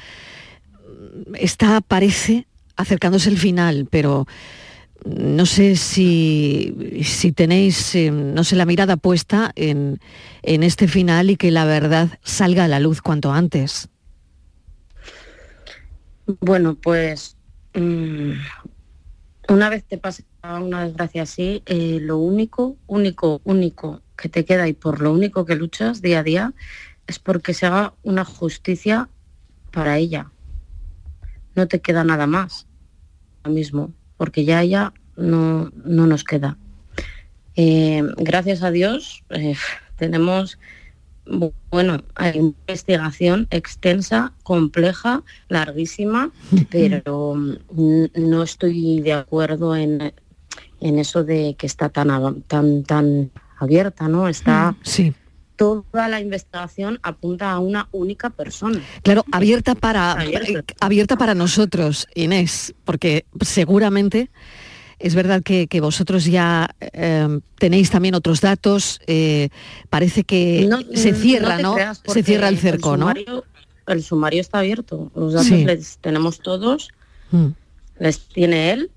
está, 1.35 1.81
parece 1.81 2.47
acercándose 2.77 3.31
el 3.31 3.39
final, 3.39 3.87
pero 3.91 4.27
no 5.05 5.47
sé 5.47 5.77
si, 5.77 7.03
si 7.03 7.33
tenéis, 7.33 7.95
eh, 7.95 8.11
no 8.11 8.45
sé, 8.45 8.57
la 8.57 8.67
mirada 8.67 8.97
puesta 8.97 9.53
en, 9.57 9.99
este 10.43 10.89
final 10.89 11.31
y 11.31 11.37
que 11.37 11.51
la 11.51 11.65
verdad 11.65 12.19
salga 12.23 12.65
a 12.65 12.69
la 12.69 12.81
luz 12.81 13.03
cuanto 13.03 13.33
antes. 13.33 13.89
Bueno, 16.41 16.77
pues 16.77 17.37
mm, 17.75 18.33
una 19.49 19.69
vez 19.69 19.85
te 19.85 19.99
pasa 19.99 20.23
una 20.61 20.85
desgracia 20.85 21.23
así, 21.23 21.63
eh, 21.67 21.99
lo 22.01 22.19
único, 22.19 22.77
único, 22.87 23.41
único 23.45 24.03
que 24.17 24.29
te 24.29 24.45
queda 24.45 24.69
y 24.69 24.73
por 24.73 25.01
lo 25.01 25.13
único 25.13 25.45
que 25.45 25.57
luchas 25.57 26.01
día 26.01 26.21
a 26.21 26.23
día 26.23 26.55
es 27.07 27.19
porque 27.19 27.55
se 27.55 27.67
haga 27.67 27.95
una 28.03 28.25
justicia 28.25 29.09
para 29.73 29.99
ella. 29.99 30.32
No 31.55 31.69
te 31.69 31.81
queda 31.81 32.05
nada 32.05 32.27
más 32.27 32.67
mismo, 33.49 33.93
porque 34.17 34.45
ya 34.45 34.63
ya 34.65 34.93
no, 35.17 35.71
no 35.85 36.07
nos 36.07 36.25
queda. 36.25 36.57
Eh, 37.57 38.03
gracias 38.17 38.63
a 38.63 38.71
Dios 38.71 39.25
eh, 39.31 39.57
tenemos 39.97 40.59
bueno, 41.71 42.03
hay 42.17 42.37
investigación 42.37 43.47
extensa, 43.51 44.33
compleja, 44.43 45.23
larguísima, 45.49 46.33
pero 46.71 47.37
no 47.37 48.43
estoy 48.43 49.01
de 49.01 49.13
acuerdo 49.13 49.77
en, 49.77 50.13
en 50.81 50.99
eso 50.99 51.23
de 51.23 51.55
que 51.57 51.67
está 51.67 51.91
tan, 51.91 52.43
tan, 52.43 52.83
tan 52.83 53.31
abierta, 53.59 54.09
¿no? 54.09 54.27
Está 54.27 54.75
sí 54.83 55.15
toda 55.63 56.09
la 56.09 56.21
investigación 56.21 56.99
apunta 57.05 57.53
a 57.53 57.61
una 57.61 57.89
única 57.93 58.31
persona. 58.31 58.81
Claro, 59.03 59.25
abierta 59.31 59.77
para, 59.77 60.17
abierta. 60.81 61.17
para 61.17 61.37
nosotros, 61.37 62.09
Inés, 62.17 62.75
porque 62.85 63.27
seguramente 63.43 64.29
es 64.99 65.15
verdad 65.15 65.41
que, 65.45 65.69
vosotros 65.81 66.25
ya 66.25 66.69
eh, 66.81 67.39
tenéis 67.59 67.91
también 67.91 68.17
otros 68.17 68.41
datos, 68.41 69.01
eh, 69.07 69.51
parece 69.89 70.25
que 70.25 70.69
se 70.95 71.15
cierra, 71.15 71.59
¿no? 71.59 71.77
se 72.07 72.25
cierra 72.25 72.49
el 72.49 72.59
cerco, 72.59 72.97
¿no? 72.97 73.13
El 73.87 74.03
sumario 74.03 74.41
está 74.41 74.59
abierto, 74.59 75.13
los 75.15 75.33
datos 75.33 75.51
les 75.51 75.99
tenemos 75.99 76.41
todos, 76.41 76.91
mm. 77.31 77.49
les 78.01 78.19
tiene 78.29 78.73
él 78.73 78.91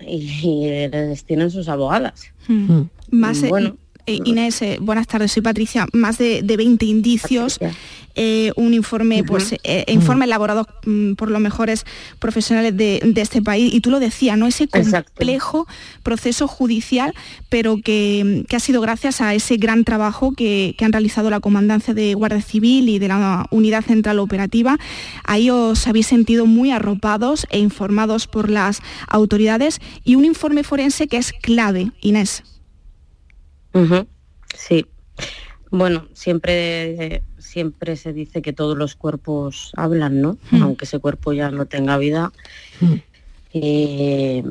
y, 0.00 0.88
les 0.90 1.24
tienen 1.24 1.50
sus 1.50 1.68
abogadas. 1.68 2.32
Mm. 2.46 2.82
Más, 3.10 3.46
bueno, 3.46 3.76
eh, 4.08 4.20
Inés, 4.24 4.62
eh, 4.62 4.78
buenas 4.80 5.06
tardes, 5.06 5.32
soy 5.32 5.42
Patricia. 5.42 5.86
Más 5.92 6.16
de, 6.16 6.42
20 6.42 6.86
indicios, 6.86 7.60
eh, 8.14 8.52
un 8.56 8.72
informe, 8.72 9.22
pues, 9.22 9.54
informe 9.86 10.24
elaborado 10.24 10.66
mm, 10.86 11.12
por 11.12 11.30
los 11.30 11.42
mejores 11.42 11.84
profesionales 12.18 12.74
de, 12.74 13.12
este 13.16 13.42
país. 13.42 13.72
Y 13.74 13.80
tú 13.80 13.90
lo 13.90 14.00
decías, 14.00 14.38
¿no? 14.38 14.46
Ese 14.46 14.66
complejo 14.66 15.66
proceso 16.02 16.48
judicial, 16.48 17.12
pero 17.50 17.76
que, 17.84 18.46
ha 18.50 18.60
sido 18.60 18.80
gracias 18.80 19.20
a 19.20 19.34
ese 19.34 19.58
gran 19.58 19.84
trabajo 19.84 20.32
que, 20.32 20.74
han 20.80 20.92
realizado 20.92 21.28
la 21.28 21.40
Comandancia 21.40 21.92
de 21.92 22.14
Guardia 22.14 22.40
Civil 22.40 22.88
y 22.88 22.98
de 22.98 23.08
la 23.08 23.46
Unidad 23.50 23.84
Central 23.84 24.20
Operativa. 24.20 24.78
Ahí 25.24 25.50
os 25.50 25.86
habéis 25.86 26.06
sentido 26.06 26.46
muy 26.46 26.70
arropados 26.70 27.46
e 27.50 27.58
informados 27.58 28.26
por 28.26 28.48
las 28.48 28.80
autoridades 29.06 29.80
y 30.02 30.14
un 30.14 30.24
informe 30.24 30.62
forense 30.62 31.08
que 31.08 31.18
es 31.18 31.34
clave, 31.42 31.92
Inés. 32.00 32.42
Sí. 34.54 34.86
Bueno, 35.70 36.08
siempre, 36.14 37.22
siempre 37.38 37.96
se 37.96 38.12
dice 38.12 38.40
que 38.40 38.52
todos 38.52 38.76
los 38.76 38.94
cuerpos 38.94 39.72
hablan, 39.76 40.20
¿no? 40.20 40.38
Hmm. 40.50 40.62
Aunque 40.62 40.86
ese 40.86 40.98
cuerpo 40.98 41.32
ya 41.32 41.50
no 41.50 41.66
tenga 41.66 41.98
vida. 41.98 42.32
Hmm. 42.80 42.94
Eh, 43.52 44.44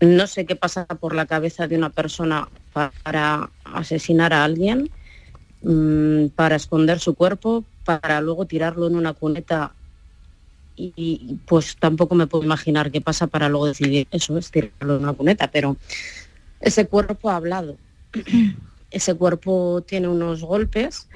no 0.00 0.26
sé 0.26 0.46
qué 0.46 0.56
pasa 0.56 0.86
por 0.86 1.14
la 1.14 1.26
cabeza 1.26 1.68
de 1.68 1.76
una 1.76 1.90
persona 1.90 2.48
para 2.72 3.50
asesinar 3.64 4.32
a 4.32 4.44
alguien, 4.44 4.90
mm, 5.62 6.28
para 6.34 6.56
esconder 6.56 6.98
su 6.98 7.14
cuerpo, 7.14 7.64
para 7.84 8.20
luego 8.20 8.46
tirarlo 8.46 8.86
en 8.86 8.96
una 8.96 9.12
cuneta 9.12 9.72
y, 10.76 11.38
pues 11.46 11.76
tampoco 11.76 12.16
me 12.16 12.26
puedo 12.26 12.42
imaginar 12.42 12.90
qué 12.90 13.00
pasa 13.00 13.28
para 13.28 13.48
luego 13.48 13.66
decidir 13.66 14.08
eso 14.10 14.36
es 14.36 14.50
tirarlo 14.50 14.96
en 14.96 15.04
una 15.04 15.12
cuneta, 15.12 15.48
pero 15.48 15.76
ese 16.60 16.86
cuerpo 16.86 17.30
ha 17.30 17.36
hablado. 17.36 17.76
Ese 18.90 19.14
cuerpo 19.14 19.82
tiene 19.86 20.08
unos 20.08 20.44
golpes, 20.44 21.08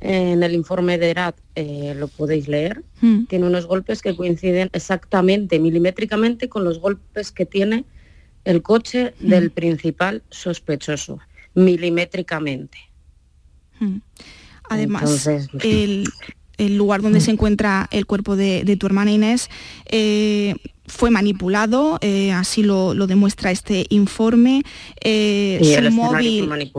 en 0.00 0.42
el 0.42 0.54
informe 0.54 0.96
de 0.98 1.10
ERAT 1.10 1.36
eh, 1.54 1.94
lo 1.96 2.08
podéis 2.08 2.48
leer, 2.48 2.82
hmm. 3.02 3.24
tiene 3.26 3.46
unos 3.46 3.66
golpes 3.66 4.00
que 4.00 4.16
coinciden 4.16 4.70
exactamente, 4.72 5.58
milimétricamente, 5.58 6.48
con 6.48 6.64
los 6.64 6.80
golpes 6.80 7.30
que 7.30 7.44
tiene 7.44 7.84
el 8.44 8.62
coche 8.62 9.14
hmm. 9.20 9.28
del 9.28 9.50
principal 9.50 10.22
sospechoso, 10.30 11.18
milimétricamente. 11.54 12.78
Hmm. 13.78 13.98
Además, 14.70 15.28
el, 15.62 16.04
lugar 16.58 17.02
donde 17.02 17.20
se 17.20 17.30
encuentra 17.30 17.86
el 17.90 18.06
cuerpo 18.06 18.36
de, 18.36 18.76
tu 18.78 18.86
hermana 18.86 19.10
Inés 19.12 19.50
eh, 19.86 20.54
fue 20.90 21.10
manipulado, 21.10 21.98
eh, 22.02 22.32
así 22.32 22.62
lo, 22.62 22.94
demuestra 23.06 23.50
este 23.50 23.86
informe. 23.88 24.62
Eh, 25.02 25.60
su 25.62 25.90
móvil, 25.90 26.72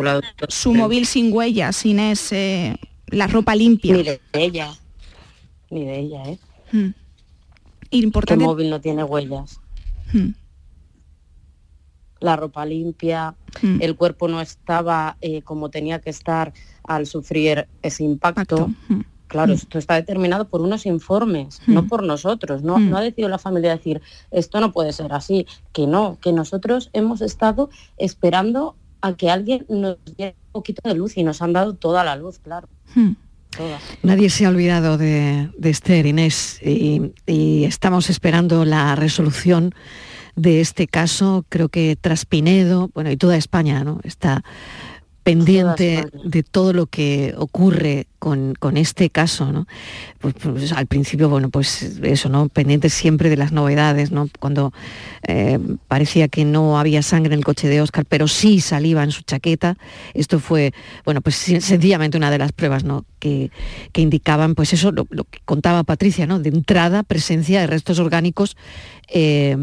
su 0.47 0.73
móvil 0.73 1.05
sin 1.05 1.33
huellas, 1.33 1.85
Inés, 1.85 2.31
eh, 2.31 2.75
la 3.07 3.27
ropa 3.27 3.55
limpia. 3.55 3.95
Ni 3.95 4.03
de 4.03 4.21
ella, 4.33 4.73
ni 5.69 5.85
de 5.85 5.99
ella, 5.99 6.23
¿eh? 6.25 6.39
Hmm. 6.71 6.93
Importante... 7.89 8.43
El 8.43 8.49
móvil 8.49 8.69
no 8.69 8.79
tiene 8.79 9.03
huellas. 9.03 9.59
Hmm. 10.13 10.33
La 12.19 12.35
ropa 12.35 12.65
limpia, 12.65 13.35
hmm. 13.61 13.77
el 13.81 13.95
cuerpo 13.95 14.27
no 14.27 14.41
estaba 14.41 15.17
como 15.43 15.69
tenía 15.69 15.99
que 15.99 16.11
estar 16.11 16.53
al 16.83 17.07
sufrir 17.07 17.67
ese 17.81 18.03
impacto. 18.03 18.69
Claro, 19.31 19.53
Mm. 19.53 19.55
esto 19.55 19.77
está 19.79 19.95
determinado 19.95 20.49
por 20.49 20.59
unos 20.59 20.85
informes, 20.85 21.61
no 21.65 21.83
Mm. 21.83 21.87
por 21.87 22.03
nosotros. 22.03 22.63
No, 22.63 22.77
Mm. 22.77 22.89
no 22.89 22.97
ha 22.97 23.01
decidido 23.01 23.29
la 23.29 23.37
familia 23.37 23.71
decir, 23.71 24.01
esto 24.29 24.59
no 24.59 24.73
puede 24.73 24.91
ser 24.91 25.13
así, 25.13 25.47
que 25.71 25.87
no, 25.87 26.17
que 26.21 26.33
nosotros 26.33 26.89
hemos 26.91 27.21
estado 27.21 27.69
esperando 27.97 28.75
a 29.01 29.13
que 29.13 29.29
alguien 29.31 29.65
nos 29.69 29.95
diera 30.17 30.35
un 30.47 30.51
poquito 30.51 30.81
de 30.87 30.95
luz 30.95 31.15
y 31.17 31.23
nos 31.23 31.41
han 31.41 31.53
dado 31.53 31.73
toda 31.75 32.03
la 32.03 32.17
luz, 32.17 32.39
claro. 32.39 32.67
Toda. 33.55 33.79
Nadie 34.03 34.29
se 34.29 34.45
ha 34.45 34.49
olvidado 34.49 34.97
de, 34.97 35.49
de 35.57 35.69
Esther, 35.69 36.05
Inés, 36.05 36.59
y, 36.61 37.13
y 37.25 37.63
estamos 37.63 38.09
esperando 38.09 38.65
la 38.65 38.95
resolución 38.95 39.73
de 40.35 40.59
este 40.61 40.87
caso. 40.87 41.45
Creo 41.49 41.69
que 41.69 41.97
tras 41.99 42.25
Pinedo, 42.25 42.89
bueno, 42.93 43.11
y 43.11 43.17
toda 43.17 43.35
España, 43.37 43.83
¿no? 43.85 43.99
Está 44.03 44.43
pendiente 45.23 46.07
de 46.23 46.43
todo 46.43 46.73
lo 46.73 46.87
que 46.87 47.33
ocurre 47.37 48.07
con, 48.19 48.53
con 48.55 48.77
este 48.77 49.09
caso, 49.09 49.51
¿no? 49.51 49.67
Pues, 50.19 50.33
pues, 50.41 50.71
al 50.71 50.85
principio, 50.87 51.29
bueno, 51.29 51.49
pues 51.49 51.99
eso, 52.03 52.29
¿no? 52.29 52.49
Pendiente 52.49 52.89
siempre 52.89 53.29
de 53.29 53.37
las 53.37 53.51
novedades, 53.51 54.11
¿no? 54.11 54.27
Cuando 54.39 54.73
eh, 55.27 55.59
parecía 55.87 56.27
que 56.27 56.43
no 56.45 56.79
había 56.79 57.01
sangre 57.01 57.33
en 57.33 57.39
el 57.39 57.45
coche 57.45 57.67
de 57.67 57.81
Oscar, 57.81 58.05
pero 58.07 58.27
sí 58.27 58.61
saliva 58.61 59.03
en 59.03 59.11
su 59.11 59.21
chaqueta. 59.23 59.77
Esto 60.13 60.39
fue, 60.39 60.73
bueno, 61.05 61.21
pues 61.21 61.47
sen- 61.49 61.61
sencillamente 61.61 62.17
una 62.17 62.31
de 62.31 62.37
las 62.37 62.51
pruebas, 62.51 62.83
¿no? 62.83 63.05
Que, 63.19 63.51
que 63.91 64.01
indicaban, 64.01 64.55
pues 64.55 64.73
eso, 64.73 64.91
lo, 64.91 65.07
lo 65.09 65.23
que 65.25 65.39
contaba 65.45 65.83
Patricia, 65.83 66.25
¿no? 66.27 66.39
De 66.39 66.49
entrada, 66.49 67.03
presencia 67.03 67.61
de 67.61 67.67
restos 67.67 67.99
orgánicos, 67.99 68.57
eh, 69.07 69.55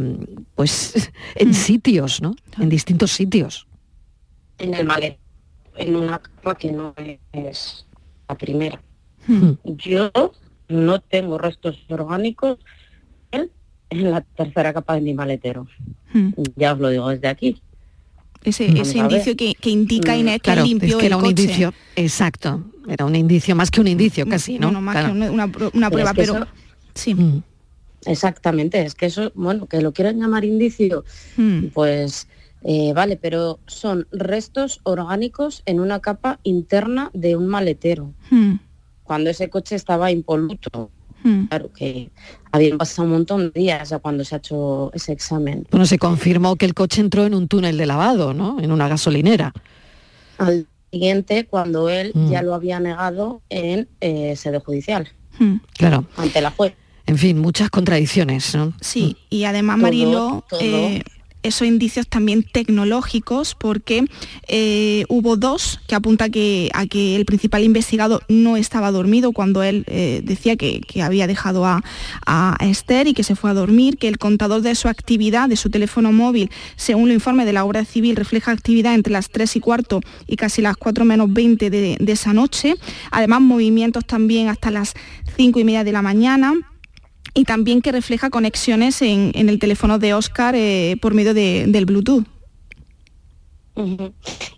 pues 0.54 1.10
en 1.36 1.54
sitios, 1.54 2.22
¿no? 2.22 2.34
En 2.58 2.68
distintos 2.68 3.12
sitios. 3.12 3.66
En 4.58 4.74
el 4.74 4.84
maletero, 4.84 5.18
en 5.78 5.96
una 5.96 6.18
cama 6.18 6.54
que 6.56 6.72
no 6.72 6.94
es 7.32 7.86
la 8.28 8.34
primera. 8.36 8.80
Hmm. 9.26 9.52
Yo 9.64 10.10
no 10.68 11.00
tengo 11.00 11.38
restos 11.38 11.78
orgánicos 11.88 12.58
él 13.30 13.50
en 13.90 14.10
la 14.10 14.20
tercera 14.20 14.72
capa 14.74 14.94
de 14.94 15.00
mi 15.02 15.14
maletero. 15.14 15.66
Hmm. 16.12 16.30
Ya 16.56 16.72
os 16.74 16.78
lo 16.80 16.88
digo 16.90 17.08
desde 17.08 17.28
aquí. 17.28 17.62
Ese, 18.44 18.66
indicio 18.66 19.36
que, 19.36 19.54
que 19.54 19.68
indica 19.70 20.14
Mm, 20.14 20.20
Inés 20.20 20.34
que 20.36 20.40
Claro, 20.42 20.62
limpió 20.64 20.88
es 20.90 20.94
que 20.96 21.06
el 21.06 21.12
era 21.12 21.16
un 21.16 21.22
coche. 21.24 21.42
indicio, 21.42 21.74
exacto, 21.96 22.62
era 22.88 23.04
un 23.04 23.16
indicio, 23.16 23.56
más 23.56 23.70
que 23.70 23.80
un 23.80 23.88
indicio 23.88 24.26
casi, 24.28 24.58
¿no? 24.60 24.68
Bueno, 24.68 24.80
más 24.80 24.94
Claro. 24.96 25.12
que 25.12 25.30
una, 25.30 25.44
una 25.44 25.50
Pero 25.50 25.70
prueba, 25.90 26.10
es 26.10 26.16
que 26.16 26.20
pero 26.22 26.34
eso- 26.36 26.46
sí. 26.94 27.14
Mm. 27.14 27.42
Exactamente, 28.06 28.80
es 28.80 28.94
que 28.94 29.06
eso, 29.06 29.32
bueno, 29.34 29.66
que 29.66 29.80
lo 29.82 29.92
quieran 29.92 30.18
llamar 30.20 30.44
indicio, 30.44 31.04
Hmm. 31.36 31.66
pues 31.74 32.28
eh, 32.70 32.92
vale, 32.92 33.16
pero 33.16 33.60
son 33.66 34.06
restos 34.12 34.80
orgánicos 34.82 35.62
en 35.64 35.80
una 35.80 36.00
capa 36.00 36.38
interna 36.42 37.10
de 37.14 37.34
un 37.34 37.46
maletero, 37.46 38.12
Hmm. 38.30 38.56
cuando 39.04 39.30
ese 39.30 39.48
coche 39.48 39.74
estaba 39.74 40.10
impoluto. 40.10 40.90
Hmm. 41.24 41.46
Claro 41.46 41.72
que 41.72 42.10
habían 42.52 42.76
pasado 42.76 43.06
un 43.06 43.12
montón 43.14 43.50
de 43.52 43.60
días 43.60 43.88
ya 43.88 43.98
cuando 44.00 44.22
se 44.22 44.34
ha 44.34 44.38
hecho 44.38 44.90
ese 44.92 45.12
examen. 45.12 45.66
Bueno, 45.70 45.86
se 45.86 45.98
confirmó 45.98 46.56
que 46.56 46.66
el 46.66 46.74
coche 46.74 47.00
entró 47.00 47.24
en 47.24 47.34
un 47.34 47.48
túnel 47.48 47.76
de 47.78 47.86
lavado, 47.86 48.34
¿no? 48.34 48.60
En 48.60 48.70
una 48.70 48.86
gasolinera. 48.86 49.52
Al 50.36 50.66
siguiente, 50.92 51.46
cuando 51.46 51.88
él 51.88 52.12
Mm. 52.14 52.30
ya 52.30 52.42
lo 52.42 52.54
había 52.54 52.80
negado 52.80 53.40
en 53.48 53.88
eh, 54.00 54.36
sede 54.36 54.58
judicial, 54.60 55.08
Hmm. 55.38 55.56
Claro. 55.76 56.04
ante 56.18 56.40
la 56.42 56.50
juez. 56.50 56.74
En 57.06 57.16
fin, 57.16 57.38
muchas 57.38 57.70
contradicciones, 57.70 58.54
¿no? 58.54 58.74
Sí, 58.82 59.16
y 59.30 59.44
además, 59.44 59.76
Todo, 59.76 59.82
Marilo, 59.82 60.44
todo. 60.48 60.60
eh, 60.60 61.02
esos 61.48 61.66
indicios 61.66 62.06
también 62.08 62.42
tecnológicos, 62.42 63.54
porque 63.54 64.04
eh, 64.48 65.04
hubo 65.08 65.36
dos 65.36 65.80
que 65.86 65.94
apunta 65.94 66.28
que, 66.28 66.70
a 66.74 66.86
que 66.86 67.16
el 67.16 67.24
principal 67.24 67.64
investigado 67.64 68.20
no 68.28 68.56
estaba 68.56 68.90
dormido 68.90 69.32
cuando 69.32 69.62
él 69.62 69.84
eh, 69.86 70.20
decía 70.24 70.56
que, 70.56 70.80
que 70.80 71.02
había 71.02 71.26
dejado 71.26 71.66
a, 71.66 71.82
a 72.26 72.56
Esther 72.60 73.08
y 73.08 73.14
que 73.14 73.22
se 73.22 73.34
fue 73.34 73.50
a 73.50 73.54
dormir, 73.54 73.98
que 73.98 74.08
el 74.08 74.18
contador 74.18 74.62
de 74.62 74.74
su 74.74 74.88
actividad, 74.88 75.48
de 75.48 75.56
su 75.56 75.70
teléfono 75.70 76.12
móvil, 76.12 76.50
según 76.76 77.08
el 77.08 77.14
informe 77.14 77.44
de 77.44 77.52
la 77.52 77.64
obra 77.64 77.84
civil, 77.84 78.16
refleja 78.16 78.52
actividad 78.52 78.94
entre 78.94 79.12
las 79.12 79.30
3 79.30 79.56
y 79.56 79.60
cuarto 79.60 80.00
y 80.26 80.36
casi 80.36 80.62
las 80.62 80.76
4 80.76 81.04
menos 81.04 81.32
20 81.32 81.70
de, 81.70 81.96
de 81.98 82.12
esa 82.12 82.32
noche. 82.32 82.74
Además, 83.10 83.40
movimientos 83.40 84.04
también 84.04 84.48
hasta 84.48 84.70
las 84.70 84.94
5 85.36 85.60
y 85.60 85.64
media 85.64 85.84
de 85.84 85.92
la 85.92 86.02
mañana 86.02 86.54
y 87.34 87.44
también 87.44 87.82
que 87.82 87.92
refleja 87.92 88.30
conexiones 88.30 89.00
en, 89.02 89.32
en 89.34 89.48
el 89.48 89.58
teléfono 89.58 89.98
de 89.98 90.14
Oscar 90.14 90.54
eh, 90.56 90.96
por 91.00 91.14
medio 91.14 91.34
de- 91.34 91.66
del 91.68 91.84
Bluetooth. 91.86 92.24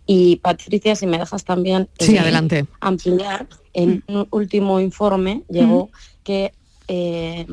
Y 0.07 0.37
Patricia, 0.37 0.97
si 0.97 1.07
me 1.07 1.18
dejas 1.18 1.45
también 1.45 1.89
Sí, 1.99 2.16
eh, 2.16 2.21
adelante. 2.21 2.64
ampliar, 2.81 3.47
en 3.75 4.03
un 4.09 4.27
último 4.31 4.81
informe 4.81 5.43
llegó 5.51 5.91
que 6.25 6.53
eh, 6.89 7.47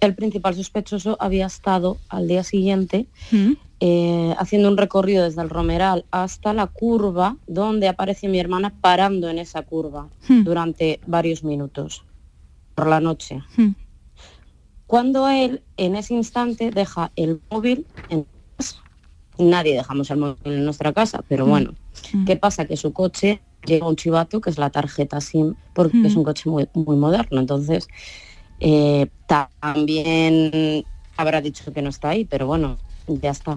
el 0.00 0.14
principal 0.14 0.54
sospechoso 0.54 1.16
había 1.20 1.46
estado 1.46 1.98
al 2.08 2.28
día 2.28 2.44
siguiente 2.44 3.06
eh, 3.80 4.34
haciendo 4.38 4.68
un 4.68 4.76
recorrido 4.76 5.24
desde 5.24 5.42
el 5.42 5.50
Romeral 5.50 6.04
hasta 6.12 6.52
la 6.54 6.66
curva 6.68 7.36
donde 7.48 7.88
aparece 7.88 8.28
mi 8.28 8.38
hermana 8.38 8.72
parando 8.80 9.28
en 9.28 9.38
esa 9.38 9.62
curva 9.62 10.08
Hmm. 10.28 10.44
durante 10.44 11.00
varios 11.06 11.42
minutos 11.44 12.04
por 12.74 12.86
la 12.86 13.00
noche. 13.00 13.42
Cuando 14.86 15.28
él 15.28 15.62
en 15.76 15.96
ese 15.96 16.14
instante 16.14 16.70
deja 16.70 17.12
el 17.16 17.40
móvil 17.50 17.86
en 18.08 18.26
casa. 18.56 18.76
Nadie 19.38 19.74
dejamos 19.74 20.10
el 20.10 20.18
móvil 20.18 20.38
en 20.44 20.64
nuestra 20.64 20.92
casa, 20.92 21.22
pero 21.28 21.46
Mm. 21.46 21.48
bueno, 21.50 21.74
¿qué 22.24 22.36
pasa? 22.36 22.64
Que 22.66 22.76
su 22.76 22.92
coche 22.92 23.42
lleva 23.64 23.88
un 23.88 23.96
chivato 23.96 24.40
que 24.40 24.50
es 24.50 24.58
la 24.58 24.70
tarjeta 24.70 25.20
SIM 25.20 25.54
porque 25.74 25.96
Mm. 25.98 26.06
es 26.06 26.16
un 26.16 26.24
coche 26.24 26.48
muy, 26.48 26.68
muy 26.74 26.96
moderno. 26.96 27.40
Entonces, 27.40 27.88
eh, 28.60 29.08
también 29.26 30.86
habrá 31.16 31.40
dicho 31.40 31.72
que 31.72 31.82
no 31.82 31.90
está 31.90 32.10
ahí, 32.10 32.24
pero 32.24 32.46
bueno, 32.46 32.78
ya 33.06 33.30
está. 33.30 33.56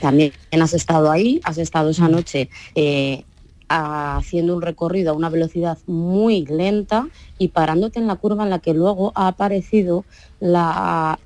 También 0.00 0.32
has 0.60 0.74
estado 0.74 1.10
ahí, 1.10 1.40
has 1.44 1.58
estado 1.58 1.90
esa 1.90 2.08
noche 2.08 2.50
eh, 2.74 3.24
haciendo 3.68 4.54
un 4.54 4.62
recorrido 4.62 5.10
a 5.10 5.14
una 5.14 5.28
velocidad 5.28 5.78
muy 5.86 6.44
lenta 6.46 7.08
y 7.38 7.48
parándote 7.48 7.98
en 7.98 8.06
la 8.06 8.16
curva 8.16 8.44
en 8.44 8.50
la 8.50 8.60
que 8.60 8.74
luego 8.74 9.12
ha 9.14 9.28
aparecido 9.28 10.04
la 10.40 11.18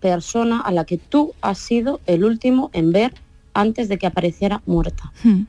persona 0.00 0.60
a 0.60 0.72
la 0.72 0.84
que 0.84 0.98
tú 0.98 1.34
has 1.40 1.58
sido 1.58 2.00
el 2.06 2.24
último 2.24 2.70
en 2.72 2.92
ver 2.92 3.14
antes 3.54 3.88
de 3.88 3.98
que 3.98 4.06
apareciera 4.06 4.62
muerta. 4.66 5.12
Hmm. 5.22 5.42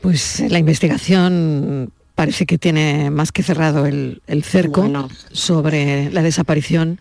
Pues 0.00 0.40
eh, 0.40 0.48
la 0.48 0.58
investigación 0.58 1.92
parece 2.14 2.46
que 2.46 2.58
tiene 2.58 3.10
más 3.10 3.32
que 3.32 3.42
cerrado 3.42 3.86
el, 3.86 4.22
el 4.26 4.44
cerco 4.44 4.82
Bueno. 4.82 5.08
sobre 5.32 6.10
la 6.10 6.22
desaparición 6.22 7.00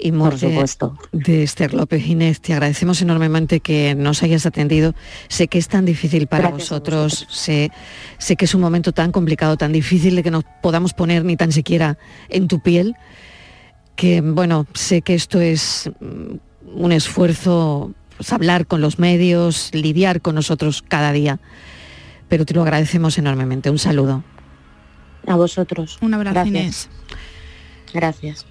y 0.00 0.12
muerte 0.12 0.50
supuesto. 0.50 0.96
de 1.12 1.42
Esther 1.42 1.74
López 1.74 2.06
Inés. 2.06 2.40
Te 2.40 2.52
agradecemos 2.52 3.02
enormemente 3.02 3.60
que 3.60 3.94
nos 3.94 4.22
hayas 4.22 4.46
atendido. 4.46 4.94
Sé 5.28 5.48
que 5.48 5.58
es 5.58 5.68
tan 5.68 5.84
difícil 5.84 6.26
para 6.26 6.48
Gracias 6.48 6.70
vosotros, 6.70 7.26
sé, 7.30 7.70
sé 8.18 8.36
que 8.36 8.44
es 8.44 8.54
un 8.54 8.60
momento 8.60 8.92
tan 8.92 9.12
complicado, 9.12 9.56
tan 9.56 9.72
difícil 9.72 10.16
de 10.16 10.22
que 10.22 10.30
nos 10.30 10.44
podamos 10.62 10.94
poner 10.94 11.24
ni 11.24 11.36
tan 11.36 11.52
siquiera 11.52 11.98
en 12.28 12.48
tu 12.48 12.60
piel, 12.60 12.96
que 13.96 14.20
bueno, 14.20 14.66
sé 14.74 15.02
que 15.02 15.14
esto 15.14 15.40
es 15.40 15.90
mm, 16.00 16.80
un 16.80 16.92
esfuerzo, 16.92 17.92
pues, 18.16 18.32
hablar 18.32 18.66
con 18.66 18.80
los 18.80 18.98
medios, 18.98 19.70
lidiar 19.72 20.20
con 20.20 20.34
nosotros 20.34 20.82
cada 20.86 21.12
día, 21.12 21.40
pero 22.28 22.44
te 22.44 22.54
lo 22.54 22.62
agradecemos 22.62 23.18
enormemente. 23.18 23.70
Un 23.70 23.78
saludo. 23.78 24.24
A 25.26 25.36
vosotros. 25.36 25.98
Un 26.00 26.14
abrazo, 26.14 26.34
Gracias. 26.34 26.54
Inés. 26.54 26.88
Gracias. 27.92 28.46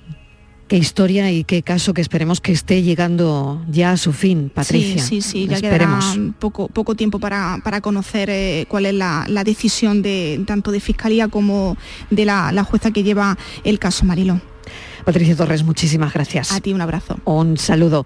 Qué 0.70 0.78
historia 0.78 1.32
y 1.32 1.44
qué 1.46 1.64
caso 1.64 1.96
que 1.96 2.02
esperemos 2.02 2.42
que 2.42 2.52
esté 2.52 2.84
llegando 2.84 3.60
ya 3.68 3.94
a 3.94 3.98
su 3.98 4.14
fin, 4.14 4.52
Patricia. 4.54 5.02
Sí, 5.02 5.22
sí, 5.22 5.30
sí, 5.30 5.48
ya 5.48 5.56
Esperemos. 5.56 6.06
quedará 6.06 6.34
poco, 6.38 6.68
poco 6.68 6.94
tiempo 6.94 7.18
para, 7.18 7.58
para 7.64 7.82
conocer 7.82 8.30
eh, 8.30 8.66
cuál 8.70 8.86
es 8.86 8.94
la, 8.94 9.26
la 9.28 9.44
decisión 9.44 10.04
de 10.04 10.44
tanto 10.46 10.72
de 10.72 10.80
Fiscalía 10.80 11.28
como 11.28 11.76
de 12.12 12.24
la, 12.26 12.52
la 12.52 12.64
jueza 12.64 12.92
que 12.92 13.02
lleva 13.02 13.36
el 13.64 13.80
caso 13.80 14.06
Marilo. 14.06 14.40
Patricia 15.06 15.36
Torres, 15.36 15.64
muchísimas 15.64 16.14
gracias. 16.14 16.52
A 16.52 16.60
ti 16.60 16.72
un 16.72 16.82
abrazo. 16.82 17.18
Un 17.26 17.58
saludo. 17.58 18.06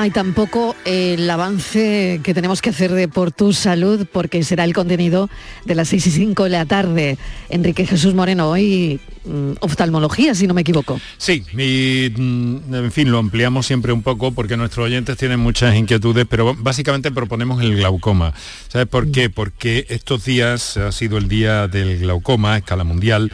y 0.05 0.09
tampoco 0.09 0.75
el 0.85 1.29
avance 1.29 2.21
que 2.23 2.33
tenemos 2.33 2.61
que 2.61 2.71
hacer 2.71 2.91
de 2.91 3.07
por 3.07 3.31
tu 3.31 3.53
salud, 3.53 4.07
porque 4.11 4.43
será 4.43 4.63
el 4.63 4.73
contenido 4.73 5.29
de 5.65 5.75
las 5.75 5.89
6 5.89 6.07
y 6.07 6.11
5 6.11 6.43
de 6.45 6.49
la 6.49 6.65
tarde. 6.65 7.17
Enrique 7.49 7.85
Jesús 7.85 8.13
Moreno, 8.13 8.49
hoy 8.49 8.99
mm, 9.25 9.51
oftalmología, 9.59 10.33
si 10.33 10.47
no 10.47 10.53
me 10.53 10.61
equivoco. 10.61 10.99
Sí, 11.17 11.43
y 11.53 12.09
mm, 12.15 12.73
en 12.73 12.91
fin, 12.91 13.11
lo 13.11 13.19
ampliamos 13.19 13.67
siempre 13.67 13.91
un 13.91 14.01
poco 14.01 14.31
porque 14.31 14.57
nuestros 14.57 14.85
oyentes 14.85 15.17
tienen 15.17 15.39
muchas 15.39 15.75
inquietudes, 15.75 16.25
pero 16.29 16.55
básicamente 16.55 17.11
proponemos 17.11 17.61
el 17.61 17.75
glaucoma. 17.75 18.33
¿Sabes 18.69 18.87
por 18.87 19.11
qué? 19.11 19.29
Porque 19.29 19.85
estos 19.89 20.25
días 20.25 20.77
ha 20.77 20.91
sido 20.91 21.17
el 21.17 21.27
día 21.27 21.67
del 21.67 21.99
glaucoma 21.99 22.53
a 22.53 22.57
escala 22.57 22.83
mundial 22.83 23.31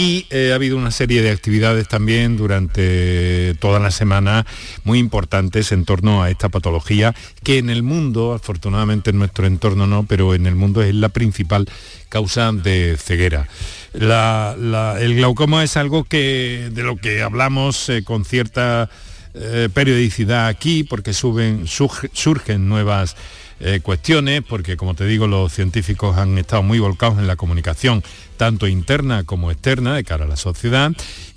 y 0.00 0.26
eh, 0.30 0.48
ha 0.52 0.54
habido 0.54 0.78
una 0.78 0.92
serie 0.92 1.20
de 1.20 1.30
actividades 1.30 1.86
también 1.86 2.38
durante 2.38 3.54
toda 3.56 3.78
la 3.80 3.90
semana 3.90 4.46
muy 4.82 4.98
importantes 4.98 5.72
en 5.72 5.84
torno 5.84 6.22
a 6.22 6.30
esta 6.30 6.48
patología 6.48 7.14
que 7.42 7.58
en 7.58 7.68
el 7.68 7.82
mundo, 7.82 8.32
afortunadamente 8.32 9.10
en 9.10 9.18
nuestro 9.18 9.46
entorno 9.46 9.86
no, 9.86 10.06
pero 10.06 10.34
en 10.34 10.46
el 10.46 10.54
mundo 10.54 10.80
es 10.80 10.94
la 10.94 11.10
principal 11.10 11.68
causa 12.08 12.50
de 12.50 12.96
ceguera. 12.96 13.46
el 13.92 15.16
glaucoma 15.16 15.64
es 15.64 15.76
algo 15.76 16.04
que, 16.04 16.70
de 16.72 16.82
lo 16.82 16.96
que 16.96 17.20
hablamos 17.20 17.90
eh, 17.90 18.02
con 18.02 18.24
cierta 18.24 18.88
eh, 19.34 19.68
periodicidad 19.70 20.46
aquí 20.46 20.82
porque 20.82 21.12
surgen 21.12 22.68
nuevas 22.70 23.16
cuestiones, 23.82 24.40
porque 24.48 24.78
como 24.78 24.94
te 24.94 25.04
digo, 25.04 25.26
los 25.26 25.52
científicos 25.52 26.16
han 26.16 26.38
estado 26.38 26.62
muy 26.62 26.78
volcados 26.78 27.18
en 27.18 27.26
la 27.26 27.36
comunicación, 27.36 28.02
tanto 28.40 28.66
interna 28.66 29.24
como 29.24 29.50
externa, 29.50 29.94
de 29.94 30.02
cara 30.02 30.24
a 30.24 30.28
la 30.28 30.38
sociedad. 30.38 30.92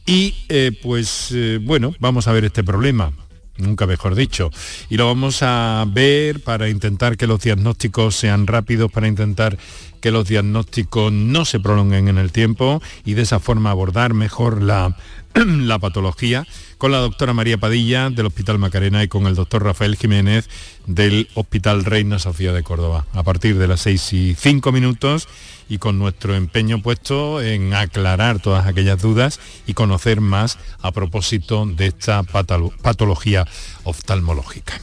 Y 0.06 0.36
eh, 0.47 0.72
pues 0.82 1.32
eh, 1.34 1.60
bueno, 1.62 1.93
vamos 1.99 2.30
a 2.30 2.32
ver 2.32 2.45
este 2.45 2.64
problema 2.64 3.12
nunca 3.58 3.86
mejor 3.86 4.16
dicho. 4.16 4.51
Y 4.89 4.95
lo 4.95 5.08
vamos 5.08 5.43
a 5.43 5.84
ver 5.86 6.39
para 6.39 6.70
intentar 6.70 7.18
que 7.18 7.28
los 7.28 7.41
diagnósticos 7.41 8.16
sean 8.16 8.47
rápidos, 8.47 8.89
para 8.89 9.10
intentar 9.10 9.58
que 9.99 10.12
los 10.12 10.30
diagnósticos 10.30 11.12
no 11.12 11.43
se 11.43 11.60
prolonguen 11.60 12.08
en 12.08 12.18
el 12.18 12.32
tiempo 12.32 12.82
y 13.04 13.16
de 13.16 13.24
esa 13.24 13.41
forma 13.41 13.72
abordar 13.72 14.14
mejor 14.14 14.62
la, 14.62 14.95
la 15.34 15.80
patología 15.80 16.47
con 16.78 16.91
la 16.91 16.99
doctora 16.99 17.34
María 17.34 17.58
Padilla 17.58 18.10
del 18.10 18.28
Hospital 18.28 18.60
Macarena 18.60 19.04
y 19.04 19.10
con 19.10 19.28
el 19.28 19.36
doctor 19.36 19.64
Rafael 19.64 19.97
Jiménez 19.97 20.49
del 20.86 21.28
Hospital 21.34 21.84
Reina 21.86 22.18
Sofía 22.20 22.54
de 22.54 22.64
Córdoba. 22.64 23.06
A 23.14 23.24
partir 23.24 23.58
de 23.58 23.68
las 23.68 23.82
6 23.82 24.14
y 24.14 24.36
5 24.36 24.72
minutos 24.72 25.28
y 25.74 25.80
con 25.80 25.98
nuestro 25.98 26.36
empeño 26.36 26.84
puesto 26.84 27.42
en 27.42 27.74
aclarar 27.74 28.40
todas 28.40 28.68
aquellas 28.68 29.02
dudas 29.02 29.40
y 29.66 29.74
conocer 29.74 30.22
más 30.22 30.60
a 30.84 30.92
propósito 30.92 31.66
de 31.66 31.88
esta 31.88 32.22
patología 32.22 33.48
oftalmológica. 33.84 34.80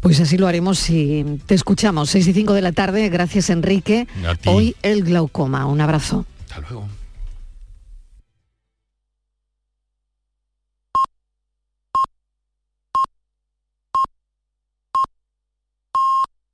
Pues 0.00 0.18
así 0.18 0.36
lo 0.36 0.48
haremos 0.48 0.80
si 0.80 1.40
te 1.46 1.54
escuchamos. 1.54 2.10
6 2.10 2.26
y 2.26 2.32
5 2.32 2.52
de 2.52 2.62
la 2.62 2.72
tarde. 2.72 3.08
Gracias 3.10 3.48
Enrique. 3.48 4.08
Hoy 4.44 4.74
el 4.82 5.04
glaucoma. 5.04 5.66
Un 5.66 5.80
abrazo. 5.80 6.26
Hasta 6.48 6.60
luego. 6.68 6.88